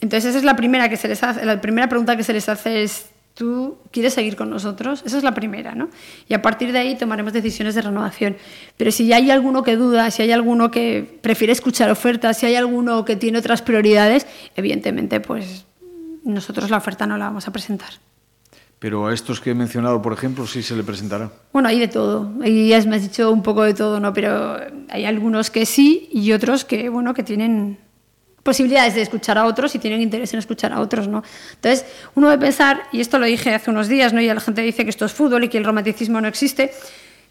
Entonces 0.00 0.30
esa 0.30 0.38
es 0.38 0.44
la 0.44 0.56
primera 0.56 0.88
que 0.88 0.96
se 0.96 1.06
les 1.06 1.22
hace, 1.22 1.44
la 1.46 1.60
primera 1.60 1.88
pregunta 1.88 2.16
que 2.16 2.24
se 2.24 2.32
les 2.32 2.48
hace 2.48 2.82
es 2.82 3.06
¿tú 3.34 3.78
quieres 3.90 4.14
seguir 4.14 4.36
con 4.36 4.48
nosotros? 4.48 5.02
Esa 5.04 5.18
es 5.18 5.24
la 5.24 5.34
primera, 5.34 5.74
¿no? 5.74 5.90
Y 6.28 6.34
a 6.34 6.42
partir 6.42 6.72
de 6.72 6.78
ahí 6.78 6.96
tomaremos 6.96 7.32
decisiones 7.32 7.74
de 7.74 7.82
renovación. 7.82 8.36
Pero 8.76 8.90
si 8.90 9.12
hay 9.12 9.30
alguno 9.30 9.62
que 9.62 9.76
duda, 9.76 10.10
si 10.10 10.22
hay 10.22 10.32
alguno 10.32 10.70
que 10.70 11.18
prefiere 11.20 11.52
escuchar 11.52 11.90
ofertas, 11.90 12.38
si 12.38 12.46
hay 12.46 12.54
alguno 12.54 13.04
que 13.04 13.16
tiene 13.16 13.38
otras 13.38 13.60
prioridades, 13.60 14.26
evidentemente, 14.56 15.20
pues 15.20 15.66
nosotros 16.24 16.70
la 16.70 16.78
oferta 16.78 17.06
no 17.06 17.18
la 17.18 17.26
vamos 17.26 17.46
a 17.48 17.52
presentar. 17.52 17.90
Pero 18.78 19.06
a 19.06 19.14
estos 19.14 19.40
que 19.40 19.50
he 19.50 19.54
mencionado, 19.54 20.02
por 20.02 20.12
ejemplo, 20.12 20.46
sí 20.46 20.62
se 20.62 20.76
le 20.76 20.82
presentará. 20.82 21.30
Bueno, 21.52 21.68
hay 21.68 21.78
de 21.78 21.88
todo. 21.88 22.32
Y 22.44 22.68
ya 22.68 22.82
me 22.82 22.96
has 22.96 23.02
dicho 23.02 23.30
un 23.30 23.42
poco 23.42 23.62
de 23.62 23.72
todo, 23.72 23.98
¿no? 23.98 24.12
Pero 24.12 24.58
hay 24.90 25.06
algunos 25.06 25.50
que 25.50 25.64
sí 25.64 26.08
y 26.12 26.32
otros 26.32 26.64
que, 26.64 26.90
bueno, 26.90 27.14
que 27.14 27.22
tienen 27.22 27.78
posibilidades 28.44 28.94
de 28.94 29.02
escuchar 29.02 29.38
a 29.38 29.46
otros 29.46 29.74
y 29.74 29.80
tienen 29.80 30.00
interés 30.00 30.32
en 30.34 30.38
escuchar 30.38 30.72
a 30.72 30.80
otros, 30.80 31.08
¿no? 31.08 31.24
Entonces, 31.54 31.84
uno 32.14 32.28
debe 32.28 32.46
pensar, 32.46 32.82
y 32.92 33.00
esto 33.00 33.18
lo 33.18 33.26
dije 33.26 33.52
hace 33.54 33.70
unos 33.70 33.88
días, 33.88 34.12
¿no? 34.12 34.20
Y 34.20 34.28
la 34.28 34.38
gente 34.38 34.60
dice 34.60 34.84
que 34.84 34.90
esto 34.90 35.06
es 35.06 35.12
fútbol 35.12 35.44
y 35.44 35.48
que 35.48 35.58
el 35.58 35.64
romanticismo 35.64 36.20
no 36.20 36.28
existe. 36.28 36.70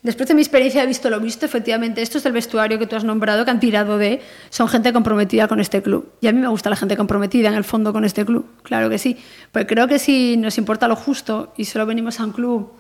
Después 0.02 0.28
de 0.28 0.36
mi 0.36 0.42
experiencia 0.42 0.84
he 0.84 0.88
visto 0.88 1.10
lo 1.10 1.22
visto, 1.22 1.46
efectivamente, 1.46 2.02
esto 2.02 2.18
es 2.18 2.26
el 2.26 2.34
vestuario 2.34 2.78
que 2.78 2.88
tú 2.88 2.98
has 2.98 3.06
nombrado, 3.06 3.46
que 3.46 3.52
han 3.52 3.62
tirado 3.62 3.98
de, 3.98 4.22
son 4.50 4.68
gente 4.68 4.92
comprometida 4.92 5.48
con 5.48 5.62
este 5.62 5.82
club. 5.82 6.12
Y 6.20 6.28
a 6.28 6.34
mí 6.34 6.42
me 6.42 6.50
gusta 6.50 6.70
la 6.70 6.76
gente 6.76 6.98
comprometida 6.98 7.48
en 7.48 7.56
el 7.56 7.64
fondo 7.64 7.94
con 7.94 8.04
este 8.04 8.26
club, 8.26 8.46
claro 8.64 8.90
que 8.90 8.98
sí. 8.98 9.16
Pero 9.54 9.66
creo 9.66 9.88
que 9.88 10.00
si 10.00 10.36
nos 10.36 10.58
importa 10.58 10.90
lo 10.90 10.98
justo 10.98 11.54
y 11.56 11.64
solo 11.64 11.86
venimos 11.86 12.20
a 12.20 12.26
un 12.26 12.34
club 12.34 12.74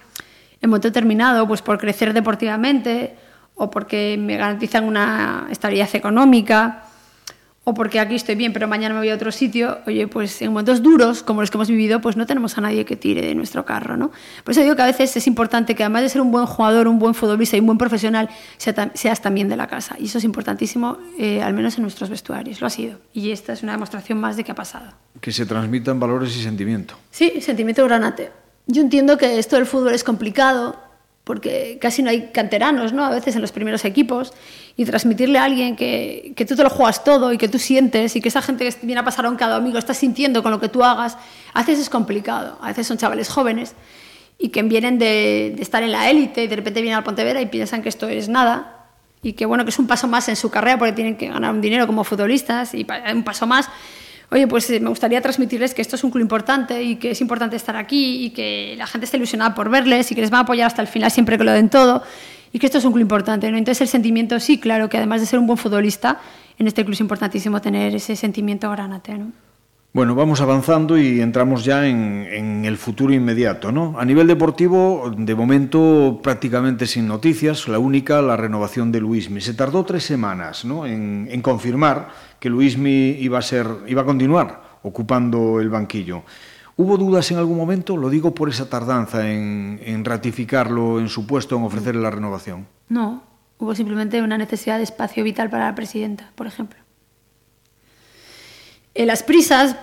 en 0.60 0.70
momento 0.70 0.90
determinado, 0.90 1.48
pues 1.48 1.62
por 1.62 1.78
crecer 1.78 2.14
deportivamente 2.14 3.16
o 3.56 3.70
porque 3.70 4.18
me 4.20 4.36
garantizan 4.36 4.84
una 4.86 5.48
estabilidad 5.50 5.90
económica, 5.94 6.86
o 7.66 7.74
porque 7.74 8.00
aquí 8.00 8.16
estoy 8.16 8.36
bien, 8.36 8.52
pero 8.52 8.68
mañana 8.68 8.94
me 8.94 9.00
voy 9.00 9.10
a 9.10 9.16
otro 9.16 9.32
sitio, 9.32 9.80
oye, 9.88 10.08
pues 10.08 10.42
en 10.42 10.50
momentos 10.50 10.82
duros 10.84 11.24
como 11.24 11.40
los 11.40 11.50
que 11.50 11.58
hemos 11.58 11.70
vivido, 11.70 12.02
pues 12.02 12.18
no 12.18 12.26
tenemos 12.26 12.58
a 12.58 12.62
nadie 12.62 12.84
que 12.84 12.98
tire 12.98 13.22
de 13.22 13.36
nuestro 13.36 13.66
carro, 13.66 13.96
¿no? 13.96 14.12
Por 14.44 14.52
eso 14.52 14.62
digo 14.62 14.76
que 14.76 14.82
a 14.82 14.86
veces 14.86 15.16
es 15.16 15.28
importante 15.28 15.74
que 15.74 15.84
además 15.84 16.02
de 16.02 16.10
ser 16.10 16.22
un 16.22 16.32
buen 16.32 16.46
jugador, 16.46 16.90
un 16.90 17.00
buen 17.00 17.14
futbolista 17.14 17.56
y 17.56 17.62
un 17.62 17.68
buen 17.68 17.78
profesional, 17.78 18.30
seas 18.58 19.22
también 19.22 19.48
de 19.48 19.56
la 19.56 19.68
casa. 19.68 19.96
Y 19.98 20.06
eso 20.06 20.18
es 20.18 20.26
importantísimo, 20.26 20.98
eh, 21.18 21.42
al 21.42 21.54
menos 21.54 21.78
en 21.78 21.84
nuestros 21.84 22.10
vestuarios, 22.10 22.60
lo 22.60 22.68
ha 22.68 22.70
sido. 22.70 23.00
Y 23.14 23.32
esta 23.32 23.54
es 23.54 23.64
una 23.64 23.72
demostración 23.72 24.20
más 24.20 24.36
de 24.36 24.44
que 24.44 24.52
ha 24.52 24.56
pasado. 24.56 24.92
Que 25.22 25.32
se 25.32 25.46
transmitan 25.46 26.00
valores 26.00 26.36
y 26.36 26.44
sentimiento. 26.44 26.96
Sí, 27.12 27.40
sentimiento 27.40 27.86
granate. 27.86 28.32
Yo 28.68 28.82
entiendo 28.82 29.18
que 29.18 29.40
esto 29.40 29.56
del 29.56 29.66
fútbol 29.66 29.94
es 29.94 30.04
complicado, 30.04 30.78
porque 31.24 31.78
casi 31.80 32.04
no 32.04 32.10
hay 32.10 32.32
canteranos, 32.32 32.92
¿no? 32.92 33.06
A 33.06 33.10
veces 33.10 33.36
en 33.36 33.42
los 33.42 33.52
primeros 33.52 33.86
equipos, 33.86 34.34
y 34.76 34.86
transmitirle 34.86 35.38
a 35.38 35.44
alguien 35.44 35.76
que, 35.76 36.34
que, 36.36 36.46
tú 36.46 36.56
te 36.56 36.64
lo 36.64 36.70
juegas 36.70 37.04
todo 37.04 37.32
y 37.32 37.38
que 37.38 37.48
tú 37.48 37.60
sientes 37.60 38.16
y 38.16 38.22
que 38.22 38.30
esa 38.30 38.42
gente 38.42 38.68
que 38.68 38.86
viene 38.86 39.02
a 39.02 39.06
pasar 39.06 39.26
a 39.26 39.30
un 39.30 39.36
cada 39.36 39.56
amigo 39.56 39.78
está 39.78 39.94
sintiendo 39.94 40.42
con 40.42 40.52
lo 40.52 40.60
que 40.60 40.70
tú 40.70 40.84
hagas, 40.84 41.18
a 41.54 41.60
veces 41.60 41.80
es 41.80 41.90
complicado. 41.90 42.58
A 42.62 42.70
veces 42.70 42.88
son 42.88 42.98
chavales 42.98 43.30
jóvenes 43.30 43.76
y 44.40 44.50
que 44.50 44.64
vienen 44.64 44.98
de, 44.98 45.54
de 45.56 45.62
estar 45.62 45.84
en 45.84 45.92
la 45.92 46.10
élite 46.10 46.44
y 46.44 46.48
de 46.48 46.56
repente 46.56 46.82
vienen 46.82 46.98
al 46.98 47.04
Pontevedra 47.04 47.40
y 47.40 47.46
piensan 47.46 47.84
que 47.84 47.90
esto 47.90 48.08
es 48.08 48.30
nada 48.30 48.88
y 49.22 49.34
que 49.34 49.46
bueno, 49.46 49.64
que 49.64 49.70
es 49.70 49.80
un 49.80 49.88
paso 49.88 50.08
más 50.08 50.28
en 50.28 50.36
su 50.36 50.50
carrera 50.50 50.78
porque 50.78 50.94
tienen 50.94 51.18
que 51.18 51.28
ganar 51.28 51.54
un 51.54 51.62
dinero 51.62 51.88
como 51.88 52.04
futbolistas 52.04 52.74
y 52.74 52.86
un 53.14 53.24
paso 53.24 53.48
más 53.48 53.70
oye, 54.32 54.48
pues 54.48 54.70
eh, 54.70 54.80
me 54.80 54.90
gustaría 54.90 55.22
transmitirles 55.22 55.74
que 55.74 55.82
esto 55.82 55.96
es 55.96 56.04
un 56.04 56.12
club 56.12 56.22
importante 56.22 56.82
y 56.82 56.96
que 56.96 57.12
es 57.12 57.22
importante 57.22 57.56
estar 57.56 57.76
aquí 57.76 58.26
y 58.26 58.30
que 58.32 58.76
la 58.78 58.88
gente 58.88 59.06
está 59.06 59.18
ilusionada 59.18 59.54
por 59.54 59.70
verles 59.70 60.12
y 60.12 60.16
que 60.16 60.22
les 60.22 60.32
va 60.32 60.38
a 60.38 60.42
apoyar 60.42 60.68
hasta 60.68 60.82
el 60.82 60.88
final 60.88 61.12
siempre 61.12 61.38
que 61.38 61.44
lo 61.44 61.52
den 61.52 61.70
todo 61.70 62.04
y 62.52 62.60
que 62.60 62.68
esto 62.68 62.78
es 62.78 62.86
un 62.86 62.94
club 62.94 63.02
importante. 63.02 63.52
¿no? 63.52 63.58
Entonces 63.58 63.82
el 63.82 63.88
sentimiento, 63.88 64.40
sí, 64.40 64.60
claro, 64.60 64.90
que 64.90 64.98
además 64.98 65.22
de 65.22 65.28
ser 65.28 65.40
un 65.40 65.48
buen 65.48 65.58
futbolista, 65.58 66.20
en 66.58 66.68
este 66.68 66.84
club 66.84 66.94
es 66.94 67.02
importantísimo 67.02 67.60
tener 67.62 67.96
ese 67.96 68.16
sentimiento 68.16 68.70
granate. 68.70 69.18
¿no? 69.18 69.32
Bueno, 69.94 70.16
vamos 70.16 70.42
avanzando 70.42 70.98
y 70.98 71.22
entramos 71.22 71.64
ya 71.64 71.88
en, 71.88 72.66
el 72.66 72.78
futuro 72.78 73.14
inmediato. 73.14 73.72
¿no? 73.72 73.94
A 74.00 74.06
nivel 74.06 74.26
deportivo, 74.26 75.14
de 75.16 75.36
momento 75.36 76.20
prácticamente 76.24 76.88
sin 76.88 77.08
noticias, 77.08 77.68
la 77.68 77.78
única, 77.78 78.20
la 78.24 78.36
renovación 78.36 78.92
de 78.92 79.00
Luismi. 79.00 79.40
Se 79.40 79.54
tardó 79.54 79.86
tres 79.86 80.04
semanas 80.04 80.66
¿no? 80.66 80.88
en, 80.88 81.28
en 81.30 81.42
confirmar 81.44 82.10
que 82.40 82.50
Luismi 82.50 83.18
iba 83.20 83.38
a, 83.38 83.44
ser, 83.44 83.68
iba 83.86 84.02
a 84.02 84.06
continuar 84.06 84.80
ocupando 84.82 85.60
el 85.62 85.70
banquillo. 85.70 86.24
¿Hubo 86.76 86.98
dudas 86.98 87.30
en 87.30 87.38
algún 87.38 87.58
momento? 87.58 87.96
Lo 87.96 88.10
digo 88.10 88.34
por 88.34 88.50
esa 88.50 88.68
tardanza 88.68 89.30
en, 89.30 89.80
en 89.86 90.04
ratificarlo 90.04 91.00
en 91.00 91.08
su 91.08 91.28
puesto, 91.28 91.56
en 91.56 91.66
ofrecerle 91.66 92.02
la 92.02 92.10
renovación. 92.10 92.66
No, 92.90 93.22
hubo 93.60 93.76
simplemente 93.76 94.24
una 94.24 94.40
necesidad 94.40 94.78
de 94.78 94.84
espacio 94.86 95.24
vital 95.24 95.52
para 95.52 95.66
la 95.66 95.76
presidenta, 95.76 96.32
por 96.34 96.48
ejemplo. 96.48 96.83
Eh, 98.96 99.06
las 99.06 99.24
prisas 99.24 99.76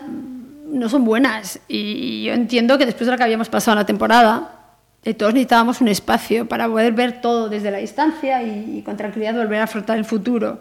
no 0.68 0.88
son 0.88 1.05
buenas 1.05 1.61
y 1.66 2.25
yo 2.25 2.33
entiendo 2.33 2.79
que 2.79 2.87
después 2.87 3.07
de 3.07 3.12
lo 3.12 3.18
que 3.18 3.25
habíamos 3.25 3.49
pasado 3.49 3.75
en 3.75 3.79
la 3.81 3.87
temporada, 3.87 4.77
eh, 5.03 5.14
todos 5.14 5.33
necesitábamos 5.33 5.81
un 5.81 5.88
espacio 5.88 6.46
para 6.46 6.68
poder 6.68 6.92
ver 6.92 7.20
todo 7.20 7.49
desde 7.49 7.70
la 7.70 7.79
distancia 7.79 8.42
y, 8.42 8.79
y 8.79 8.83
con 8.83 8.96
tranquilidad 8.96 9.35
volver 9.35 9.61
a 9.61 9.64
afrontar 9.64 9.99
el 9.99 10.05
futuro. 10.05 10.61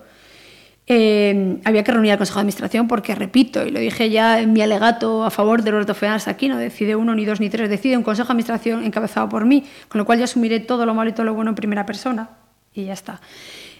Eh, 0.91 1.59
había 1.65 1.83
que 1.83 1.91
reunir 1.91 2.13
al 2.13 2.17
Consejo 2.17 2.39
de 2.39 2.41
Administración 2.41 2.87
porque, 2.87 3.13
repito, 3.13 3.63
y 3.63 3.69
lo 3.69 3.79
dije 3.79 4.09
ya 4.09 4.39
en 4.41 4.53
mi 4.53 4.61
alegato 4.61 5.23
a 5.23 5.29
favor 5.29 5.61
de 5.61 5.69
Roberto 5.69 5.93
Feanas 5.93 6.27
aquí, 6.27 6.49
no 6.49 6.57
decide 6.57 6.95
uno, 6.95 7.13
ni 7.13 7.25
dos, 7.25 7.39
ni 7.39 7.47
tres, 7.47 7.69
decide 7.69 7.95
un 7.95 8.01
Consejo 8.01 8.29
de 8.29 8.31
Administración 8.31 8.83
encabezado 8.83 9.29
por 9.29 9.45
mí, 9.45 9.63
con 9.87 9.99
lo 9.99 10.05
cual 10.05 10.17
yo 10.17 10.23
asumiré 10.23 10.59
todo 10.59 10.87
lo 10.87 10.95
malo 10.95 11.11
y 11.11 11.13
todo 11.13 11.25
lo 11.25 11.35
bueno 11.35 11.51
en 11.51 11.55
primera 11.55 11.85
persona 11.85 12.31
y 12.73 12.85
ya 12.85 12.93
está. 12.93 13.21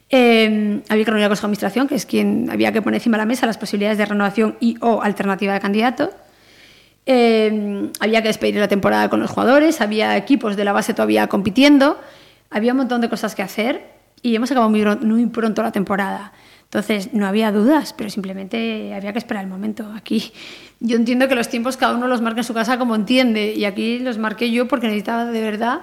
Eh, 0.10 0.82
había 0.90 1.06
que 1.06 1.12
reunir 1.12 1.26
al 1.26 1.30
Consejo 1.30 1.48
de 1.48 1.52
Administración, 1.52 1.88
que 1.88 1.96
es 1.96 2.06
quien 2.06 2.50
había 2.50 2.72
que 2.72 2.82
poner 2.82 3.00
encima 3.00 3.18
de 3.18 3.22
la 3.22 3.26
mesa 3.26 3.46
las 3.46 3.58
posibilidades 3.58 3.98
de 3.98 4.06
renovación 4.06 4.58
y 4.60 4.78
o 4.82 5.02
alternativa 5.02 5.54
de 5.54 5.60
candidato. 5.60 6.10
Eh, 7.06 7.92
había 8.00 8.22
que 8.22 8.28
despedir 8.28 8.56
la 8.56 8.68
temporada 8.68 9.10
con 9.10 9.20
los 9.20 9.30
jugadores, 9.30 9.82
había 9.82 10.18
equipos 10.18 10.56
de 10.56 10.64
la 10.64 10.74
base 10.74 10.94
todavía 10.94 11.28
compitiendo, 11.28 12.00
había 12.50 12.74
un 12.74 12.80
montón 12.80 13.02
de 13.02 13.10
cosas 13.10 13.36
que 13.36 13.42
hacer 13.42 13.84
y 14.22 14.36
hemos 14.36 14.52
acabado 14.52 14.70
muy, 14.70 14.84
muy 14.84 15.26
pronto 15.28 15.64
la 15.64 15.72
temporada. 15.72 16.34
Entonces, 16.64 17.14
no 17.14 17.26
había 17.26 17.52
dudas, 17.52 17.94
pero 17.98 18.12
simplemente 18.12 18.94
había 18.94 19.12
que 19.12 19.18
esperar 19.18 19.44
el 19.44 19.50
momento. 19.50 19.92
Aquí 19.96 20.32
yo 20.80 20.98
entiendo 20.98 21.28
que 21.28 21.34
los 21.34 21.50
tiempos 21.50 21.78
cada 21.78 21.96
uno 21.96 22.08
los 22.08 22.22
marca 22.22 22.42
en 22.42 22.44
su 22.44 22.54
casa 22.54 22.78
como 22.78 22.96
entiende, 22.96 23.54
y 23.56 23.66
aquí 23.66 24.00
los 24.00 24.20
marqué 24.20 24.52
yo 24.52 24.68
porque 24.68 24.88
necesitaba 24.88 25.26
de 25.26 25.42
verdad 25.42 25.82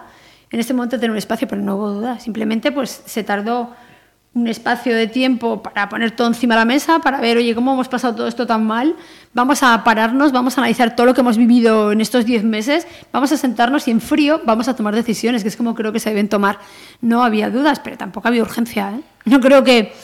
en 0.51 0.61
este 0.61 0.75
momento 0.75 0.97
tener 0.97 1.11
un 1.11 1.17
espacio, 1.17 1.49
pero 1.49 1.61
no 1.61 1.75
hubo 1.75 1.91
duda. 1.91 2.21
Simplemente 2.21 2.71
pues 2.71 3.03
se 3.05 3.25
tardó 3.25 3.75
un 4.37 4.49
espacio 4.49 4.95
de 4.95 5.07
tiempo 5.07 5.63
para 5.63 5.89
poner 5.89 6.11
todo 6.11 6.29
encima 6.29 6.55
de 6.55 6.61
la 6.61 6.65
mesa, 6.67 6.99
para 6.99 7.21
ver, 7.21 7.39
oye, 7.39 7.55
cómo 7.55 7.73
hemos 7.73 7.89
pasado 7.89 8.15
todo 8.15 8.29
esto 8.29 8.47
tan 8.47 8.67
mal, 8.67 8.95
vamos 9.33 9.63
a 9.63 9.83
pararnos, 9.83 10.31
vamos 10.31 10.59
a 10.59 10.61
analizar 10.61 10.95
todo 10.95 11.07
lo 11.07 11.15
que 11.15 11.23
hemos 11.23 11.39
vivido 11.39 11.91
en 11.91 12.03
estos 12.03 12.27
diez 12.27 12.45
meses, 12.45 12.87
vamos 13.13 13.33
a 13.33 13.39
sentarnos 13.39 13.89
y 13.89 13.93
en 13.93 14.03
frío 14.03 14.43
vamos 14.45 14.69
a 14.69 14.77
tomar 14.77 14.95
decisiones, 14.95 15.43
que 15.43 15.49
es 15.49 15.57
como 15.57 15.75
creo 15.75 15.91
que 15.91 16.01
se 16.01 16.11
deben 16.11 16.29
tomar. 16.29 16.59
No 17.01 17.25
había 17.25 17.49
dudas, 17.49 17.81
pero 17.81 17.97
tampoco 17.97 18.29
había 18.29 18.43
urgencia. 18.43 18.93
¿eh? 18.99 19.01
No 19.25 19.41
creo 19.41 19.65
que, 19.65 19.95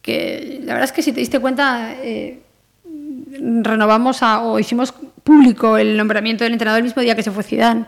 que, 0.00 0.60
la 0.64 0.72
verdad 0.72 0.84
es 0.84 0.92
que 0.92 1.02
si 1.02 1.12
te 1.12 1.20
diste 1.20 1.38
cuenta, 1.38 1.92
eh, 2.02 2.40
renovamos 3.38 4.22
o 4.22 4.58
hicimos 4.58 4.94
público 5.22 5.76
el 5.76 5.98
nombramiento 5.98 6.44
del 6.44 6.54
entrenador 6.54 6.78
el 6.78 6.84
mismo 6.84 7.02
día 7.02 7.14
que 7.14 7.22
se 7.22 7.30
fue 7.30 7.42
Zidane 7.42 7.84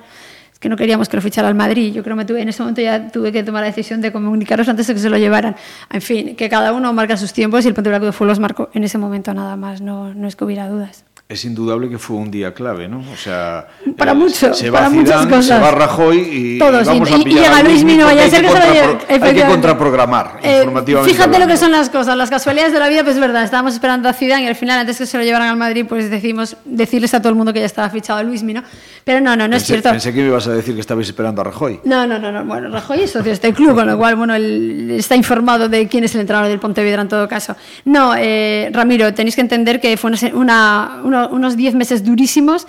que 0.58 0.68
no 0.68 0.76
queríamos 0.76 1.08
que 1.08 1.16
lo 1.16 1.22
fichara 1.22 1.48
al 1.48 1.54
Madrid. 1.54 1.92
Yo 1.92 2.02
creo 2.02 2.16
que 2.16 2.24
tuve, 2.24 2.42
en 2.42 2.48
ese 2.48 2.62
momento 2.62 2.80
ya 2.80 3.08
tuve 3.08 3.32
que 3.32 3.42
tomar 3.42 3.62
la 3.62 3.68
decisión 3.68 4.00
de 4.00 4.12
comunicaros 4.12 4.68
antes 4.68 4.86
de 4.86 4.94
que 4.94 5.00
se 5.00 5.08
lo 5.08 5.18
llevaran. 5.18 5.56
En 5.90 6.02
fin, 6.02 6.36
que 6.36 6.48
cada 6.48 6.72
uno 6.72 6.92
marca 6.92 7.16
sus 7.16 7.32
tiempos 7.32 7.64
y 7.64 7.68
el 7.68 7.74
Pontevedra 7.74 8.00
Club 8.00 8.08
de 8.08 8.12
Fútbol 8.12 8.28
los 8.28 8.40
marcó 8.40 8.70
en 8.74 8.84
ese 8.84 8.98
momento 8.98 9.32
nada 9.34 9.56
más, 9.56 9.80
no, 9.80 10.14
no 10.14 10.26
es 10.26 10.36
que 10.36 10.44
hubiera 10.44 10.68
dudas 10.68 11.04
es 11.28 11.44
indudable 11.44 11.90
que 11.90 11.98
fue 11.98 12.16
un 12.16 12.30
día 12.30 12.54
clave, 12.54 12.88
¿no? 12.88 13.00
O 13.00 13.16
sea, 13.16 13.68
para 13.98 14.12
eh, 14.12 14.14
mucho, 14.14 14.54
se 14.54 14.70
va 14.70 14.78
para 14.78 14.90
Zidane, 14.90 15.02
muchas 15.02 15.26
cosas. 15.26 15.58
Se 15.58 15.62
va 15.62 15.70
Rajoy 15.72 16.18
y, 16.18 16.58
Todos, 16.58 16.86
y 16.86 16.86
vamos 16.86 17.10
y, 17.10 17.12
a 17.12 17.16
pillar 17.18 17.28
y 17.28 17.34
llega 17.34 17.62
Luis 17.64 17.84
Mino, 17.84 18.04
vaya 18.06 18.24
a 18.24 18.30
ser 18.30 18.46
que 18.46 18.50
se 18.50 18.72
lleve. 18.72 18.98
Hay 19.26 19.34
que 19.34 19.44
contraprogramar 19.44 20.38
eh, 20.42 20.56
informativamente. 20.60 21.12
Fíjate 21.12 21.26
hablando. 21.26 21.46
lo 21.46 21.52
que 21.52 21.58
son 21.58 21.72
las 21.72 21.90
cosas, 21.90 22.16
las 22.16 22.30
casualidades 22.30 22.72
de 22.72 22.78
la 22.78 22.88
vida, 22.88 23.04
pues 23.04 23.16
es 23.16 23.20
verdad, 23.20 23.44
estábamos 23.44 23.74
esperando 23.74 24.08
a 24.08 24.14
Zidane 24.14 24.44
y 24.44 24.46
al 24.46 24.56
final, 24.56 24.78
antes 24.78 24.96
que 24.96 25.04
se 25.04 25.18
lo 25.18 25.24
llevaran 25.24 25.48
al 25.48 25.58
Madrid, 25.58 25.84
pues 25.86 26.08
decidimos 26.08 26.56
decirles 26.64 27.12
a 27.12 27.20
todo 27.20 27.28
el 27.28 27.34
mundo 27.34 27.52
que 27.52 27.60
ya 27.60 27.66
estaba 27.66 27.90
fichado 27.90 28.20
a 28.20 28.22
Luis 28.22 28.42
Mino. 28.42 28.62
Pero 29.04 29.20
no, 29.20 29.36
no, 29.36 29.44
no 29.44 29.52
pensé, 29.52 29.56
es 29.56 29.66
cierto. 29.66 29.90
Pensé 29.90 30.14
que 30.14 30.20
me 30.22 30.28
ibas 30.28 30.46
a 30.46 30.52
decir 30.52 30.74
que 30.74 30.80
estabais 30.80 31.08
esperando 31.08 31.42
a 31.42 31.44
Rajoy. 31.44 31.80
No, 31.84 32.06
no, 32.06 32.18
no, 32.18 32.32
no. 32.32 32.44
Bueno, 32.46 32.70
Rajoy 32.70 33.00
es 33.00 33.10
socio 33.10 33.24
de 33.24 33.32
este 33.32 33.52
club, 33.52 33.74
con 33.74 33.86
lo 33.86 33.98
cual, 33.98 34.16
bueno, 34.16 34.34
él 34.34 34.92
está 34.92 35.14
informado 35.14 35.68
de 35.68 35.88
quién 35.88 36.04
es 36.04 36.14
el 36.14 36.22
entrenador 36.22 36.48
del 36.48 36.58
Pontevedra 36.58 37.02
en 37.02 37.08
todo 37.08 37.28
caso. 37.28 37.54
No, 37.84 38.14
eh, 38.16 38.70
Ramiro, 38.72 39.12
tenéis 39.12 39.34
que 39.34 39.42
entender 39.42 39.78
que 39.78 39.96
fue 39.98 40.10
una, 40.32 41.00
una, 41.04 41.17
unos 41.26 41.56
10 41.56 41.74
meses 41.74 42.04
durísimos 42.04 42.66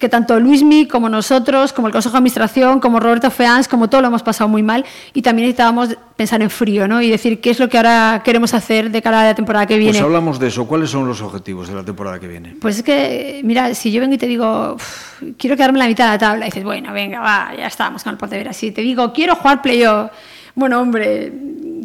que 0.00 0.08
tanto 0.08 0.40
Luismi 0.40 0.86
como 0.86 1.10
nosotros, 1.10 1.74
como 1.74 1.86
el 1.86 1.92
Consejo 1.92 2.14
de 2.14 2.18
Administración, 2.18 2.80
como 2.80 2.98
Roberto 3.00 3.30
Feans, 3.30 3.68
como 3.68 3.90
todo 3.90 4.00
lo 4.00 4.08
hemos 4.08 4.22
pasado 4.22 4.48
muy 4.48 4.62
mal 4.62 4.84
y 5.12 5.20
también 5.20 5.46
necesitábamos 5.46 5.94
pensar 6.16 6.40
en 6.40 6.48
frío 6.48 6.88
¿no? 6.88 7.02
y 7.02 7.10
decir 7.10 7.38
qué 7.42 7.50
es 7.50 7.60
lo 7.60 7.68
que 7.68 7.76
ahora 7.76 8.22
queremos 8.24 8.54
hacer 8.54 8.90
de 8.90 9.02
cara 9.02 9.20
a 9.20 9.24
la 9.24 9.34
temporada 9.34 9.66
que 9.66 9.76
viene. 9.76 9.92
Pues 9.92 10.02
hablamos 10.02 10.40
de 10.40 10.48
eso. 10.48 10.66
¿Cuáles 10.66 10.88
son 10.88 11.06
los 11.06 11.20
objetivos 11.20 11.68
de 11.68 11.74
la 11.74 11.84
temporada 11.84 12.18
que 12.18 12.26
viene? 12.26 12.56
Pues 12.58 12.78
es 12.78 12.82
que, 12.82 13.42
mira, 13.44 13.74
si 13.74 13.92
yo 13.92 14.00
vengo 14.00 14.14
y 14.14 14.18
te 14.18 14.26
digo, 14.26 14.78
quiero 15.36 15.54
quedarme 15.54 15.76
en 15.76 15.80
la 15.80 15.88
mitad 15.88 16.06
de 16.06 16.10
la 16.12 16.18
tabla, 16.18 16.46
y 16.46 16.48
dices, 16.48 16.64
bueno, 16.64 16.94
venga, 16.94 17.20
va, 17.20 17.52
ya 17.54 17.66
estamos 17.66 18.02
con 18.02 18.12
el 18.12 18.18
Pontevedra. 18.18 18.54
Si 18.54 18.70
te 18.70 18.80
digo, 18.80 19.12
quiero 19.12 19.36
jugar 19.36 19.60
playoff, 19.60 20.10
bueno, 20.54 20.80
hombre, 20.80 21.30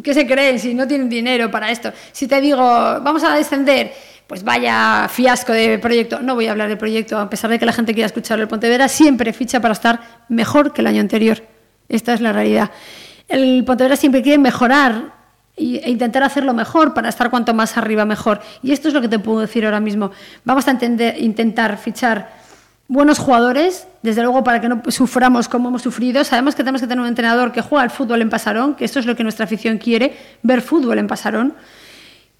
¿qué 0.02 0.14
se 0.14 0.26
creen 0.26 0.58
si 0.58 0.72
no 0.72 0.88
tienen 0.88 1.10
dinero 1.10 1.50
para 1.50 1.70
esto? 1.70 1.92
Si 2.12 2.26
te 2.26 2.40
digo, 2.40 2.62
vamos 2.62 3.22
a 3.24 3.34
descender 3.34 3.92
pues 4.26 4.42
vaya 4.42 5.08
fiasco 5.08 5.52
de 5.52 5.78
proyecto. 5.78 6.20
No 6.20 6.34
voy 6.34 6.46
a 6.46 6.50
hablar 6.50 6.68
de 6.68 6.76
proyecto, 6.76 7.18
a 7.18 7.30
pesar 7.30 7.50
de 7.50 7.58
que 7.58 7.66
la 7.66 7.72
gente 7.72 7.94
quiera 7.94 8.06
escuchar 8.06 8.38
el 8.40 8.48
Pontevedra, 8.48 8.88
siempre 8.88 9.32
ficha 9.32 9.60
para 9.60 9.72
estar 9.72 10.24
mejor 10.28 10.72
que 10.72 10.80
el 10.80 10.88
año 10.88 11.00
anterior. 11.00 11.42
Esta 11.88 12.12
es 12.12 12.20
la 12.20 12.32
realidad. 12.32 12.70
El 13.28 13.64
Pontevedra 13.64 13.96
siempre 13.96 14.22
quiere 14.22 14.38
mejorar 14.38 15.14
e 15.56 15.90
intentar 15.90 16.22
hacerlo 16.22 16.52
mejor 16.52 16.92
para 16.92 17.08
estar 17.08 17.30
cuanto 17.30 17.54
más 17.54 17.76
arriba 17.76 18.04
mejor. 18.04 18.40
Y 18.62 18.72
esto 18.72 18.88
es 18.88 18.94
lo 18.94 19.00
que 19.00 19.08
te 19.08 19.18
puedo 19.18 19.40
decir 19.40 19.64
ahora 19.64 19.80
mismo. 19.80 20.10
Vamos 20.44 20.66
a 20.68 20.72
intentar 20.72 21.78
fichar 21.78 22.46
buenos 22.88 23.18
jugadores, 23.18 23.86
desde 24.02 24.22
luego 24.22 24.44
para 24.44 24.60
que 24.60 24.68
no 24.68 24.82
suframos 24.88 25.48
como 25.48 25.68
hemos 25.68 25.82
sufrido. 25.82 26.24
Sabemos 26.24 26.54
que 26.54 26.62
tenemos 26.62 26.80
que 26.80 26.86
tener 26.86 27.00
un 27.00 27.08
entrenador 27.08 27.52
que 27.52 27.60
juega 27.60 27.82
al 27.82 27.90
fútbol 27.90 28.22
en 28.22 28.30
Pasarón, 28.30 28.74
que 28.74 28.84
esto 28.84 28.98
es 28.98 29.06
lo 29.06 29.16
que 29.16 29.22
nuestra 29.22 29.44
afición 29.44 29.78
quiere, 29.78 30.16
ver 30.42 30.62
fútbol 30.62 30.98
en 30.98 31.06
Pasarón. 31.06 31.54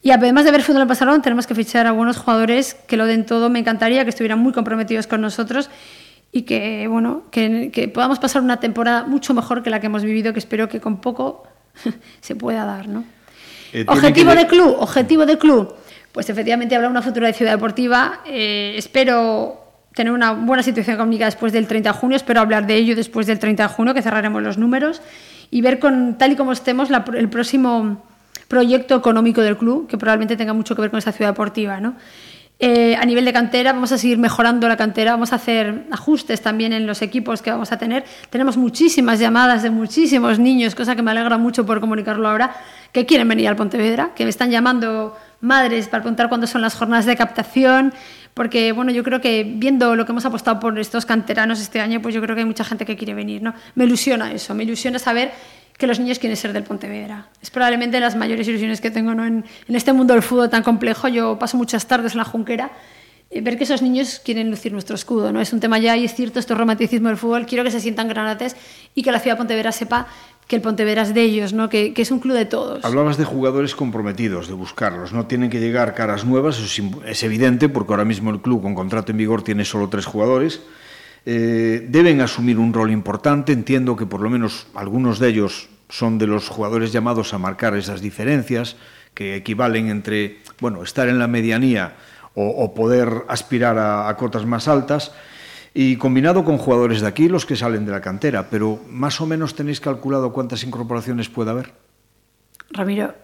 Y 0.07 0.13
además 0.13 0.45
de 0.45 0.53
ver 0.53 0.63
fútbol 0.63 0.83
en 0.83 0.87
Pasarón, 0.87 1.21
tenemos 1.21 1.49
que 1.49 1.55
fichar 1.57 1.87
a 1.87 1.89
algunos 1.89 2.17
jugadores 2.17 2.75
que 2.87 2.97
lo 2.97 3.07
den 3.07 3.27
todo. 3.27 3.51
Me 3.51 3.59
encantaría 3.59 4.05
que 4.05 4.11
estuvieran 4.11 4.39
muy 4.39 4.53
comprometidos 4.53 5.09
con 5.09 5.21
nosotros 5.21 5.69
y 6.31 6.43
que, 6.43 6.87
bueno, 6.87 7.25
que, 7.33 7.73
que 7.73 7.89
podamos 7.89 8.21
pasar 8.21 8.41
una 8.41 8.61
temporada 8.61 9.03
mucho 9.03 9.35
mejor 9.35 9.65
que 9.65 9.71
la 9.71 9.81
que 9.81 9.87
hemos 9.87 10.05
vivido, 10.05 10.33
que 10.33 10.39
espero 10.39 10.69
que 10.69 10.81
con 10.81 11.01
poco 11.01 11.43
se 12.21 12.37
pueda 12.37 12.65
dar, 12.65 12.87
¿no? 12.87 13.03
Eh, 13.73 13.85
objetivo 13.89 14.33
de 14.33 14.47
club, 14.47 14.77
objetivo 14.79 15.27
de 15.27 15.39
club. 15.39 15.75
Pues 16.13 16.31
efectivamente 16.31 16.77
habrá 16.77 16.89
una 16.89 17.03
futura 17.03 17.27
de 17.27 17.33
Ciudad 17.33 17.51
Deportiva. 17.51 18.21
Eh, 18.27 18.75
espero 18.77 19.61
tener 19.93 20.13
una 20.13 20.31
buena 20.31 20.63
situación 20.63 20.95
económica 20.95 21.25
después 21.25 21.53
del 21.53 21.67
30 21.67 21.93
de 21.93 21.99
junio. 21.99 22.17
Espero 22.17 22.43
hablar 22.43 22.65
de 22.69 22.77
ello 22.77 22.95
después 22.95 23.27
del 23.27 23.41
30 23.41 23.65
de 23.65 23.69
junio, 23.71 23.93
que 23.93 24.03
cerraremos 24.03 24.41
los 24.41 24.57
números. 24.57 25.03
Y 25.51 25.63
ver 25.63 25.81
con 25.81 26.17
tal 26.17 26.31
y 26.31 26.37
como 26.37 26.53
estemos 26.53 26.91
el 26.91 27.29
próximo 27.29 28.05
proyecto 28.49 28.97
económico 28.97 29.41
del 29.41 29.57
club, 29.57 29.87
que 29.87 29.99
probablemente 29.99 30.37
tenga 30.37 30.53
mucho 30.53 30.75
que 30.75 30.83
ver 30.83 30.91
con 30.91 30.99
esta 30.99 31.13
ciudad 31.13 31.31
deportiva. 31.31 31.81
¿no? 31.81 31.97
Eh, 32.59 32.97
a 32.97 33.05
nivel 33.05 33.27
de 33.27 33.35
cantera, 33.35 33.75
vamos 33.75 33.93
a 33.93 33.99
seguir 33.99 34.17
mejorando 34.17 34.67
la 34.67 34.79
cantera, 34.79 35.11
vamos 35.11 35.35
a 35.35 35.37
hacer 35.37 35.85
ajustes 35.91 36.41
también 36.41 36.73
en 36.73 36.87
los 36.87 37.03
equipos 37.03 37.43
que 37.43 37.51
vamos 37.51 37.71
a 37.71 37.77
tener. 37.77 38.05
Tenemos 38.31 38.57
muchísimas 38.57 39.19
llamadas 39.19 39.63
de 39.63 39.69
muchísimos 39.69 40.39
niños, 40.39 40.75
cosa 40.75 40.97
que 40.97 41.03
me 41.03 41.11
alegra 41.11 41.37
mucho 41.37 41.67
por 41.67 41.81
comunicarlo 41.81 42.27
ahora, 42.29 42.57
que 42.93 43.05
quieren 43.05 43.29
venir 43.29 43.49
al 43.49 43.57
Pontevedra, 43.57 44.13
que 44.15 44.25
me 44.25 44.31
están 44.31 44.51
llamando 44.51 45.15
madres 45.43 45.89
para 45.89 46.03
preguntar 46.03 46.31
cuándo 46.31 46.47
son 46.47 46.63
las 46.63 46.75
jornadas 46.75 47.05
de 47.05 47.15
captación, 47.15 47.93
porque 48.33 48.73
bueno, 48.73 48.91
yo 48.91 49.05
creo 49.05 49.21
que 49.21 49.45
viendo 49.45 49.95
lo 49.95 50.07
que 50.07 50.13
hemos 50.13 50.25
apostado 50.25 50.59
por 50.59 50.79
estos 50.79 51.05
canteranos 51.05 51.61
este 51.61 51.81
año, 51.81 52.01
pues 52.01 52.15
yo 52.15 52.23
creo 52.23 52.35
que 52.35 52.41
hay 52.41 52.47
mucha 52.47 52.65
gente 52.65 52.87
que 52.87 52.97
quiere 52.97 53.13
venir, 53.13 53.43
¿no? 53.43 53.53
Me 53.75 53.85
ilusiona 53.85 54.33
eso, 54.33 54.55
me 54.55 54.65
ilusiona 54.65 54.99
saber 54.99 55.33
que 55.79 55.87
los 55.87 55.99
niños 55.99 56.19
quieren 56.19 56.37
ser 56.37 56.53
del 56.53 56.63
Pontevedra. 56.63 57.29
Es 57.43 57.51
probablemente 57.51 58.01
las 58.01 58.17
mayores 58.17 58.49
ilusiones 58.49 58.81
que 58.81 58.91
tengo 58.91 59.13
en, 59.13 59.45
este 59.69 59.93
mundo 59.93 60.15
del 60.15 60.23
fútbol 60.23 60.49
tan 60.49 60.63
complejo. 60.63 61.09
Yo 61.09 61.39
paso 61.39 61.57
muchas 61.57 61.87
tardes 61.87 62.13
en 62.13 62.19
la 62.19 62.25
Junquera 62.25 62.71
y 63.31 63.41
ver 63.41 63.59
que 63.59 63.65
esos 63.65 63.83
niños 63.83 64.21
quieren 64.25 64.51
lucir 64.51 64.73
nuestro 64.73 64.95
escudo. 64.95 65.33
¿no? 65.33 65.41
Es 65.41 65.53
un 65.53 65.61
tema 65.61 65.79
ya 65.79 65.97
y 65.97 66.05
es 66.05 66.15
cierto, 66.15 66.39
esto 66.39 66.55
es 66.55 66.59
romanticismo 66.59 67.09
del 67.09 67.17
fútbol. 67.17 67.47
Quiero 67.47 67.65
que 67.65 67.71
se 67.71 67.81
sientan 67.81 68.09
granates 68.09 68.57
y 68.95 69.03
que 69.03 69.13
la 69.13 69.21
ciudad 69.21 69.37
de 69.37 69.39
Pontevedra 69.39 69.73
sepa 69.73 70.07
que 70.47 70.57
el 70.57 70.63
Pontevedra 70.63 71.03
es 71.03 71.13
de 71.13 71.23
ellos, 71.23 71.53
¿no? 71.53 71.69
que, 71.69 71.93
es 71.97 72.11
un 72.11 72.21
club 72.21 72.37
de 72.37 72.45
todos. 72.45 72.85
Hablabas 72.85 73.17
de 73.17 73.25
jugadores 73.25 73.75
comprometidos, 73.75 74.47
de 74.47 74.55
buscarlos. 74.55 75.13
No 75.13 75.27
tienen 75.27 75.51
que 75.51 75.59
llegar 75.59 75.95
caras 75.95 76.25
nuevas, 76.25 76.59
eso 76.59 76.83
es, 77.05 77.23
evidente, 77.25 77.69
porque 77.69 77.93
ahora 77.93 78.05
mismo 78.05 78.31
el 78.31 78.41
club 78.41 78.63
con 78.63 78.75
contrato 78.75 79.11
en 79.11 79.19
vigor 79.19 79.43
tiene 79.43 79.65
solo 79.65 79.89
tres 79.89 80.07
jugadores. 80.07 80.63
Eh, 81.29 81.85
deben 81.91 82.21
asumir 82.21 82.57
un 82.59 82.73
rol 82.73 82.93
importante. 82.93 83.53
Entiendo 83.53 83.97
que 83.97 84.07
por 84.07 84.21
lo 84.21 84.31
menos 84.31 84.69
algunos 84.75 85.19
de 85.19 85.29
ellos 85.29 85.69
son 85.89 86.19
de 86.19 86.29
los 86.29 86.49
jugadores 86.49 86.93
llamados 86.93 87.35
a 87.35 87.39
marcar 87.39 87.75
esas 87.77 88.01
diferencias 88.01 88.77
que 89.13 89.35
equivalen 89.35 89.89
entre 89.89 90.39
bueno, 90.61 90.83
estar 90.85 91.09
en 91.09 91.19
la 91.19 91.27
medianía 91.27 91.97
o, 92.39 92.75
poder 92.75 93.25
aspirar 93.29 93.79
a, 93.79 94.15
cotas 94.19 94.45
más 94.45 94.69
altas 94.69 95.13
y 95.73 95.97
combinado 95.97 96.45
con 96.45 96.59
jugadores 96.59 97.01
de 97.01 97.07
aquí, 97.07 97.31
los 97.31 97.47
que 97.47 97.57
salen 97.57 97.87
de 97.87 97.93
la 97.93 98.03
cantera. 98.03 98.51
Pero 98.51 98.79
más 98.91 99.21
o 99.23 99.27
menos 99.27 99.55
tenéis 99.55 99.81
calculado 99.81 100.33
cuántas 100.33 100.63
incorporaciones 100.63 101.31
puede 101.31 101.51
haber. 101.51 101.73
Ramiro, 102.71 103.15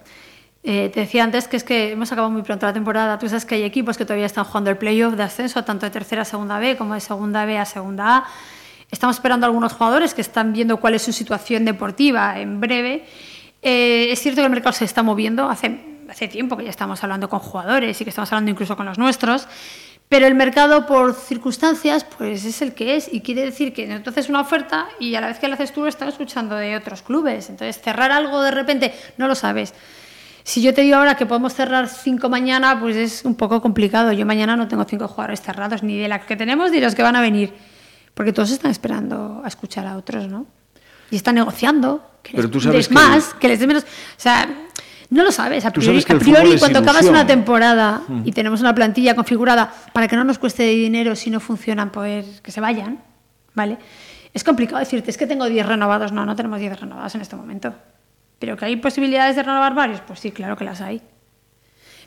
eh, 0.64 0.90
te 0.94 1.00
decía 1.00 1.24
antes 1.24 1.48
que 1.48 1.56
es 1.56 1.64
que 1.64 1.92
hemos 1.92 2.12
acabado 2.12 2.30
muy 2.30 2.42
pronto 2.42 2.66
la 2.66 2.72
temporada. 2.72 3.18
Tú 3.18 3.28
sabes 3.28 3.44
que 3.44 3.56
hay 3.56 3.64
equipos 3.64 3.98
que 3.98 4.04
todavía 4.04 4.26
están 4.26 4.44
jugando 4.44 4.70
el 4.70 4.78
playoff 4.78 5.14
de 5.14 5.24
ascenso, 5.24 5.64
tanto 5.64 5.86
de 5.86 5.90
tercera 5.90 6.22
a 6.22 6.24
segunda 6.24 6.58
B 6.58 6.76
como 6.76 6.94
de 6.94 7.00
segunda 7.00 7.44
B 7.44 7.58
a 7.58 7.64
segunda 7.64 8.18
A. 8.18 8.24
Estamos 8.90 9.16
esperando 9.16 9.46
a 9.46 9.48
algunos 9.48 9.72
jugadores 9.72 10.14
que 10.14 10.20
están 10.20 10.52
viendo 10.52 10.76
cuál 10.78 10.94
es 10.94 11.02
su 11.02 11.12
situación 11.12 11.64
deportiva 11.64 12.38
en 12.38 12.60
breve. 12.60 13.04
Eh, 13.60 14.08
es 14.12 14.20
cierto 14.20 14.40
que 14.40 14.44
el 14.44 14.50
mercado 14.50 14.72
se 14.72 14.84
está 14.84 15.02
moviendo. 15.02 15.48
Hace, 15.48 15.80
hace 16.08 16.28
tiempo 16.28 16.56
que 16.56 16.64
ya 16.64 16.70
estamos 16.70 17.02
hablando 17.02 17.28
con 17.28 17.40
jugadores 17.40 18.00
y 18.00 18.04
que 18.04 18.10
estamos 18.10 18.30
hablando 18.30 18.50
incluso 18.50 18.76
con 18.76 18.86
los 18.86 18.98
nuestros. 18.98 19.48
Pero 20.08 20.26
el 20.26 20.34
mercado, 20.34 20.86
por 20.86 21.14
circunstancias, 21.14 22.04
pues 22.04 22.44
es 22.44 22.60
el 22.60 22.74
que 22.74 22.96
es. 22.96 23.12
Y 23.12 23.22
quiere 23.22 23.46
decir 23.46 23.72
que 23.72 23.90
entonces 23.90 24.28
una 24.28 24.42
oferta 24.42 24.86
y 25.00 25.14
a 25.14 25.22
la 25.22 25.28
vez 25.28 25.38
que 25.38 25.48
la 25.48 25.54
haces 25.54 25.72
tú 25.72 25.86
estás 25.86 26.10
escuchando 26.10 26.54
de 26.54 26.76
otros 26.76 27.00
clubes. 27.00 27.48
Entonces, 27.48 27.80
cerrar 27.80 28.12
algo 28.12 28.42
de 28.42 28.50
repente, 28.50 28.94
no 29.16 29.26
lo 29.26 29.34
sabes. 29.34 29.72
Si 30.44 30.62
yo 30.62 30.74
te 30.74 30.82
digo 30.82 30.96
ahora 30.96 31.16
que 31.16 31.26
podemos 31.26 31.54
cerrar 31.54 31.88
cinco 31.88 32.28
mañana, 32.28 32.78
pues 32.80 32.96
es 32.96 33.24
un 33.24 33.34
poco 33.34 33.62
complicado. 33.62 34.12
Yo 34.12 34.26
mañana 34.26 34.56
no 34.56 34.68
tengo 34.68 34.84
cinco 34.84 35.08
jugadores 35.08 35.40
cerrados, 35.40 35.82
ni 35.82 35.98
de 35.98 36.08
las 36.08 36.24
que 36.24 36.36
tenemos 36.36 36.70
ni 36.70 36.78
de 36.78 36.86
los 36.86 36.94
que 36.94 37.02
van 37.02 37.16
a 37.16 37.20
venir. 37.20 37.52
Porque 38.14 38.32
todos 38.32 38.50
están 38.50 38.70
esperando 38.70 39.40
a 39.44 39.48
escuchar 39.48 39.86
a 39.86 39.96
otros, 39.96 40.28
¿no? 40.28 40.46
Y 41.10 41.16
están 41.16 41.36
negociando. 41.36 42.04
Que 42.22 42.32
Pero 42.34 42.50
tú 42.50 42.60
sabes 42.60 42.88
que... 42.88 42.94
más, 42.94 43.34
que 43.34 43.48
les 43.48 43.58
des 43.58 43.68
menos. 43.68 43.84
O 43.84 43.86
sea, 44.16 44.48
no 45.10 45.22
lo 45.22 45.30
sabes. 45.30 45.64
A 45.64 45.70
priori, 45.70 46.02
cuando 46.58 46.78
acabas 46.80 47.04
una 47.04 47.26
temporada 47.26 48.02
mm. 48.08 48.22
y 48.24 48.32
tenemos 48.32 48.60
una 48.60 48.74
plantilla 48.74 49.14
configurada 49.14 49.72
para 49.92 50.08
que 50.08 50.16
no 50.16 50.24
nos 50.24 50.38
cueste 50.38 50.64
dinero 50.64 51.14
si 51.14 51.30
no 51.30 51.38
funcionan, 51.38 51.90
pues 51.92 52.40
que 52.40 52.50
se 52.50 52.60
vayan, 52.60 52.98
¿vale? 53.54 53.78
Es 54.34 54.42
complicado 54.42 54.78
decirte, 54.78 55.10
es 55.10 55.18
que 55.18 55.26
tengo 55.26 55.46
10 55.46 55.66
renovados. 55.66 56.12
No, 56.12 56.24
no 56.24 56.34
tenemos 56.34 56.58
10 56.58 56.80
renovados 56.80 57.14
en 57.14 57.20
este 57.20 57.36
momento. 57.36 57.74
Pero 58.42 58.56
que 58.56 58.64
hay 58.64 58.74
posibilidades 58.74 59.36
de 59.36 59.44
renovar 59.44 59.72
varios, 59.72 60.00
pues 60.00 60.18
sí, 60.18 60.32
claro 60.32 60.56
que 60.56 60.64
las 60.64 60.80
hay. 60.80 61.00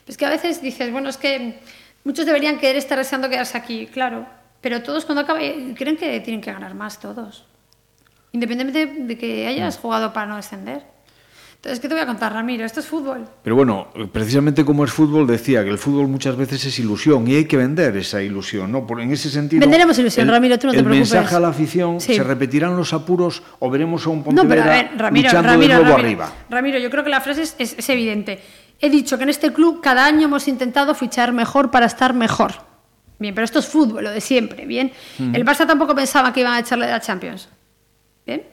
Es 0.06 0.18
que 0.18 0.26
a 0.26 0.28
veces 0.28 0.60
dices, 0.60 0.92
bueno, 0.92 1.08
es 1.08 1.16
que 1.16 1.60
muchos 2.04 2.26
deberían 2.26 2.58
querer 2.58 2.76
estar 2.76 2.98
deseando 2.98 3.30
quedarse 3.30 3.56
aquí, 3.56 3.86
claro. 3.86 4.26
Pero 4.60 4.82
todos 4.82 5.06
cuando 5.06 5.22
acabe 5.22 5.72
creen 5.74 5.96
que 5.96 6.20
tienen 6.20 6.42
que 6.42 6.52
ganar 6.52 6.74
más 6.74 7.00
todos. 7.00 7.46
Independientemente 8.32 9.00
de 9.04 9.16
que 9.16 9.46
hayas 9.46 9.78
mm. 9.78 9.80
jugado 9.80 10.12
para 10.12 10.26
no 10.26 10.36
descender. 10.36 10.84
Entonces, 11.66 11.82
¿qué 11.82 11.88
te 11.88 11.94
voy 11.94 12.02
a 12.04 12.06
contar, 12.06 12.32
Ramiro? 12.32 12.64
Esto 12.64 12.78
es 12.78 12.86
fútbol. 12.86 13.26
Pero 13.42 13.56
bueno, 13.56 13.88
precisamente 14.12 14.64
como 14.64 14.84
es 14.84 14.92
fútbol, 14.92 15.26
decía 15.26 15.64
que 15.64 15.70
el 15.70 15.78
fútbol 15.78 16.06
muchas 16.06 16.36
veces 16.36 16.64
es 16.64 16.78
ilusión 16.78 17.26
y 17.26 17.34
hay 17.34 17.46
que 17.46 17.56
vender 17.56 17.96
esa 17.96 18.22
ilusión, 18.22 18.70
¿no? 18.70 18.86
Por, 18.86 19.00
en 19.00 19.10
ese 19.10 19.28
sentido... 19.28 19.58
Venderemos 19.58 19.98
ilusión, 19.98 20.28
Ramiro, 20.28 20.60
tú 20.60 20.68
no 20.68 20.72
te 20.72 20.78
preocupes. 20.78 21.10
El 21.10 21.16
mensaje 21.18 21.34
a 21.34 21.40
la 21.40 21.48
afición, 21.48 22.00
¿se 22.00 22.22
repetirán 22.22 22.76
los 22.76 22.92
apuros 22.92 23.42
o 23.58 23.68
veremos 23.68 24.06
a 24.06 24.10
un 24.10 24.22
Pontevedra 24.22 24.64
no, 24.64 24.88
pero, 24.90 25.02
Ramiro, 25.02 25.28
luchando 25.28 25.48
Ramiro, 25.48 25.74
de 25.74 25.80
nuevo 25.80 25.96
Ramiro, 25.96 26.06
arriba? 26.06 26.32
Ramiro, 26.48 26.78
yo 26.78 26.88
creo 26.88 27.02
que 27.02 27.10
la 27.10 27.20
frase 27.20 27.42
es, 27.42 27.56
es 27.58 27.88
evidente. 27.88 28.40
He 28.80 28.88
dicho 28.88 29.16
que 29.16 29.24
en 29.24 29.30
este 29.30 29.52
club 29.52 29.80
cada 29.82 30.06
año 30.06 30.26
hemos 30.26 30.46
intentado 30.46 30.94
fichar 30.94 31.32
mejor 31.32 31.72
para 31.72 31.86
estar 31.86 32.14
mejor. 32.14 32.52
Bien, 33.18 33.34
pero 33.34 33.44
esto 33.44 33.58
es 33.58 33.66
fútbol, 33.66 34.04
lo 34.04 34.12
de 34.12 34.20
siempre, 34.20 34.66
bien. 34.66 34.92
El 35.18 35.44
Barça 35.44 35.66
tampoco 35.66 35.96
pensaba 35.96 36.32
que 36.32 36.42
iban 36.42 36.52
a 36.52 36.60
echarle 36.60 36.84
a 36.84 36.90
la 36.90 37.00
Champions. 37.00 37.48
Bien. 38.24 38.44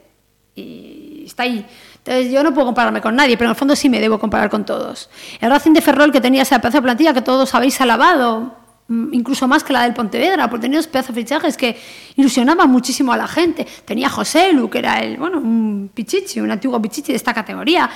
Y 0.56 1.26
está 1.26 1.44
ahí. 1.44 1.66
Entonces 2.06 2.34
yo 2.34 2.44
no 2.44 2.54
puedo 2.54 2.66
compararme 2.66 3.00
con 3.00 3.16
nadie, 3.16 3.38
pero 3.38 3.48
en 3.48 3.52
el 3.52 3.56
fondo 3.56 3.76
sí 3.76 3.90
me 3.90 4.02
debo 4.02 4.20
comparar 4.20 4.50
con 4.50 4.66
todos. 4.66 5.10
El 5.40 5.50
Racing 5.50 5.72
de 5.72 5.82
Ferrol 5.82 6.12
que 6.12 6.20
tenía 6.20 6.42
esa 6.42 6.60
de 6.60 6.82
plantilla 6.82 7.14
que 7.14 7.22
todos 7.22 7.56
habéis 7.56 7.80
alabado, 7.80 8.63
incluso 8.90 9.48
más 9.48 9.64
que 9.64 9.74
la 9.74 9.84
del 9.84 9.94
Pontevedra, 9.94 10.50
porque 10.50 10.64
tenía 10.64 10.80
unos 10.80 10.88
pedazos 10.88 11.16
de 11.16 11.22
fichajes 11.22 11.58
que 11.58 11.78
ilusionaban 12.16 12.70
muchísimo 12.70 13.14
a 13.14 13.18
la 13.18 13.28
gente. 13.28 13.66
Tenía 13.86 14.10
José 14.10 14.52
Lu, 14.54 14.70
que 14.70 14.80
era 14.80 15.00
el, 15.00 15.18
bueno, 15.18 15.38
un 15.38 15.90
pichichi, 15.94 16.42
un 16.42 16.52
antiguo 16.52 16.82
pichichi 16.82 17.12
de 17.12 17.18
esta 17.18 17.34
categoría. 17.34 17.90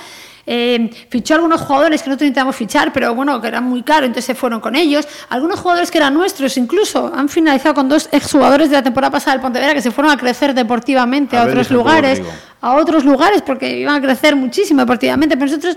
Eh, 0.50 0.90
fichó 1.10 1.34
algunos 1.34 1.60
jugadores 1.60 2.02
que 2.02 2.08
no 2.08 2.14
intentamos 2.14 2.56
fichar, 2.56 2.90
pero 2.90 3.14
bueno, 3.14 3.38
que 3.38 3.48
eran 3.48 3.64
muy 3.64 3.82
caros, 3.82 4.06
entonces 4.06 4.24
se 4.24 4.34
fueron 4.34 4.60
con 4.60 4.76
ellos. 4.76 5.06
Algunos 5.28 5.60
jugadores 5.60 5.90
que 5.90 5.98
eran 5.98 6.14
nuestros, 6.14 6.56
incluso 6.56 7.12
han 7.14 7.28
finalizado 7.28 7.74
con 7.74 7.86
dos 7.86 8.08
exjugadores 8.12 8.70
de 8.70 8.76
la 8.76 8.82
temporada 8.82 9.10
pasada 9.10 9.32
del 9.32 9.42
Pontevedra 9.42 9.74
que 9.74 9.82
se 9.82 9.90
fueron 9.90 10.10
a 10.10 10.16
crecer 10.16 10.54
deportivamente 10.54 11.36
a, 11.36 11.44
otros 11.44 11.70
lugares, 11.70 12.22
a 12.62 12.76
otros 12.76 13.04
lugares, 13.04 13.42
porque 13.42 13.78
iban 13.78 13.96
a 13.96 14.00
crecer 14.00 14.36
muchísimo 14.36 14.80
deportivamente, 14.80 15.36
pero 15.36 15.50
nosotros, 15.50 15.76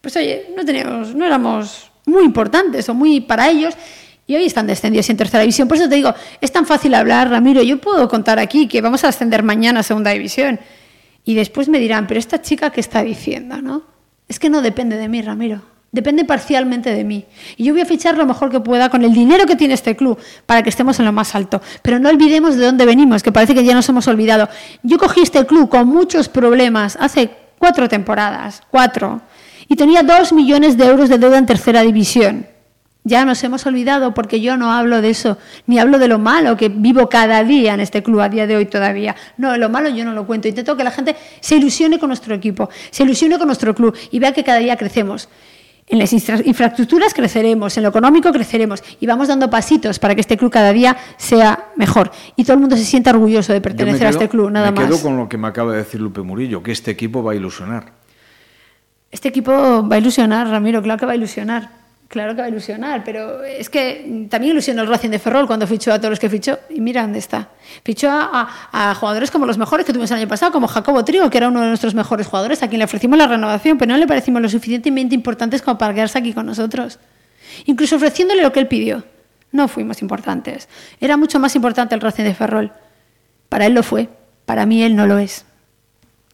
pues 0.00 0.14
oye, 0.14 0.52
no 0.56 0.64
teníamos, 0.64 1.12
no 1.12 1.26
éramos 1.26 1.90
muy 2.06 2.22
importantes 2.22 2.88
o 2.88 2.94
muy 2.94 3.20
para 3.20 3.48
ellos. 3.48 3.74
Y 4.26 4.36
hoy 4.36 4.44
están 4.44 4.66
descendidos 4.66 5.10
en 5.10 5.16
tercera 5.16 5.42
división. 5.42 5.68
Por 5.68 5.76
eso 5.76 5.88
te 5.88 5.96
digo, 5.96 6.14
es 6.40 6.50
tan 6.50 6.66
fácil 6.66 6.94
hablar, 6.94 7.28
Ramiro. 7.28 7.62
Yo 7.62 7.78
puedo 7.78 8.08
contar 8.08 8.38
aquí 8.38 8.68
que 8.68 8.80
vamos 8.80 9.04
a 9.04 9.08
ascender 9.08 9.42
mañana 9.42 9.80
a 9.80 9.82
segunda 9.82 10.12
división. 10.12 10.58
Y 11.24 11.34
después 11.34 11.68
me 11.68 11.78
dirán, 11.78 12.06
pero 12.06 12.18
esta 12.18 12.40
chica, 12.40 12.70
¿qué 12.70 12.80
está 12.80 13.02
diciendo? 13.02 13.60
¿no? 13.60 13.82
Es 14.28 14.38
que 14.38 14.48
no 14.48 14.62
depende 14.62 14.96
de 14.96 15.08
mí, 15.08 15.20
Ramiro. 15.20 15.62
Depende 15.92 16.24
parcialmente 16.24 16.92
de 16.92 17.04
mí. 17.04 17.24
Y 17.56 17.64
yo 17.64 17.72
voy 17.72 17.82
a 17.82 17.86
fichar 17.86 18.16
lo 18.16 18.26
mejor 18.26 18.50
que 18.50 18.58
pueda 18.58 18.88
con 18.88 19.04
el 19.04 19.12
dinero 19.12 19.46
que 19.46 19.54
tiene 19.54 19.74
este 19.74 19.94
club 19.94 20.18
para 20.44 20.62
que 20.62 20.70
estemos 20.70 20.98
en 20.98 21.04
lo 21.04 21.12
más 21.12 21.34
alto. 21.34 21.62
Pero 21.82 22.00
no 22.00 22.08
olvidemos 22.08 22.56
de 22.56 22.64
dónde 22.64 22.84
venimos, 22.84 23.22
que 23.22 23.30
parece 23.30 23.54
que 23.54 23.64
ya 23.64 23.74
nos 23.74 23.88
hemos 23.88 24.08
olvidado. 24.08 24.48
Yo 24.82 24.98
cogí 24.98 25.20
este 25.20 25.46
club 25.46 25.68
con 25.68 25.86
muchos 25.86 26.28
problemas 26.28 26.98
hace 26.98 27.30
cuatro 27.58 27.88
temporadas, 27.88 28.62
cuatro, 28.70 29.22
y 29.68 29.76
tenía 29.76 30.02
dos 30.02 30.32
millones 30.32 30.76
de 30.76 30.84
euros 30.84 31.08
de 31.08 31.18
deuda 31.18 31.38
en 31.38 31.46
tercera 31.46 31.82
división. 31.82 32.46
Ya 33.06 33.26
nos 33.26 33.44
hemos 33.44 33.66
olvidado 33.66 34.14
porque 34.14 34.40
yo 34.40 34.56
no 34.56 34.72
hablo 34.72 35.02
de 35.02 35.10
eso, 35.10 35.36
ni 35.66 35.78
hablo 35.78 35.98
de 35.98 36.08
lo 36.08 36.18
malo 36.18 36.56
que 36.56 36.70
vivo 36.70 37.10
cada 37.10 37.44
día 37.44 37.74
en 37.74 37.80
este 37.80 38.02
club 38.02 38.20
a 38.20 38.30
día 38.30 38.46
de 38.46 38.56
hoy 38.56 38.64
todavía. 38.64 39.14
No, 39.36 39.58
lo 39.58 39.68
malo 39.68 39.90
yo 39.90 40.06
no 40.06 40.14
lo 40.14 40.26
cuento. 40.26 40.48
Intento 40.48 40.74
que 40.74 40.84
la 40.84 40.90
gente 40.90 41.14
se 41.40 41.56
ilusione 41.56 41.98
con 41.98 42.08
nuestro 42.08 42.34
equipo, 42.34 42.70
se 42.90 43.02
ilusione 43.02 43.36
con 43.36 43.46
nuestro 43.46 43.74
club 43.74 43.94
y 44.10 44.18
vea 44.18 44.32
que 44.32 44.42
cada 44.42 44.58
día 44.58 44.78
crecemos. 44.78 45.28
En 45.86 45.98
las 45.98 46.14
infraestructuras 46.14 47.12
creceremos, 47.12 47.76
en 47.76 47.82
lo 47.82 47.90
económico 47.90 48.32
creceremos 48.32 48.82
y 49.00 49.06
vamos 49.06 49.28
dando 49.28 49.50
pasitos 49.50 49.98
para 49.98 50.14
que 50.14 50.22
este 50.22 50.38
club 50.38 50.50
cada 50.50 50.72
día 50.72 50.96
sea 51.18 51.72
mejor 51.76 52.10
y 52.36 52.44
todo 52.44 52.54
el 52.54 52.60
mundo 52.60 52.74
se 52.74 52.86
sienta 52.86 53.10
orgulloso 53.10 53.52
de 53.52 53.60
pertenecer 53.60 54.06
a 54.06 54.10
este 54.10 54.30
club, 54.30 54.50
nada 54.50 54.70
más. 54.70 54.80
Me 54.80 54.88
quedo 54.88 55.02
con 55.02 55.18
lo 55.18 55.28
que 55.28 55.36
me 55.36 55.46
acaba 55.46 55.72
de 55.72 55.78
decir 55.78 56.00
Lupe 56.00 56.22
Murillo, 56.22 56.62
que 56.62 56.72
este 56.72 56.90
equipo 56.90 57.22
va 57.22 57.32
a 57.32 57.34
ilusionar. 57.34 57.92
Este 59.10 59.28
equipo 59.28 59.86
va 59.86 59.96
a 59.96 59.98
ilusionar, 59.98 60.48
Ramiro, 60.48 60.80
claro 60.80 60.98
que 60.98 61.04
va 61.04 61.12
a 61.12 61.16
ilusionar 61.16 61.83
Claro 62.14 62.36
que 62.36 62.42
va 62.42 62.46
a 62.46 62.48
ilusionar, 62.48 63.02
pero 63.02 63.42
es 63.42 63.68
que 63.68 64.28
también 64.30 64.52
ilusionó 64.52 64.82
el 64.82 64.88
Racing 64.88 65.10
de 65.10 65.18
Ferrol 65.18 65.48
cuando 65.48 65.66
fichó 65.66 65.92
a 65.92 65.98
todos 65.98 66.10
los 66.10 66.20
que 66.20 66.30
fichó. 66.30 66.60
Y 66.70 66.80
mira 66.80 67.02
dónde 67.02 67.18
está. 67.18 67.48
Fichó 67.82 68.08
a, 68.08 68.94
jugadores 68.94 69.32
como 69.32 69.46
los 69.46 69.58
mejores 69.58 69.84
que 69.84 69.92
tuvimos 69.92 70.12
el 70.12 70.18
año 70.18 70.28
pasado, 70.28 70.52
como 70.52 70.68
Jacobo 70.68 71.04
Trigo, 71.04 71.28
que 71.28 71.38
era 71.38 71.48
uno 71.48 71.60
de 71.60 71.66
nuestros 71.66 71.92
mejores 71.92 72.28
jugadores, 72.28 72.62
a 72.62 72.68
quien 72.68 72.78
le 72.78 72.84
ofrecimos 72.84 73.18
la 73.18 73.26
renovación, 73.26 73.78
pero 73.78 73.90
no 73.90 73.98
le 73.98 74.06
parecimos 74.06 74.40
lo 74.40 74.48
suficientemente 74.48 75.12
importantes 75.12 75.60
como 75.60 75.76
para 75.76 75.92
quedarse 75.92 76.16
aquí 76.16 76.32
con 76.32 76.46
nosotros. 76.46 77.00
Incluso 77.66 77.96
ofreciéndole 77.96 78.42
lo 78.42 78.52
que 78.52 78.60
él 78.60 78.68
pidió. 78.68 79.02
No 79.50 79.66
fuimos 79.66 80.00
importantes. 80.00 80.68
Era 81.00 81.16
mucho 81.16 81.40
más 81.40 81.56
importante 81.56 81.96
el 81.96 82.00
Racing 82.00 82.22
de 82.22 82.34
Ferrol. 82.34 82.70
Para 83.48 83.66
él 83.66 83.74
lo 83.74 83.82
fue, 83.82 84.08
para 84.46 84.66
mí 84.66 84.84
él 84.84 84.94
no 84.94 85.08
lo 85.08 85.18
es. 85.18 85.46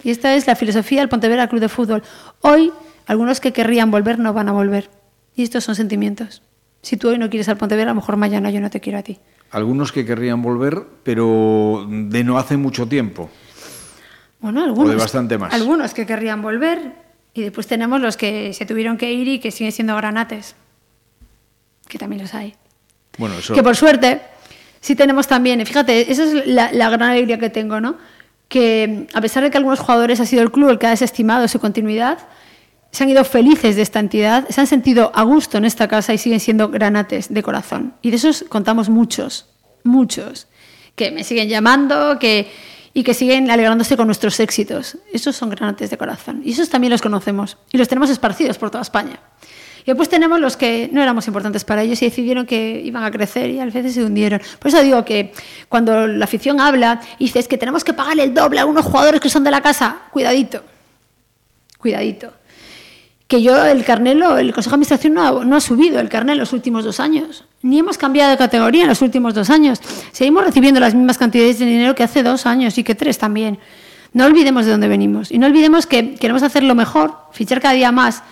Y 0.02 0.10
esta 0.10 0.34
es 0.34 0.46
la 0.46 0.56
filosofía 0.56 1.00
del 1.00 1.08
Pontevedra 1.08 1.48
Club 1.48 1.62
de 1.62 1.70
Fútbol. 1.70 2.02
Hoy, 2.42 2.70
algunos 3.06 3.40
que 3.40 3.54
querrían 3.54 3.90
volver 3.90 4.18
no 4.18 4.34
van 4.34 4.50
a 4.50 4.52
volver. 4.52 4.99
Y 5.40 5.44
estos 5.44 5.64
son 5.64 5.74
sentimientos. 5.74 6.42
Si 6.82 6.98
tú 6.98 7.08
hoy 7.08 7.16
no 7.16 7.30
quieres 7.30 7.48
al 7.48 7.56
Pontevedra, 7.56 7.92
a 7.92 7.94
lo 7.94 8.00
mejor 8.02 8.18
mañana 8.18 8.50
yo 8.50 8.60
no 8.60 8.68
te 8.68 8.78
quiero 8.78 8.98
a 8.98 9.02
ti. 9.02 9.18
Algunos 9.52 9.90
que 9.90 10.04
querrían 10.04 10.42
volver, 10.42 10.82
pero 11.02 11.86
de 11.88 12.22
no 12.24 12.36
hace 12.36 12.58
mucho 12.58 12.86
tiempo. 12.86 13.30
Bueno, 14.40 14.62
algunos. 14.62 14.90
O 14.90 14.92
de 14.92 14.96
bastante 14.98 15.38
más. 15.38 15.54
Algunos 15.54 15.94
que 15.94 16.04
querrían 16.04 16.42
volver. 16.42 16.92
Y 17.32 17.40
después 17.40 17.66
tenemos 17.66 18.02
los 18.02 18.18
que 18.18 18.52
se 18.52 18.66
tuvieron 18.66 18.98
que 18.98 19.14
ir 19.14 19.28
y 19.28 19.38
que 19.38 19.50
siguen 19.50 19.72
siendo 19.72 19.96
granates. 19.96 20.56
Que 21.88 21.96
también 21.96 22.20
los 22.20 22.34
hay. 22.34 22.54
Bueno, 23.16 23.38
eso... 23.38 23.54
Que 23.54 23.62
por 23.62 23.76
suerte, 23.76 24.20
sí 24.82 24.94
tenemos 24.94 25.26
también. 25.26 25.64
Fíjate, 25.64 26.12
esa 26.12 26.24
es 26.24 26.46
la, 26.46 26.70
la 26.70 26.90
gran 26.90 27.12
alegría 27.12 27.38
que 27.38 27.48
tengo, 27.48 27.80
¿no? 27.80 27.96
Que 28.48 29.06
a 29.14 29.22
pesar 29.22 29.42
de 29.42 29.50
que 29.50 29.56
algunos 29.56 29.78
jugadores 29.78 30.20
ha 30.20 30.26
sido 30.26 30.42
el 30.42 30.52
club 30.52 30.68
el 30.68 30.78
que 30.78 30.86
ha 30.86 30.90
desestimado 30.90 31.48
su 31.48 31.60
continuidad, 31.60 32.18
se 32.92 33.04
han 33.04 33.10
ido 33.10 33.24
felices 33.24 33.76
de 33.76 33.82
esta 33.82 34.00
entidad, 34.00 34.48
se 34.48 34.60
han 34.60 34.66
sentido 34.66 35.12
a 35.14 35.22
gusto 35.22 35.58
en 35.58 35.64
esta 35.64 35.86
casa 35.86 36.12
y 36.12 36.18
siguen 36.18 36.40
siendo 36.40 36.68
granates 36.68 37.32
de 37.32 37.42
corazón. 37.42 37.94
Y 38.02 38.10
de 38.10 38.16
esos 38.16 38.44
contamos 38.48 38.88
muchos, 38.88 39.46
muchos, 39.84 40.48
que 40.96 41.10
me 41.10 41.22
siguen 41.22 41.48
llamando 41.48 42.18
que, 42.18 42.50
y 42.92 43.04
que 43.04 43.14
siguen 43.14 43.50
alegrándose 43.50 43.96
con 43.96 44.06
nuestros 44.06 44.40
éxitos. 44.40 44.98
Esos 45.12 45.36
son 45.36 45.50
granates 45.50 45.90
de 45.90 45.98
corazón. 45.98 46.42
Y 46.44 46.52
esos 46.52 46.68
también 46.68 46.90
los 46.90 47.00
conocemos 47.00 47.58
y 47.70 47.78
los 47.78 47.86
tenemos 47.86 48.10
esparcidos 48.10 48.58
por 48.58 48.70
toda 48.70 48.82
España. 48.82 49.20
Y 49.82 49.86
después 49.86 50.08
tenemos 50.08 50.40
los 50.40 50.56
que 50.56 50.90
no 50.92 51.00
éramos 51.00 51.26
importantes 51.26 51.64
para 51.64 51.82
ellos 51.82 52.02
y 52.02 52.06
decidieron 52.06 52.44
que 52.44 52.82
iban 52.84 53.04
a 53.04 53.10
crecer 53.10 53.50
y 53.50 53.60
a 53.60 53.64
veces 53.64 53.94
se 53.94 54.04
hundieron. 54.04 54.40
Por 54.58 54.68
eso 54.68 54.82
digo 54.82 55.04
que 55.04 55.32
cuando 55.68 56.06
la 56.06 56.24
afición 56.24 56.60
habla 56.60 57.00
y 57.18 57.26
dices 57.26 57.48
que 57.48 57.56
tenemos 57.56 57.82
que 57.82 57.94
pagarle 57.94 58.24
el 58.24 58.34
doble 58.34 58.60
a 58.60 58.66
unos 58.66 58.84
jugadores 58.84 59.20
que 59.20 59.30
son 59.30 59.42
de 59.42 59.50
la 59.50 59.62
casa, 59.62 60.02
cuidadito, 60.10 60.62
cuidadito 61.78 62.39
que 63.30 63.40
yo 63.40 63.64
el 63.64 63.84
carnelo, 63.84 64.38
el 64.38 64.52
Consejo 64.52 64.72
de 64.72 64.82
Administración 64.82 65.14
no 65.14 65.56
ha, 65.56 65.60
subido 65.60 66.00
el 66.00 66.08
carnet 66.08 66.32
en 66.32 66.40
los 66.40 66.52
últimos 66.52 66.84
dos 66.84 66.98
años, 66.98 67.44
ni 67.62 67.78
hemos 67.78 67.96
cambiado 67.96 68.32
de 68.32 68.36
categoría 68.36 68.82
en 68.82 68.88
los 68.88 69.02
últimos 69.02 69.34
dos 69.34 69.50
años. 69.50 69.80
Seguimos 70.10 70.44
recibiendo 70.44 70.80
las 70.80 70.96
mismas 70.96 71.16
cantidades 71.16 71.60
de 71.60 71.66
dinero 71.66 71.94
que 71.94 72.02
hace 72.02 72.24
dos 72.24 72.44
años 72.44 72.76
y 72.76 72.82
que 72.82 72.96
tres 72.96 73.18
también. 73.18 73.60
No 74.12 74.26
olvidemos 74.26 74.64
de 74.66 74.72
dónde 74.72 74.88
venimos 74.88 75.30
y 75.30 75.38
no 75.38 75.46
olvidemos 75.46 75.86
que 75.86 76.16
queremos 76.16 76.42
hacer 76.42 76.64
lo 76.64 76.74
mejor, 76.74 77.18
fichar 77.30 77.60
cada 77.60 77.74
día 77.74 77.92
más. 77.92 78.24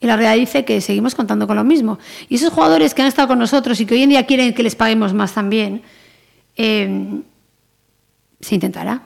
Y 0.00 0.06
la 0.06 0.16
realidad 0.16 0.40
dice 0.40 0.64
que 0.64 0.80
seguimos 0.80 1.14
contando 1.14 1.46
con 1.46 1.56
lo 1.56 1.64
mismo. 1.64 1.98
Y 2.30 2.36
esos 2.36 2.50
jugadores 2.50 2.94
que 2.94 3.02
han 3.02 3.08
estado 3.08 3.28
con 3.28 3.38
nosotros 3.38 3.78
y 3.78 3.84
que 3.84 3.92
hoy 3.92 4.04
en 4.04 4.08
día 4.08 4.24
quieren 4.24 4.54
que 4.54 4.62
les 4.62 4.74
paguemos 4.74 5.12
más 5.12 5.34
también, 5.34 5.82
eh, 6.56 7.20
se 8.40 8.54
intentará 8.54 9.02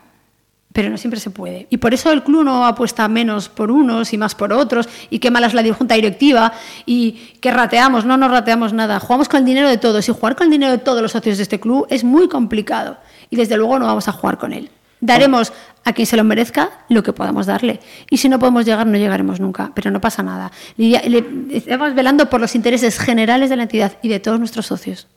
pero 0.72 0.88
no 0.88 0.98
siempre 0.98 1.20
se 1.20 1.30
puede. 1.30 1.66
Y 1.70 1.78
por 1.78 1.94
eso 1.94 2.12
el 2.12 2.22
club 2.22 2.44
no 2.44 2.64
apuesta 2.64 3.08
menos 3.08 3.48
por 3.48 3.70
unos 3.70 4.12
y 4.12 4.18
más 4.18 4.34
por 4.34 4.52
otros, 4.52 4.88
y 5.10 5.18
qué 5.18 5.30
mala 5.30 5.48
es 5.48 5.54
la 5.54 5.74
junta 5.74 5.94
directiva, 5.94 6.52
y 6.86 7.12
que 7.40 7.50
rateamos, 7.50 8.04
no 8.04 8.16
nos 8.16 8.30
rateamos 8.30 8.72
nada. 8.72 9.00
Jugamos 9.00 9.28
con 9.28 9.40
el 9.40 9.44
dinero 9.44 9.68
de 9.68 9.78
todos, 9.78 10.08
y 10.08 10.12
jugar 10.12 10.36
con 10.36 10.46
el 10.46 10.50
dinero 10.50 10.72
de 10.72 10.78
todos 10.78 11.02
los 11.02 11.12
socios 11.12 11.36
de 11.38 11.42
este 11.42 11.60
club 11.60 11.86
es 11.90 12.04
muy 12.04 12.28
complicado, 12.28 12.98
y 13.30 13.36
desde 13.36 13.56
luego 13.56 13.78
no 13.78 13.86
vamos 13.86 14.08
a 14.08 14.12
jugar 14.12 14.38
con 14.38 14.52
él. 14.52 14.70
Daremos 15.02 15.52
a 15.84 15.94
quien 15.94 16.04
se 16.06 16.16
lo 16.16 16.24
merezca 16.24 16.70
lo 16.90 17.02
que 17.02 17.14
podamos 17.14 17.46
darle. 17.46 17.80
Y 18.10 18.18
si 18.18 18.28
no 18.28 18.38
podemos 18.38 18.66
llegar, 18.66 18.86
no 18.86 18.98
llegaremos 18.98 19.40
nunca, 19.40 19.72
pero 19.74 19.90
no 19.90 19.98
pasa 19.98 20.22
nada. 20.22 20.52
estamos 20.76 21.94
velando 21.94 22.28
por 22.28 22.38
los 22.38 22.54
intereses 22.54 22.98
generales 22.98 23.48
de 23.48 23.56
la 23.56 23.62
entidad 23.62 23.92
y 24.02 24.10
de 24.10 24.20
todos 24.20 24.38
nuestros 24.38 24.66
socios. 24.66 25.08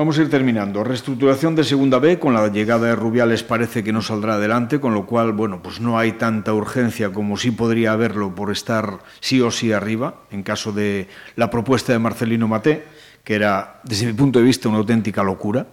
Vamos 0.00 0.18
a 0.18 0.22
ir 0.22 0.30
terminando. 0.30 0.82
Reestructuración 0.82 1.54
de 1.54 1.62
Segunda 1.62 1.98
B, 1.98 2.18
con 2.18 2.32
la 2.32 2.48
llegada 2.48 2.86
de 2.86 2.96
Rubiales 2.96 3.42
parece 3.42 3.84
que 3.84 3.92
no 3.92 4.00
saldrá 4.00 4.36
adelante, 4.36 4.80
con 4.80 4.94
lo 4.94 5.04
cual, 5.04 5.32
bueno, 5.32 5.62
pues 5.62 5.78
no 5.78 5.98
hay 5.98 6.12
tanta 6.12 6.54
urgencia 6.54 7.12
como 7.12 7.36
sí 7.36 7.50
podría 7.50 7.92
haberlo 7.92 8.34
por 8.34 8.50
estar 8.50 9.00
sí 9.20 9.42
o 9.42 9.50
sí 9.50 9.72
arriba, 9.72 10.22
en 10.30 10.42
caso 10.42 10.72
de 10.72 11.06
la 11.36 11.50
propuesta 11.50 11.92
de 11.92 11.98
Marcelino 11.98 12.48
Maté, 12.48 12.82
que 13.22 13.34
era, 13.34 13.82
desde 13.84 14.06
mi 14.06 14.14
punto 14.14 14.38
de 14.38 14.46
vista, 14.46 14.70
una 14.70 14.78
auténtica 14.78 15.22
locura. 15.22 15.66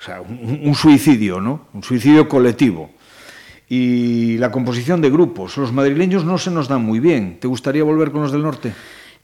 O 0.00 0.02
sea, 0.02 0.22
un, 0.22 0.60
un 0.64 0.74
suicidio, 0.74 1.38
¿no? 1.38 1.66
Un 1.74 1.82
suicidio 1.82 2.26
colectivo. 2.26 2.92
Y 3.68 4.38
la 4.38 4.50
composición 4.50 5.02
de 5.02 5.10
grupos. 5.10 5.58
Los 5.58 5.70
madrileños 5.70 6.24
no 6.24 6.38
se 6.38 6.50
nos 6.50 6.66
dan 6.66 6.82
muy 6.82 6.98
bien. 6.98 7.40
¿Te 7.40 7.46
gustaría 7.46 7.84
volver 7.84 8.10
con 8.10 8.22
los 8.22 8.32
del 8.32 8.40
norte? 8.40 8.72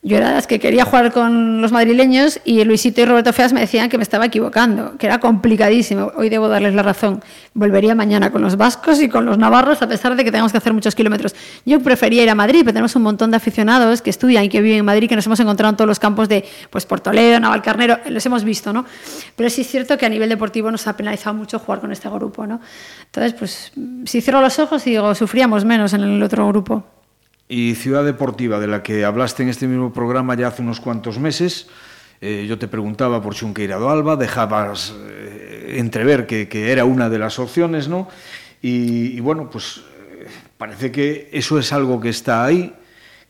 Yo 0.03 0.16
era 0.16 0.32
las 0.32 0.46
que 0.46 0.59
quería 0.59 0.86
jugar 0.86 1.12
con 1.12 1.61
los 1.61 1.72
madrileños 1.72 2.40
y 2.46 2.64
Luisito 2.64 3.03
y 3.03 3.05
Roberto 3.05 3.34
Feas 3.34 3.53
me 3.53 3.61
decían 3.61 3.90
que 3.90 3.98
me 3.98 4.03
estaba 4.03 4.24
equivocando, 4.24 4.96
que 4.96 5.05
era 5.05 5.20
complicadísimo. 5.20 6.11
Hoy 6.16 6.30
debo 6.30 6.48
darles 6.48 6.72
la 6.72 6.82
razón. 6.82 7.22
Volvería 7.53 7.94
mañana 7.94 8.32
con 8.32 8.40
los 8.40 8.57
vascos 8.57 9.03
y 9.03 9.11
con 9.11 9.26
los 9.26 9.36
navarros, 9.36 9.82
a 9.82 9.88
pesar 9.88 10.16
de 10.16 10.24
que 10.24 10.32
tengamos 10.32 10.53
que 10.53 10.59
hacer 10.59 10.72
muchos 10.72 10.94
kilómetros. 10.94 11.34
Yo 11.66 11.80
prefería 11.80 12.22
ir 12.22 12.30
a 12.30 12.34
Madrid, 12.34 12.61
pero 12.61 12.72
tenemos 12.72 12.96
un 12.96 13.03
montón 13.03 13.30
de 13.30 13.36
aficionados 13.36 14.01
que 14.01 14.09
estudian 14.09 14.44
y 14.44 14.48
que 14.48 14.62
viven 14.62 14.78
en 14.78 14.84
Madrid, 14.86 15.07
que 15.07 15.16
nos 15.16 15.26
hemos 15.26 15.38
encontrado 15.38 15.68
en 15.68 15.76
todos 15.76 15.88
los 15.88 15.98
campos 15.98 16.30
de 16.30 16.46
pues, 16.70 16.86
Portoledo, 16.86 17.38
Navalcarnero, 17.38 17.98
los 18.09 18.24
hemos 18.24 18.42
visto, 18.42 18.72
¿no? 18.72 18.86
Pero 19.36 19.51
sí 19.51 19.61
es 19.61 19.66
cierto 19.66 19.98
que 19.98 20.07
a 20.07 20.09
nivel 20.09 20.30
deportivo 20.30 20.70
nos 20.70 20.86
ha 20.86 20.96
penalizado 20.96 21.34
mucho 21.34 21.59
jugar 21.59 21.80
con 21.80 21.92
este 21.92 22.09
grupo, 22.09 22.46
¿no? 22.46 22.59
Entonces, 23.05 23.34
pues, 23.34 23.72
si 24.07 24.22
cierro 24.22 24.40
los 24.40 24.59
ojos 24.59 24.86
y 24.86 24.90
digo, 24.90 25.14
sufríamos 25.14 25.66
menos 25.66 25.92
en 25.92 26.05
el 26.05 26.22
otro 26.22 26.48
grupo 26.48 26.86
y 27.51 27.74
Ciudad 27.74 28.05
Deportiva, 28.05 28.61
de 28.61 28.68
la 28.68 28.80
que 28.80 29.05
hablaste 29.05 29.42
en 29.42 29.48
este 29.48 29.66
mismo 29.66 29.92
programa 29.92 30.36
ya 30.36 30.46
hace 30.46 30.62
unos 30.62 30.80
cuantos 30.80 31.18
meses. 31.18 31.66
Eh, 32.20 32.46
yo 32.48 32.57
te 32.61 32.68
preguntaba 32.68 33.20
por 33.20 33.34
Chunqueirado 33.34 33.90
Alba, 33.90 34.14
dejabas 34.14 34.94
eh, 34.96 35.74
entrever 35.78 36.28
que, 36.28 36.70
era 36.70 36.84
una 36.84 37.11
de 37.11 37.18
las 37.18 37.40
opciones, 37.40 37.88
¿no? 37.88 38.09
Y, 38.62 39.18
bueno, 39.18 39.51
pues 39.51 39.78
eh, 39.78 40.28
parece 40.57 40.92
que 40.92 41.28
eso 41.32 41.59
es 41.59 41.72
algo 41.72 42.01
que 42.01 42.11
está 42.11 42.44
ahí, 42.44 42.72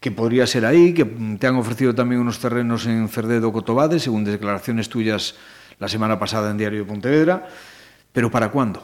que 0.00 0.10
podría 0.10 0.46
ser 0.46 0.66
ahí, 0.66 0.92
que 0.92 1.06
te 1.06 1.46
han 1.46 1.56
ofrecido 1.56 1.94
también 1.94 2.20
unos 2.20 2.40
terrenos 2.40 2.84
en 2.84 3.08
Cerdedo 3.08 3.50
Cotobade, 3.50 3.98
según 3.98 4.24
declaraciones 4.24 4.90
tuyas 4.90 5.36
la 5.78 5.88
semana 5.88 6.18
pasada 6.18 6.50
en 6.50 6.58
Diario 6.58 6.80
de 6.80 6.84
Pontevedra. 6.84 7.48
¿Pero 8.12 8.30
para 8.30 8.50
cuándo? 8.50 8.82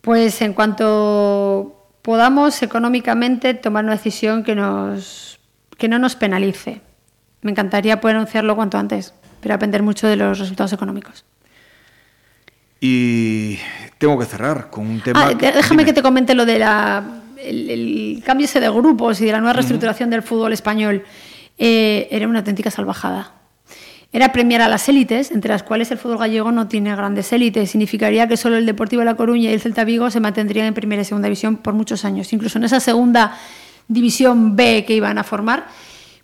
Pues 0.00 0.40
en 0.42 0.52
cuanto 0.54 1.79
podamos 2.02 2.62
económicamente 2.62 3.54
tomar 3.54 3.84
una 3.84 3.94
decisión 3.94 4.42
que, 4.42 4.54
nos, 4.54 5.38
que 5.76 5.88
no 5.88 5.98
nos 5.98 6.16
penalice. 6.16 6.80
Me 7.42 7.50
encantaría 7.50 8.00
poder 8.00 8.16
anunciarlo 8.16 8.56
cuanto 8.56 8.78
antes, 8.78 9.14
pero 9.40 9.54
depender 9.54 9.82
mucho 9.82 10.06
de 10.06 10.16
los 10.16 10.38
resultados 10.38 10.72
económicos. 10.72 11.24
Y 12.80 13.58
tengo 13.98 14.18
que 14.18 14.24
cerrar 14.24 14.70
con 14.70 14.86
un 14.86 15.00
tema. 15.00 15.26
Ah, 15.26 15.34
déjame 15.34 15.84
que 15.84 15.92
te 15.92 16.02
comente 16.02 16.34
lo 16.34 16.46
de 16.46 16.58
la, 16.58 17.04
el, 17.36 18.22
cambio 18.24 18.46
ese 18.46 18.60
de 18.60 18.70
grupos 18.70 19.20
y 19.20 19.26
de 19.26 19.32
la 19.32 19.38
nueva 19.38 19.52
reestructuración 19.54 20.08
del 20.08 20.22
fútbol 20.22 20.52
español. 20.52 21.04
Eh, 21.58 22.08
era 22.10 22.26
una 22.26 22.38
auténtica 22.38 22.70
salvajada 22.70 23.39
era 24.12 24.32
premiar 24.32 24.60
a 24.62 24.68
las 24.68 24.88
élites, 24.88 25.30
entre 25.30 25.52
las 25.52 25.62
cuales 25.62 25.90
el 25.90 25.98
fútbol 25.98 26.18
gallego 26.18 26.50
no 26.50 26.66
tiene 26.66 26.94
grandes 26.96 27.32
élites. 27.32 27.70
Significaría 27.70 28.26
que 28.26 28.36
solo 28.36 28.56
el 28.56 28.66
Deportivo 28.66 29.00
de 29.00 29.06
La 29.06 29.14
Coruña 29.14 29.50
y 29.50 29.54
el 29.54 29.60
Celta 29.60 29.84
Vigo 29.84 30.10
se 30.10 30.18
mantendrían 30.18 30.66
en 30.66 30.74
primera 30.74 31.02
y 31.02 31.04
segunda 31.04 31.26
división 31.26 31.56
por 31.56 31.74
muchos 31.74 32.04
años, 32.04 32.32
incluso 32.32 32.58
en 32.58 32.64
esa 32.64 32.80
segunda 32.80 33.38
división 33.86 34.56
B 34.56 34.84
que 34.84 34.94
iban 34.94 35.18
a 35.18 35.24
formar, 35.24 35.66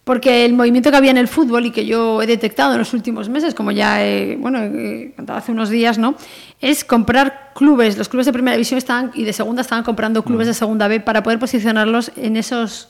porque 0.02 0.44
el 0.44 0.52
movimiento 0.52 0.90
que 0.90 0.96
había 0.96 1.10
en 1.10 1.16
el 1.16 1.28
fútbol 1.28 1.66
y 1.66 1.70
que 1.70 1.84
yo 1.84 2.22
he 2.22 2.26
detectado 2.26 2.72
en 2.72 2.78
los 2.78 2.92
últimos 2.92 3.28
meses, 3.28 3.54
como 3.54 3.72
ya 3.72 4.04
he, 4.04 4.36
bueno, 4.36 4.62
he 4.62 5.12
contado 5.16 5.38
hace 5.38 5.52
unos 5.52 5.68
días, 5.68 5.98
¿no? 5.98 6.16
es 6.60 6.84
comprar 6.84 7.52
clubes. 7.54 7.98
Los 7.98 8.08
clubes 8.08 8.26
de 8.26 8.32
primera 8.32 8.56
división 8.56 8.78
estaban, 8.78 9.10
y 9.14 9.24
de 9.24 9.32
segunda 9.32 9.62
estaban 9.62 9.84
comprando 9.84 10.22
clubes 10.22 10.46
de 10.46 10.54
segunda 10.54 10.88
B 10.88 11.00
para 11.00 11.22
poder 11.22 11.38
posicionarlos 11.38 12.12
en, 12.16 12.36
esos, 12.36 12.88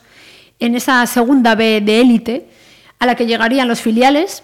en 0.59 0.75
esa 0.75 1.07
segunda 1.07 1.55
B 1.55 1.81
de 1.81 2.01
élite 2.01 2.49
a 2.99 3.07
la 3.07 3.15
que 3.15 3.27
llegarían 3.27 3.69
los 3.69 3.81
filiales 3.81 4.43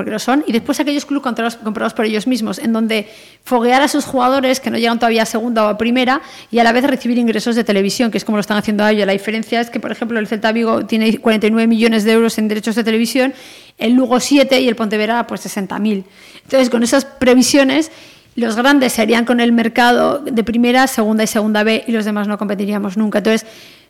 porque 0.00 0.12
lo 0.12 0.18
son, 0.18 0.42
y 0.46 0.52
después 0.52 0.80
aquellos 0.80 1.04
clubes 1.04 1.22
comprados, 1.62 1.92
por 1.92 2.06
ellos 2.06 2.26
mismos, 2.26 2.58
en 2.58 2.72
donde 2.72 3.06
foguear 3.44 3.82
a 3.82 3.86
sus 3.86 4.06
jugadores 4.06 4.58
que 4.58 4.70
no 4.70 4.78
llegan 4.78 4.98
todavía 4.98 5.24
a 5.24 5.26
segunda 5.26 5.66
o 5.66 5.68
a 5.68 5.76
primera 5.76 6.22
y 6.50 6.58
a 6.58 6.64
la 6.64 6.72
vez 6.72 6.84
recibir 6.84 7.18
ingresos 7.18 7.54
de 7.54 7.64
televisión, 7.64 8.10
que 8.10 8.16
es 8.16 8.24
como 8.24 8.38
lo 8.38 8.40
están 8.40 8.56
haciendo 8.56 8.88
ellos. 8.88 9.06
La 9.06 9.12
diferencia 9.12 9.60
es 9.60 9.68
que, 9.68 9.78
por 9.78 9.92
ejemplo, 9.92 10.18
el 10.18 10.26
Celta 10.26 10.52
Vigo 10.52 10.86
tiene 10.86 11.18
49 11.18 11.66
millones 11.66 12.04
de 12.04 12.12
euros 12.12 12.38
en 12.38 12.48
derechos 12.48 12.76
de 12.76 12.82
televisión, 12.82 13.34
el 13.76 13.92
Lugo 13.92 14.20
7 14.20 14.58
y 14.58 14.68
el 14.68 14.74
Pontevedra 14.74 15.26
pues 15.26 15.44
60.000. 15.44 16.04
Entonces, 16.44 16.70
con 16.70 16.82
esas 16.82 17.04
previsiones, 17.04 17.92
los 18.36 18.56
grandes 18.56 18.94
serían 18.94 19.26
con 19.26 19.38
el 19.38 19.52
mercado 19.52 20.20
de 20.20 20.42
primera, 20.44 20.86
segunda 20.86 21.24
y 21.24 21.26
segunda 21.26 21.62
B 21.62 21.84
y 21.86 21.92
los 21.92 22.06
demás 22.06 22.26
no 22.26 22.38
competiríamos 22.38 22.96
nunca. 22.96 23.18
Entonces, 23.18 23.46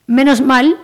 menos 0.09 0.41
mal 0.41 0.77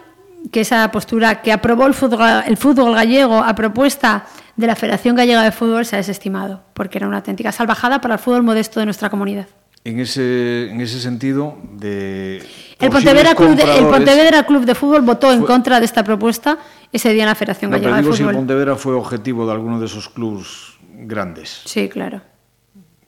que 0.50 0.60
esa 0.60 0.90
postura 0.90 1.42
que 1.42 1.52
aprobó 1.52 1.86
el 1.86 1.94
fútbol, 1.94 2.20
el 2.46 2.56
fútbol 2.56 2.94
gallego 2.94 3.38
a 3.38 3.54
propuesta 3.54 4.26
de 4.56 4.66
la 4.66 4.74
Federación 4.74 5.16
Gallega 5.16 5.42
de 5.42 5.52
Fútbol 5.52 5.84
se 5.84 5.96
ha 5.96 5.98
desestimado, 5.98 6.62
porque 6.72 6.98
era 6.98 7.06
una 7.06 7.18
auténtica 7.18 7.52
salvajada 7.52 8.00
para 8.00 8.14
el 8.14 8.20
fútbol 8.20 8.42
modesto 8.42 8.80
de 8.80 8.86
nuestra 8.86 9.10
comunidad. 9.10 9.46
En 9.84 10.00
ese, 10.00 10.70
en 10.70 10.80
ese 10.80 10.98
sentido, 10.98 11.56
de 11.74 12.38
el 12.80 12.90
Pontevedra, 12.90 13.34
Club 13.36 13.54
de, 13.54 13.78
el 13.78 13.86
Pontevedra 13.86 14.44
Club 14.44 14.64
de 14.64 14.74
Fútbol 14.74 15.02
votó 15.02 15.32
en 15.32 15.42
contra 15.42 15.78
de 15.78 15.86
esta 15.86 16.02
propuesta 16.02 16.58
ese 16.92 17.12
día 17.12 17.22
en 17.22 17.28
la 17.28 17.34
Federación 17.36 17.70
no, 17.70 17.76
Gallega 17.76 17.96
de 17.98 18.02
Fútbol. 18.02 18.16
si 18.16 18.22
el 18.24 18.34
Pontevedra 18.34 18.76
fue 18.76 18.94
objetivo 18.94 19.46
de 19.46 19.52
alguno 19.52 19.78
de 19.78 19.86
esos 19.86 20.08
clubes 20.08 20.74
grandes. 20.82 21.62
Sí, 21.66 21.88
claro. 21.88 22.20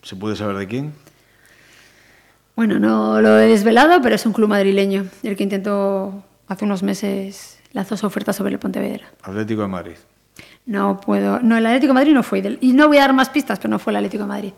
¿Se 0.03 0.15
puede 0.15 0.37
saber 0.37 0.57
de 0.57 0.67
quién? 0.69 0.93
Bueno, 2.55 2.79
no 2.79 3.21
lo 3.21 3.39
he 3.39 3.49
desvelado, 3.49 4.01
pero 4.01 4.15
es 4.15 4.27
un 4.27 4.33
club 4.33 4.49
madrileño, 4.49 5.07
el 5.23 5.37
que 5.37 5.43
intentó 5.43 6.25
hace 6.49 6.65
unos 6.65 6.83
meses 6.83 7.59
lanzó 7.73 7.97
su 7.97 8.07
oferta 8.07 8.33
sobre 8.33 8.55
el 8.55 8.59
Pontevedra. 8.59 9.07
Atlético 9.23 9.63
de 9.63 9.69
Madrid. 9.69 9.97
No 10.67 11.01
puedo. 11.01 11.41
No, 11.41 11.57
el 11.57 11.67
Atlético 11.67 11.93
de 11.93 11.95
Madrid 11.95 12.13
no 12.13 12.23
fue. 12.23 12.59
Y 12.61 12.73
no 12.73 12.89
voy 12.89 12.99
a 12.99 13.03
dar 13.03 13.13
más 13.13 13.31
pistas, 13.31 13.59
pero 13.59 13.71
no 13.71 13.79
fue 13.79 13.93
el 13.93 13.97
Atlético 13.97 14.25
de 14.25 14.29
Madrid. 14.29 14.53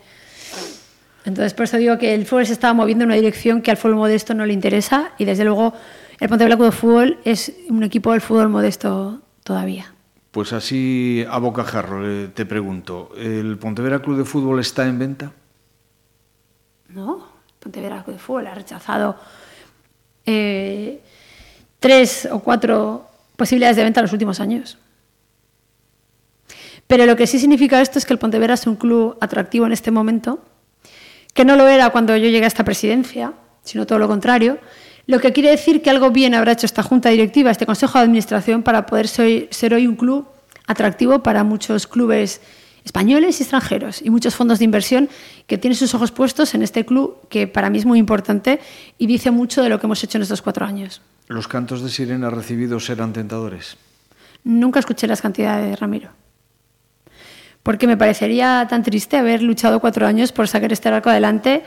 Entonces, 1.24 1.52
por 1.54 1.64
eso 1.64 1.76
digo 1.76 1.98
que 1.98 2.14
el 2.14 2.24
fútbol 2.26 2.46
se 2.46 2.52
estaba 2.52 2.72
moviendo 2.72 3.04
en 3.04 3.10
una 3.10 3.16
dirección 3.16 3.60
que 3.60 3.70
al 3.70 3.76
fútbol 3.76 3.96
modesto 3.96 4.34
no 4.34 4.46
le 4.46 4.52
interesa 4.52 5.12
y 5.18 5.24
desde 5.24 5.44
luego 5.44 5.74
el 6.18 6.28
Pontevedra 6.28 6.56
Club 6.56 6.70
de 6.70 6.76
Fútbol 6.76 7.18
es 7.24 7.52
un 7.68 7.82
equipo 7.82 8.12
del 8.12 8.20
fútbol 8.20 8.48
modesto 8.48 9.20
todavía. 9.44 9.94
Pues 10.30 10.52
así 10.52 11.24
a 11.28 11.38
bocajarro 11.38 12.30
te 12.30 12.46
pregunto, 12.46 13.10
¿el 13.16 13.58
Pontevedra 13.58 14.00
Club 14.00 14.18
de 14.18 14.24
Fútbol 14.24 14.60
está 14.60 14.86
en 14.86 14.98
venta? 14.98 15.32
No, 16.88 17.16
el 17.48 17.54
Pontevedra 17.58 18.02
Club 18.02 18.16
de 18.16 18.22
Fútbol 18.22 18.46
ha 18.46 18.54
rechazado 18.54 19.16
eh, 20.24 21.00
tres 21.80 22.28
o 22.30 22.40
cuatro 22.40 23.08
posibilidades 23.36 23.76
de 23.76 23.84
venta 23.84 24.00
en 24.00 24.04
los 24.04 24.12
últimos 24.12 24.38
años. 24.38 24.78
Pero 26.86 27.06
lo 27.06 27.16
que 27.16 27.26
sí 27.26 27.38
significa 27.38 27.80
esto 27.80 27.98
es 27.98 28.04
que 28.04 28.12
el 28.12 28.18
Pontevedra 28.18 28.54
es 28.54 28.66
un 28.66 28.76
club 28.76 29.16
atractivo 29.20 29.66
en 29.66 29.72
este 29.72 29.90
momento 29.90 30.40
que 31.34 31.44
no 31.44 31.56
lo 31.56 31.68
era 31.68 31.90
cuando 31.90 32.16
yo 32.16 32.28
llegué 32.28 32.44
a 32.44 32.48
esta 32.48 32.64
presidencia, 32.64 33.32
sino 33.62 33.86
todo 33.86 33.98
lo 33.98 34.08
contrario, 34.08 34.58
lo 35.06 35.20
que 35.20 35.32
quiere 35.32 35.50
decir 35.50 35.82
que 35.82 35.90
algo 35.90 36.10
bien 36.10 36.34
habrá 36.34 36.52
hecho 36.52 36.66
esta 36.66 36.82
Junta 36.82 37.08
Directiva, 37.08 37.50
este 37.50 37.66
Consejo 37.66 37.98
de 37.98 38.04
Administración, 38.04 38.62
para 38.62 38.86
poder 38.86 39.08
ser 39.08 39.74
hoy 39.74 39.86
un 39.86 39.96
club 39.96 40.26
atractivo 40.66 41.22
para 41.22 41.44
muchos 41.44 41.86
clubes 41.86 42.40
españoles 42.84 43.40
y 43.40 43.42
extranjeros 43.42 44.02
y 44.02 44.10
muchos 44.10 44.34
fondos 44.34 44.58
de 44.58 44.64
inversión 44.64 45.08
que 45.46 45.58
tienen 45.58 45.76
sus 45.76 45.94
ojos 45.94 46.12
puestos 46.12 46.54
en 46.54 46.62
este 46.62 46.84
club 46.84 47.18
que 47.28 47.46
para 47.46 47.70
mí 47.70 47.78
es 47.78 47.86
muy 47.86 47.98
importante 47.98 48.60
y 48.98 49.06
dice 49.06 49.30
mucho 49.30 49.62
de 49.62 49.68
lo 49.68 49.78
que 49.78 49.86
hemos 49.86 50.02
hecho 50.02 50.18
en 50.18 50.22
estos 50.22 50.42
cuatro 50.42 50.64
años. 50.64 51.02
¿Los 51.30 51.48
cantos 51.48 51.82
de 51.82 51.90
sirena 51.90 52.28
recibidos 52.28 52.84
serán 52.84 53.12
tentadores? 53.12 53.76
Nunca 54.44 54.80
escuché 54.80 55.06
las 55.06 55.22
cantidades, 55.22 55.78
Ramiro 55.78 56.10
porque 57.62 57.86
me 57.86 57.96
parecería 57.96 58.66
tan 58.68 58.82
triste 58.82 59.16
haber 59.16 59.42
luchado 59.42 59.80
cuatro 59.80 60.06
años 60.06 60.32
por 60.32 60.48
sacar 60.48 60.72
este 60.72 60.90
barco 60.90 61.10
adelante, 61.10 61.62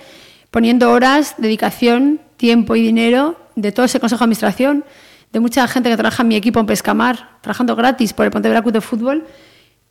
poniendo 0.49 0.91
horas, 0.91 1.35
dedicación, 1.37 2.19
tiempo 2.37 2.75
y 2.75 2.81
dinero 2.81 3.37
de 3.55 3.71
todo 3.71 3.85
ese 3.85 3.99
consejo 3.99 4.19
de 4.19 4.25
administración, 4.25 4.85
de 5.31 5.39
mucha 5.39 5.67
gente 5.67 5.89
que 5.89 5.95
trabaja 5.95 6.23
en 6.23 6.29
mi 6.29 6.35
equipo 6.35 6.59
en 6.59 6.65
Pescamar, 6.65 7.37
trabajando 7.41 7.75
gratis 7.75 8.13
por 8.13 8.25
el 8.25 8.31
Pontevedra 8.31 8.61
Club 8.61 8.73
de 8.73 8.81
Fútbol, 8.81 9.25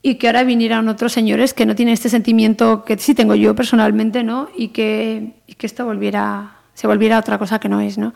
y 0.03 0.17
que 0.17 0.27
ahora 0.27 0.43
vinieran 0.43 0.89
otros 0.89 1.13
señores 1.13 1.55
que 1.55 1.65
no 1.65 1.77
tienen 1.77 1.95
este 1.95 2.09
sentimiento 2.09 2.85
que 2.85 2.99
sí 2.99 3.15
tengo 3.15 3.37
yo 3.37 3.55
personalmente, 3.55 4.25
¿no? 4.25 4.49
Y 4.57 4.69
que, 4.69 5.35
y 5.47 5.55
que 5.55 5.67
esto 5.67 5.85
volviera, 5.85 6.57
se 6.75 6.89
volviera 6.89 7.19
otra 7.19 7.39
cosa 7.39 7.61
que 7.61 7.69
no 7.69 7.81
es, 7.81 7.99
¿no? 7.99 8.13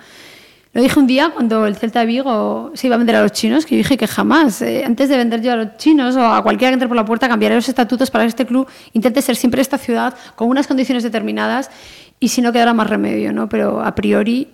Lo 0.77 0.83
dije 0.83 1.01
un 1.01 1.07
día 1.07 1.31
cuando 1.31 1.65
el 1.65 1.75
Celta 1.75 2.01
de 2.01 2.07
Vigo 2.07 2.71
se 2.75 2.89
iba 2.89 2.97
a 2.97 2.99
vender 2.99 3.17
a 3.17 3.23
los 3.23 3.33
chinos, 3.33 3.65
que 3.65 3.77
yo 3.77 3.79
dije 3.79 3.97
que 3.97 4.07
jamás, 4.07 4.61
eh, 4.61 4.85
antes 4.85 5.09
de 5.09 5.17
vender 5.17 5.41
yo 5.41 5.53
a 5.53 5.57
los 5.57 5.79
chinos 5.79 6.15
o 6.17 6.23
a 6.23 6.43
cualquiera 6.43 6.71
que 6.71 6.75
entre 6.75 6.87
por 6.87 6.99
la 6.99 7.07
puerta, 7.07 7.31
cambiaré 7.31 7.55
los 7.55 7.67
estatutos 7.67 8.11
para 8.11 8.25
que 8.25 8.29
este 8.29 8.45
club 8.45 8.69
intente 8.93 9.23
ser 9.23 9.37
siempre 9.37 9.63
esta 9.63 9.79
ciudad 9.79 10.15
con 10.35 10.51
unas 10.51 10.67
condiciones 10.67 11.03
determinadas 11.03 11.71
y 12.21 12.29
si 12.29 12.43
no 12.43 12.53
quedara 12.53 12.75
más 12.75 12.91
remedio, 12.91 13.33
¿no? 13.33 13.49
Pero 13.49 13.81
a 13.81 13.95
priori 13.95 14.49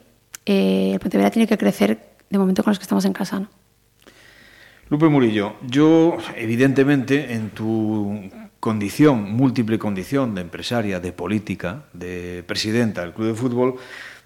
eh, 0.46 0.90
el 0.92 1.00
Pontevedra 1.00 1.32
tiene 1.32 1.48
que 1.48 1.58
crecer 1.58 1.98
de 2.30 2.38
momento 2.38 2.62
con 2.62 2.70
los 2.70 2.78
que 2.78 2.84
estamos 2.84 3.04
en 3.04 3.14
casa, 3.14 3.40
¿no? 3.40 3.48
Lupe 4.90 5.08
Murillo, 5.08 5.54
yo 5.66 6.18
evidentemente 6.36 7.32
en 7.32 7.50
tu 7.50 8.30
condición, 8.60 9.32
múltiple 9.32 9.76
condición 9.76 10.36
de 10.36 10.42
empresaria, 10.42 11.00
de 11.00 11.12
política, 11.12 11.82
de 11.92 12.44
presidenta 12.46 13.00
del 13.00 13.12
Club 13.12 13.26
de 13.26 13.34
Fútbol, 13.34 13.74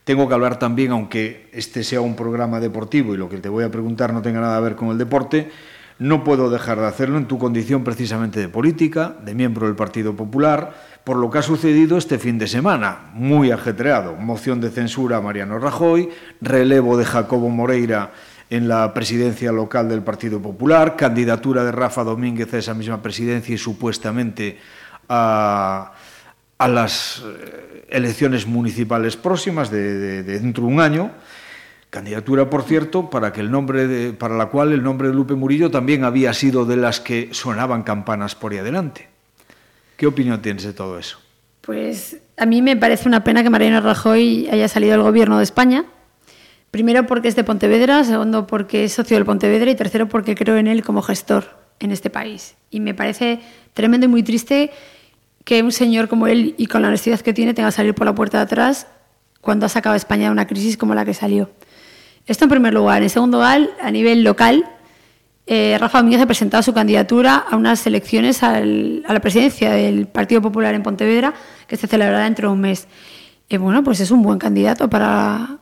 tengo 0.06 0.28
que 0.28 0.34
hablar 0.34 0.60
también, 0.60 0.92
aunque 0.92 1.50
este 1.52 1.82
sea 1.82 2.00
un 2.00 2.14
programa 2.14 2.60
deportivo 2.60 3.12
y 3.12 3.16
lo 3.16 3.28
que 3.28 3.38
te 3.38 3.48
voy 3.48 3.64
a 3.64 3.72
preguntar 3.72 4.12
no 4.12 4.22
tenga 4.22 4.40
nada 4.40 4.58
que 4.58 4.62
ver 4.62 4.76
con 4.76 4.90
el 4.90 4.98
deporte, 4.98 5.50
no 5.98 6.22
puedo 6.22 6.48
dejar 6.48 6.78
de 6.78 6.86
hacerlo 6.86 7.18
en 7.18 7.26
tu 7.26 7.38
condición 7.38 7.82
precisamente 7.82 8.38
de 8.38 8.48
política, 8.48 9.16
de 9.24 9.34
miembro 9.34 9.66
del 9.66 9.74
Partido 9.74 10.14
Popular, 10.14 10.74
por 11.02 11.16
lo 11.16 11.28
que 11.28 11.38
ha 11.38 11.42
sucedido 11.42 11.98
este 11.98 12.20
fin 12.20 12.38
de 12.38 12.46
semana, 12.46 13.10
muy 13.14 13.50
ajetreado. 13.50 14.14
Moción 14.14 14.60
de 14.60 14.70
censura 14.70 15.16
a 15.16 15.20
Mariano 15.20 15.58
Rajoy, 15.58 16.08
relevo 16.40 16.96
de 16.96 17.04
Jacobo 17.04 17.50
Moreira 17.50 18.12
en 18.48 18.68
la 18.68 18.94
presidencia 18.94 19.50
local 19.50 19.88
del 19.88 20.04
Partido 20.04 20.40
Popular, 20.40 20.94
candidatura 20.94 21.64
de 21.64 21.72
Rafa 21.72 22.04
Domínguez 22.04 22.54
a 22.54 22.58
esa 22.58 22.74
misma 22.74 23.02
presidencia 23.02 23.56
y 23.56 23.58
supuestamente 23.58 24.56
a 25.08 25.94
a 26.58 26.68
las 26.68 27.22
eh, 27.24 27.84
elecciones 27.90 28.46
municipales 28.46 29.16
próximas 29.16 29.70
de, 29.70 30.22
dentro 30.22 30.66
de 30.66 30.72
un 30.72 30.80
año. 30.80 31.12
Candidatura, 31.90 32.50
por 32.50 32.62
cierto, 32.64 33.08
para, 33.08 33.32
para 33.32 34.36
la 34.36 34.46
cual 34.46 34.72
el 34.72 34.82
nombre 34.82 35.08
de 35.08 35.14
Lupe 35.14 35.34
Murillo 35.34 35.70
también 35.70 36.04
había 36.04 36.34
sido 36.34 36.64
de 36.64 36.76
las 36.76 37.00
que 37.00 37.30
sonaban 37.32 37.82
campanas 37.82 38.34
por 38.34 38.52
ahí 38.52 38.58
adelante. 38.58 39.08
¿Qué 39.96 40.06
opinión 40.06 40.42
tienes 40.42 40.64
de 40.64 40.72
todo 40.72 40.98
eso? 40.98 41.18
Pues 41.62 42.18
a 42.36 42.46
mí 42.46 42.60
me 42.60 42.76
parece 42.76 43.08
una 43.08 43.24
pena 43.24 43.42
que 43.42 43.50
Mariano 43.50 43.80
Rajoy 43.80 44.48
haya 44.50 44.68
salido 44.68 44.92
del 44.92 45.02
gobierno 45.02 45.38
de 45.38 45.44
España. 45.44 45.84
Primero 46.70 47.06
porque 47.06 47.28
es 47.28 47.36
de 47.36 47.44
Pontevedra, 47.44 48.04
segundo 48.04 48.46
porque 48.46 48.84
es 48.84 48.92
socio 48.92 49.16
del 49.16 49.24
Pontevedra 49.24 49.70
y 49.70 49.74
tercero 49.74 50.08
porque 50.08 50.34
creo 50.34 50.56
en 50.56 50.66
él 50.66 50.82
como 50.82 51.00
gestor 51.00 51.56
en 51.80 51.92
este 51.92 52.10
país. 52.10 52.56
Y 52.70 52.80
me 52.80 52.94
parece 52.94 53.40
tremendo 53.72 54.06
y 54.06 54.08
muy 54.08 54.22
triste 54.22 54.70
que 55.46 55.62
un 55.62 55.70
señor 55.70 56.08
como 56.08 56.26
él 56.26 56.56
y 56.58 56.66
con 56.66 56.82
la 56.82 56.88
honestidad 56.88 57.20
que 57.20 57.32
tiene 57.32 57.54
tenga 57.54 57.68
que 57.68 57.76
salir 57.76 57.94
por 57.94 58.04
la 58.04 58.16
puerta 58.16 58.38
de 58.38 58.42
atrás 58.42 58.88
cuando 59.40 59.64
ha 59.64 59.68
sacado 59.68 59.94
a 59.94 59.96
España 59.96 60.24
de 60.24 60.32
una 60.32 60.48
crisis 60.48 60.76
como 60.76 60.92
la 60.92 61.04
que 61.04 61.14
salió. 61.14 61.48
Esto 62.26 62.46
en 62.46 62.50
primer 62.50 62.74
lugar. 62.74 63.04
En 63.04 63.10
segundo 63.10 63.36
lugar, 63.36 63.70
a 63.80 63.92
nivel 63.92 64.24
local, 64.24 64.68
eh, 65.46 65.76
Rafa 65.78 65.98
Domínguez 65.98 66.20
ha 66.20 66.26
presentado 66.26 66.64
su 66.64 66.74
candidatura 66.74 67.36
a 67.36 67.54
unas 67.54 67.86
elecciones 67.86 68.42
a 68.42 68.60
la 68.60 69.20
presidencia 69.20 69.70
del 69.70 70.08
Partido 70.08 70.42
Popular 70.42 70.74
en 70.74 70.82
Pontevedra, 70.82 71.32
que 71.68 71.76
se 71.76 71.86
celebrará 71.86 72.24
dentro 72.24 72.48
de 72.48 72.54
un 72.54 72.60
mes. 72.60 72.88
Y 73.48 73.56
bueno, 73.56 73.84
pues 73.84 74.00
es 74.00 74.10
un 74.10 74.22
buen 74.22 74.40
candidato 74.40 74.90
para, 74.90 75.58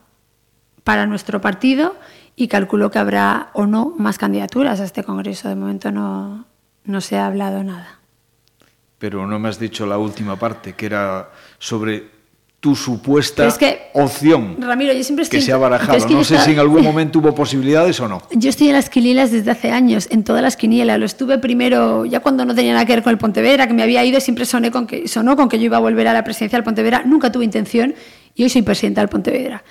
para 0.82 1.04
nuestro 1.04 1.42
partido 1.42 1.94
y 2.36 2.48
calculo 2.48 2.90
que 2.90 2.98
habrá 2.98 3.50
o 3.52 3.66
no 3.66 3.92
más 3.98 4.16
candidaturas 4.16 4.80
a 4.80 4.84
este 4.84 5.04
Congreso. 5.04 5.50
De 5.50 5.56
momento 5.56 5.92
no, 5.92 6.46
no 6.84 7.02
se 7.02 7.18
ha 7.18 7.26
hablado 7.26 7.62
nada 7.62 8.00
pero 8.98 9.26
no 9.26 9.38
me 9.38 9.48
has 9.48 9.58
dicho 9.58 9.86
la 9.86 9.98
última 9.98 10.36
parte, 10.36 10.72
que 10.74 10.86
era 10.86 11.30
sobre 11.58 12.14
tu 12.64 12.74
supuesta 12.74 13.46
opción 13.92 14.56
Ramiro, 14.58 14.94
yo 14.94 15.04
siempre 15.04 15.24
estoy, 15.24 15.38
que 15.38 15.44
se 15.44 15.52
ha 15.52 15.58
barajado. 15.58 16.08
no 16.08 16.24
sé 16.24 16.38
si 16.38 16.52
en 16.52 16.58
algún 16.58 16.82
momento 16.82 17.18
hubo 17.18 17.34
posibilidades 17.34 18.00
o 18.00 18.08
no. 18.08 18.22
Yo 18.32 18.48
estoy 18.48 18.68
en 18.68 18.72
las 18.72 18.88
quinielas 18.88 19.30
desde 19.30 19.50
hace 19.50 19.70
años, 19.70 20.08
en 20.10 20.24
todas 20.24 20.40
las 20.40 20.56
quinielas. 20.56 20.98
Lo 20.98 21.04
estuve 21.04 21.36
primero, 21.36 22.06
ya 22.06 22.20
cuando 22.20 22.46
no 22.46 22.54
tenía 22.54 22.72
nada 22.72 22.86
que 22.86 22.94
ver 22.94 23.02
con 23.02 23.10
el 23.10 23.18
Pontevedra, 23.18 23.66
que 23.66 23.74
me 23.74 23.82
había 23.82 24.02
ido, 24.02 24.18
siempre 24.18 24.46
soné 24.46 24.70
con 24.70 24.86
que, 24.86 25.06
sonó 25.08 25.36
con 25.36 25.50
que 25.50 25.58
yo 25.58 25.66
iba 25.66 25.76
a 25.76 25.80
volver 25.80 26.08
a 26.08 26.14
la 26.14 26.24
presidencia 26.24 26.56
del 26.56 26.64
Pontevedra. 26.64 27.02
Nunca 27.04 27.30
tuve 27.30 27.44
intención 27.44 27.94
y 28.34 28.44
hoy 28.44 28.48
soy 28.48 28.62
presidenta 28.62 29.02
del 29.02 29.10
Pontevedra. 29.10 29.62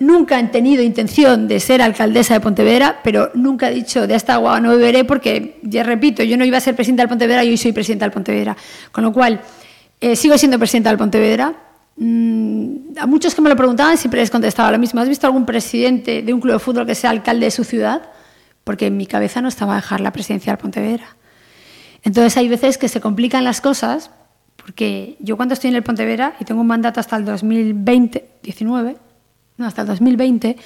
Nunca 0.00 0.38
han 0.38 0.50
tenido 0.50 0.82
intención 0.82 1.46
de 1.46 1.60
ser 1.60 1.82
alcaldesa 1.82 2.32
de 2.32 2.40
Pontevedra, 2.40 3.00
pero 3.04 3.30
nunca 3.34 3.68
he 3.68 3.74
dicho 3.74 4.06
de 4.06 4.14
esta 4.14 4.34
agua 4.34 4.58
no 4.58 4.70
beberé 4.70 5.04
porque, 5.04 5.60
ya 5.62 5.82
repito, 5.82 6.22
yo 6.22 6.38
no 6.38 6.44
iba 6.46 6.56
a 6.56 6.60
ser 6.60 6.74
presidenta 6.74 7.02
del 7.02 7.10
Pontevedra 7.10 7.44
y 7.44 7.50
hoy 7.50 7.58
soy 7.58 7.72
presidenta 7.72 8.06
del 8.06 8.12
Pontevedra. 8.12 8.56
Con 8.92 9.04
lo 9.04 9.12
cual, 9.12 9.42
eh, 10.00 10.16
sigo 10.16 10.38
siendo 10.38 10.58
presidenta 10.58 10.88
del 10.88 10.98
Pontevedra. 10.98 11.52
Mm, 11.96 12.96
a 12.98 13.04
muchos 13.04 13.34
que 13.34 13.42
me 13.42 13.50
lo 13.50 13.56
preguntaban 13.56 13.98
siempre 13.98 14.20
les 14.20 14.30
contestaba 14.30 14.72
lo 14.72 14.78
mismo. 14.78 15.02
¿Has 15.02 15.08
visto 15.08 15.26
algún 15.26 15.44
presidente 15.44 16.22
de 16.22 16.32
un 16.32 16.40
club 16.40 16.54
de 16.54 16.58
fútbol 16.60 16.86
que 16.86 16.94
sea 16.94 17.10
alcalde 17.10 17.44
de 17.44 17.50
su 17.50 17.64
ciudad? 17.64 18.08
Porque 18.64 18.86
en 18.86 18.96
mi 18.96 19.04
cabeza 19.04 19.42
no 19.42 19.48
estaba 19.48 19.76
dejar 19.76 20.00
la 20.00 20.12
presidencia 20.12 20.50
del 20.50 20.58
Pontevedra. 20.58 21.14
Entonces 22.02 22.38
hay 22.38 22.48
veces 22.48 22.78
que 22.78 22.88
se 22.88 23.02
complican 23.02 23.44
las 23.44 23.60
cosas 23.60 24.10
porque 24.56 25.16
yo 25.20 25.36
cuando 25.36 25.52
estoy 25.52 25.68
en 25.68 25.76
el 25.76 25.82
Pontevedra 25.82 26.36
y 26.40 26.46
tengo 26.46 26.62
un 26.62 26.66
mandato 26.66 27.00
hasta 27.00 27.16
el 27.16 27.26
2020, 27.26 28.30
19, 28.42 28.96
hasta 29.66 29.82
el 29.82 29.88
2020, 29.88 30.56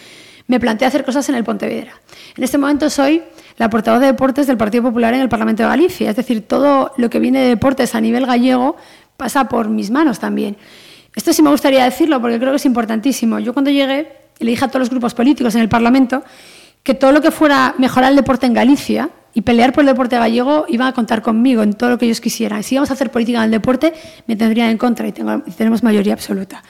me 0.46 0.60
planteé 0.60 0.86
hacer 0.86 1.04
cosas 1.04 1.28
en 1.28 1.34
el 1.36 1.44
Pontevedra. 1.44 1.92
En 2.36 2.44
este 2.44 2.58
momento 2.58 2.90
soy 2.90 3.22
la 3.56 3.70
portavoz 3.70 4.00
de 4.00 4.06
deportes 4.06 4.46
del 4.46 4.56
Partido 4.56 4.84
Popular 4.84 5.14
en 5.14 5.20
el 5.20 5.28
Parlamento 5.28 5.62
de 5.62 5.68
Galicia, 5.68 6.10
es 6.10 6.16
decir, 6.16 6.46
todo 6.46 6.92
lo 6.96 7.08
que 7.08 7.18
viene 7.18 7.40
de 7.40 7.48
deportes 7.48 7.94
a 7.94 8.00
nivel 8.00 8.26
gallego 8.26 8.76
pasa 9.16 9.48
por 9.48 9.68
mis 9.68 9.90
manos 9.90 10.18
también. 10.18 10.56
Esto 11.14 11.32
sí 11.32 11.42
me 11.42 11.50
gustaría 11.50 11.84
decirlo 11.84 12.20
porque 12.20 12.38
creo 12.38 12.50
que 12.50 12.56
es 12.56 12.66
importantísimo. 12.66 13.38
Yo 13.38 13.52
cuando 13.52 13.70
llegué 13.70 14.24
le 14.40 14.50
dije 14.50 14.64
a 14.64 14.68
todos 14.68 14.80
los 14.80 14.90
grupos 14.90 15.14
políticos 15.14 15.54
en 15.54 15.60
el 15.60 15.68
Parlamento 15.68 16.24
que 16.82 16.94
todo 16.94 17.12
lo 17.12 17.22
que 17.22 17.30
fuera 17.30 17.74
mejorar 17.78 18.10
el 18.10 18.16
deporte 18.16 18.46
en 18.46 18.54
Galicia 18.54 19.10
y 19.32 19.40
pelear 19.40 19.72
por 19.72 19.82
el 19.82 19.88
deporte 19.88 20.16
gallego 20.16 20.66
iban 20.68 20.86
a 20.86 20.92
contar 20.92 21.22
conmigo 21.22 21.62
en 21.62 21.72
todo 21.72 21.90
lo 21.90 21.98
que 21.98 22.04
ellos 22.06 22.20
quisieran. 22.20 22.62
Si 22.62 22.74
íbamos 22.74 22.90
a 22.90 22.94
hacer 22.94 23.10
política 23.10 23.38
en 23.38 23.44
el 23.44 23.50
deporte, 23.50 23.92
me 24.26 24.36
tendrían 24.36 24.70
en 24.70 24.78
contra 24.78 25.08
y, 25.08 25.12
tenemos 25.12 25.82
mayoría 25.82 26.12
absoluta. 26.12 26.62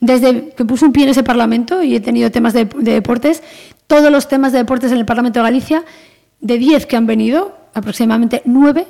Desde 0.00 0.50
que 0.50 0.64
puse 0.64 0.84
un 0.84 0.92
pie 0.92 1.04
en 1.04 1.10
ese 1.10 1.22
Parlamento 1.22 1.82
y 1.82 1.96
he 1.96 2.00
tenido 2.00 2.30
temas 2.30 2.52
de, 2.52 2.66
de 2.66 2.92
deportes, 2.92 3.42
todos 3.86 4.10
los 4.10 4.28
temas 4.28 4.52
de 4.52 4.58
deportes 4.58 4.92
en 4.92 4.98
el 4.98 5.06
Parlamento 5.06 5.40
de 5.40 5.44
Galicia, 5.44 5.84
de 6.40 6.58
10 6.58 6.86
que 6.86 6.96
han 6.96 7.06
venido, 7.06 7.56
aproximadamente 7.74 8.42
9 8.44 8.86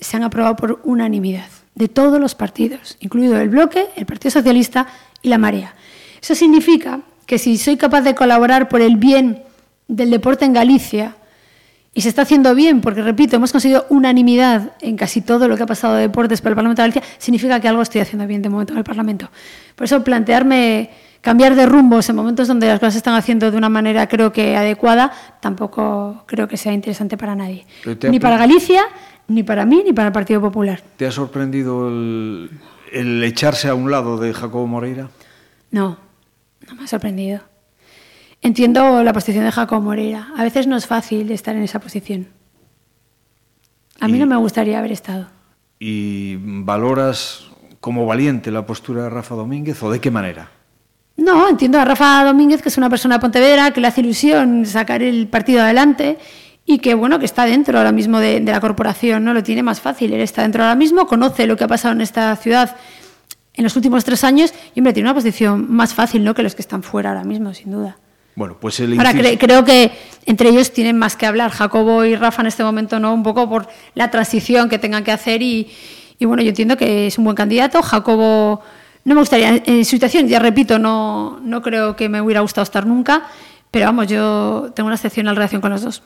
se 0.00 0.16
han 0.16 0.24
aprobado 0.24 0.56
por 0.56 0.80
unanimidad 0.84 1.46
de 1.74 1.88
todos 1.88 2.20
los 2.20 2.34
partidos, 2.34 2.96
incluido 3.00 3.40
el 3.40 3.48
Bloque, 3.48 3.86
el 3.96 4.06
Partido 4.06 4.30
Socialista 4.30 4.86
y 5.22 5.28
la 5.28 5.38
Marea. 5.38 5.74
Eso 6.20 6.34
significa 6.34 7.00
que 7.26 7.38
si 7.38 7.56
soy 7.56 7.76
capaz 7.76 8.02
de 8.02 8.14
colaborar 8.14 8.68
por 8.68 8.80
el 8.80 8.96
bien 8.96 9.42
del 9.88 10.10
deporte 10.10 10.44
en 10.44 10.52
Galicia, 10.52 11.16
y 11.94 12.00
se 12.00 12.08
está 12.08 12.22
haciendo 12.22 12.54
bien, 12.54 12.80
porque 12.80 13.02
repito, 13.02 13.36
hemos 13.36 13.52
conseguido 13.52 13.86
unanimidad 13.90 14.72
en 14.80 14.96
casi 14.96 15.20
todo 15.20 15.46
lo 15.46 15.56
que 15.56 15.64
ha 15.64 15.66
pasado 15.66 15.94
de 15.94 16.02
deportes 16.02 16.40
por 16.40 16.50
el 16.50 16.56
Parlamento 16.56 16.82
de 16.82 16.88
Galicia, 16.88 17.02
significa 17.18 17.60
que 17.60 17.68
algo 17.68 17.82
estoy 17.82 18.00
haciendo 18.00 18.26
bien 18.26 18.40
de 18.40 18.48
momento 18.48 18.72
en 18.72 18.78
el 18.78 18.84
Parlamento. 18.84 19.30
Por 19.76 19.84
eso 19.84 20.02
plantearme 20.02 20.90
cambiar 21.20 21.54
de 21.54 21.66
rumbos 21.66 22.08
en 22.08 22.16
momentos 22.16 22.48
donde 22.48 22.66
las 22.66 22.80
cosas 22.80 22.94
se 22.94 22.98
están 22.98 23.14
haciendo 23.14 23.50
de 23.50 23.56
una 23.56 23.68
manera 23.68 24.08
creo 24.08 24.32
que 24.32 24.56
adecuada, 24.56 25.12
tampoco 25.40 26.24
creo 26.26 26.48
que 26.48 26.56
sea 26.56 26.72
interesante 26.72 27.18
para 27.18 27.34
nadie. 27.34 27.66
Ni 28.08 28.18
para 28.18 28.38
Galicia, 28.38 28.84
ni 29.28 29.42
para 29.42 29.66
mí, 29.66 29.82
ni 29.84 29.92
para 29.92 30.08
el 30.08 30.12
Partido 30.12 30.40
Popular. 30.40 30.82
¿Te 30.96 31.06
ha 31.06 31.12
sorprendido 31.12 31.88
el, 31.88 32.50
el 32.90 33.22
echarse 33.22 33.68
a 33.68 33.74
un 33.74 33.90
lado 33.90 34.16
de 34.16 34.32
Jacobo 34.32 34.66
Moreira? 34.66 35.10
No, 35.70 35.98
no 36.66 36.74
me 36.74 36.84
ha 36.84 36.86
sorprendido. 36.86 37.51
Entiendo 38.42 39.04
la 39.04 39.12
posición 39.12 39.44
de 39.44 39.52
Jacobo 39.52 39.80
Moreira. 39.80 40.28
A 40.36 40.42
veces 40.42 40.66
no 40.66 40.76
es 40.76 40.86
fácil 40.86 41.30
estar 41.30 41.54
en 41.54 41.62
esa 41.62 41.78
posición. 41.78 42.26
A 44.00 44.08
mí 44.08 44.18
no 44.18 44.26
me 44.26 44.36
gustaría 44.36 44.80
haber 44.80 44.90
estado. 44.90 45.28
¿Y 45.78 46.36
valoras 46.40 47.44
como 47.80 48.04
valiente 48.04 48.50
la 48.50 48.66
postura 48.66 49.04
de 49.04 49.10
Rafa 49.10 49.36
Domínguez 49.36 49.80
o 49.84 49.92
de 49.92 50.00
qué 50.00 50.10
manera? 50.10 50.50
No, 51.16 51.48
entiendo 51.48 51.78
a 51.78 51.84
Rafa 51.84 52.24
Domínguez, 52.24 52.62
que 52.62 52.68
es 52.68 52.76
una 52.76 52.90
persona 52.90 53.20
Pontevedra, 53.20 53.70
que 53.70 53.80
le 53.80 53.86
hace 53.86 54.00
ilusión 54.00 54.66
sacar 54.66 55.02
el 55.02 55.28
partido 55.28 55.62
adelante 55.62 56.18
y 56.66 56.78
que 56.78 56.94
bueno 56.94 57.20
que 57.20 57.26
está 57.26 57.44
dentro 57.44 57.78
ahora 57.78 57.92
mismo 57.92 58.18
de, 58.18 58.40
de, 58.40 58.52
la 58.52 58.60
corporación, 58.60 59.24
no 59.24 59.34
lo 59.34 59.44
tiene 59.44 59.62
más 59.62 59.80
fácil. 59.80 60.12
Él 60.12 60.20
está 60.20 60.42
dentro 60.42 60.64
ahora 60.64 60.74
mismo, 60.74 61.06
conoce 61.06 61.46
lo 61.46 61.56
que 61.56 61.62
ha 61.62 61.68
pasado 61.68 61.94
en 61.94 62.00
esta 62.00 62.34
ciudad 62.34 62.76
en 63.54 63.64
los 63.64 63.76
últimos 63.76 64.04
tres 64.04 64.24
años 64.24 64.52
y 64.74 64.80
hombre 64.80 64.92
tiene 64.94 65.08
una 65.08 65.14
posición 65.14 65.70
más 65.70 65.94
fácil, 65.94 66.24
¿no? 66.24 66.34
Que 66.34 66.42
los 66.42 66.56
que 66.56 66.62
están 66.62 66.82
fuera 66.82 67.10
ahora 67.10 67.24
mismo, 67.24 67.54
sin 67.54 67.70
duda. 67.70 67.98
Bueno, 68.34 68.56
pues 68.60 68.80
el 68.80 68.98
Ahora 68.98 69.12
creo 69.38 69.64
que 69.64 69.92
entre 70.24 70.48
ellos 70.48 70.72
tienen 70.72 70.98
más 70.98 71.16
que 71.16 71.26
hablar, 71.26 71.50
Jacobo 71.50 72.04
y 72.04 72.16
Rafa 72.16 72.42
en 72.42 72.48
este 72.48 72.64
momento, 72.64 72.98
no, 72.98 73.12
un 73.12 73.22
poco 73.22 73.48
por 73.48 73.68
la 73.94 74.10
transición 74.10 74.68
que 74.68 74.78
tengan 74.78 75.04
que 75.04 75.12
hacer 75.12 75.42
y, 75.42 75.70
y 76.18 76.24
bueno, 76.24 76.42
yo 76.42 76.50
entiendo 76.50 76.76
que 76.76 77.08
es 77.08 77.18
un 77.18 77.24
buen 77.24 77.36
candidato. 77.36 77.82
Jacobo 77.82 78.62
no 79.04 79.14
me 79.14 79.20
gustaría, 79.20 79.62
en 79.66 79.84
situación, 79.84 80.28
ya 80.28 80.38
repito, 80.38 80.78
no, 80.78 81.40
no 81.42 81.60
creo 81.60 81.96
que 81.96 82.08
me 82.08 82.20
hubiera 82.20 82.40
gustado 82.40 82.62
estar 82.62 82.86
nunca, 82.86 83.28
pero 83.70 83.86
vamos, 83.86 84.06
yo 84.06 84.70
tengo 84.74 84.86
una 84.86 84.94
excepcional 84.94 85.34
relación 85.34 85.60
con 85.60 85.72
los 85.72 85.82
dos. 85.82 86.02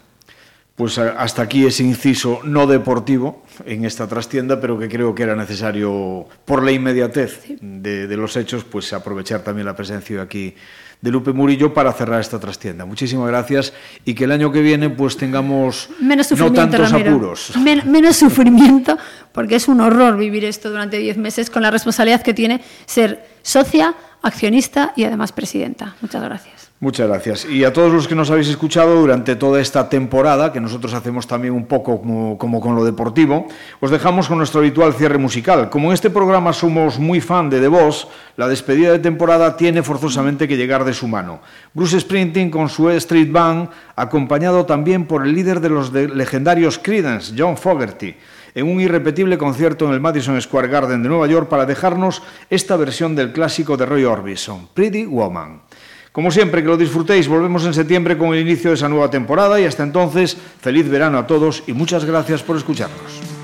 Pues 0.77 0.99
hasta 0.99 1.43
aquí 1.43 1.64
ese 1.64 1.83
inciso 1.83 2.41
no 2.45 2.66
deportivo 2.66 3.43
en 3.64 3.87
esta 3.87 4.07
trastienda, 4.07 4.61
pero 4.61 4.79
que 4.79 4.89
creo 4.89 5.14
que 5.14 5.22
era 5.22 5.35
necesario, 5.35 6.27
por 6.45 6.62
la 6.62 6.70
inmediatez 6.72 7.45
de, 7.61 8.07
de, 8.07 8.16
los 8.16 8.37
hechos, 8.37 8.64
pues 8.64 8.93
aprovechar 8.93 9.41
también 9.41 9.64
la 9.64 9.74
presencia 9.74 10.20
aquí 10.20 10.55
de 11.01 11.11
Lupe 11.11 11.32
Murillo 11.32 11.74
para 11.74 11.92
cerrar 11.92 12.20
esta 12.20 12.38
trastienda. 12.38 12.84
Muchísimas 12.84 13.28
gracias 13.28 13.72
y 14.05 14.14
que 14.14 14.24
el 14.24 14.32
año 14.32 14.51
que 14.51 14.62
viene 14.62 14.90
pues 14.90 15.16
tengamos 15.16 15.88
menos 16.01 16.30
no 16.32 16.53
tantos 16.53 16.90
Ramiro. 16.90 17.11
apuros. 17.11 17.57
Men 17.59 17.90
menos 17.90 18.16
sufrimiento, 18.16 18.97
porque 19.32 19.57
es 19.57 19.68
un 19.68 19.80
horror 19.80 20.16
vivir 20.16 20.44
esto 20.44 20.70
durante 20.70 20.99
diez 20.99 21.16
meses 21.16 21.51
con 21.51 21.62
la 21.62 21.70
responsabilidad 21.70 22.22
que 22.22 22.34
tiene 22.34 22.62
ser 22.86 23.26
socia, 23.42 23.94
accionista 24.22 24.92
y 24.97 25.05
además 25.05 25.32
presidenta. 25.32 25.94
Muchas 26.01 26.22
gracias. 26.22 26.55
Muchas 26.79 27.09
gracias. 27.09 27.47
Y 27.47 27.64
a 27.64 27.72
todos 27.72 27.91
los 27.91 28.07
que 28.07 28.14
nos 28.14 28.31
habéis 28.31 28.49
escuchado 28.49 29.01
durante 29.01 29.35
toda 29.35 29.62
esta 29.62 29.89
temporada, 29.89 30.53
que 30.53 30.61
nosotros 30.61 30.93
hacemos 30.93 31.27
también 31.27 31.55
un 31.55 31.64
poco 31.64 32.03
como, 32.03 32.61
con 32.61 32.74
lo 32.74 32.85
deportivo, 32.85 33.49
os 33.81 33.91
dejamos 33.91 34.29
con 34.29 34.37
nuestro 34.37 34.61
habitual 34.61 34.93
cierre 34.93 35.16
musical. 35.16 35.70
Como 35.70 35.89
en 35.89 35.95
este 35.95 36.11
programa 36.11 36.53
somos 36.53 36.99
muy 36.99 37.22
fan 37.22 37.49
de 37.49 37.61
The 37.61 37.68
Boss, 37.68 38.09
la 38.37 38.47
despedida 38.47 38.93
de 38.93 38.99
temporada 38.99 39.57
tiene 39.57 39.83
forzosamente 39.83 40.47
que 40.47 40.59
llegar 40.59 40.85
de 40.85 40.93
su 40.93 41.09
mano. 41.09 41.41
Bruce 41.72 41.99
Sprinting 41.99 42.51
con 42.51 42.68
su 42.68 42.91
Street 42.91 43.33
Band, 43.33 43.70
acompañado 43.97 44.66
también 44.66 45.07
por 45.07 45.24
el 45.24 45.35
líder 45.35 45.61
de 45.61 45.70
los 45.70 45.95
legendarios 45.95 46.79
Creedence, 46.79 47.33
John 47.39 47.57
Fogerty 47.57 48.16
en 48.55 48.66
un 48.66 48.81
irrepetible 48.81 49.37
concierto 49.37 49.87
en 49.87 49.93
el 49.93 50.01
Madison 50.01 50.41
Square 50.41 50.68
Garden 50.68 51.03
de 51.03 51.11
Nueva 51.11 51.27
York 51.27 51.47
para 51.47 51.66
dejarnos 51.66 52.22
esta 52.49 52.77
versión 52.77 53.14
del 53.14 53.31
clásico 53.31 53.77
de 53.77 53.85
Roy 53.85 54.05
Orbison, 54.05 54.68
Pretty 54.72 55.05
Woman. 55.05 55.66
Como 56.17 56.31
siempre, 56.31 56.62
que 56.62 56.69
lo 56.69 56.79
disfrutéis. 56.79 57.29
Volvemos 57.29 57.67
en 57.67 57.75
septiembre 57.75 58.17
con 58.17 58.33
el 58.33 58.41
inicio 58.41 58.71
de 58.71 58.77
esa 58.77 58.89
nueva 58.89 59.11
temporada 59.11 59.61
y 59.61 59.67
hasta 59.67 59.83
entonces, 59.83 60.35
feliz 60.62 60.89
verano 60.89 61.19
a 61.19 61.27
todos 61.27 61.62
y 61.67 61.75
muchas 61.75 62.07
gracias 62.07 62.43
por 62.43 62.57
escucharnos. 62.57 63.36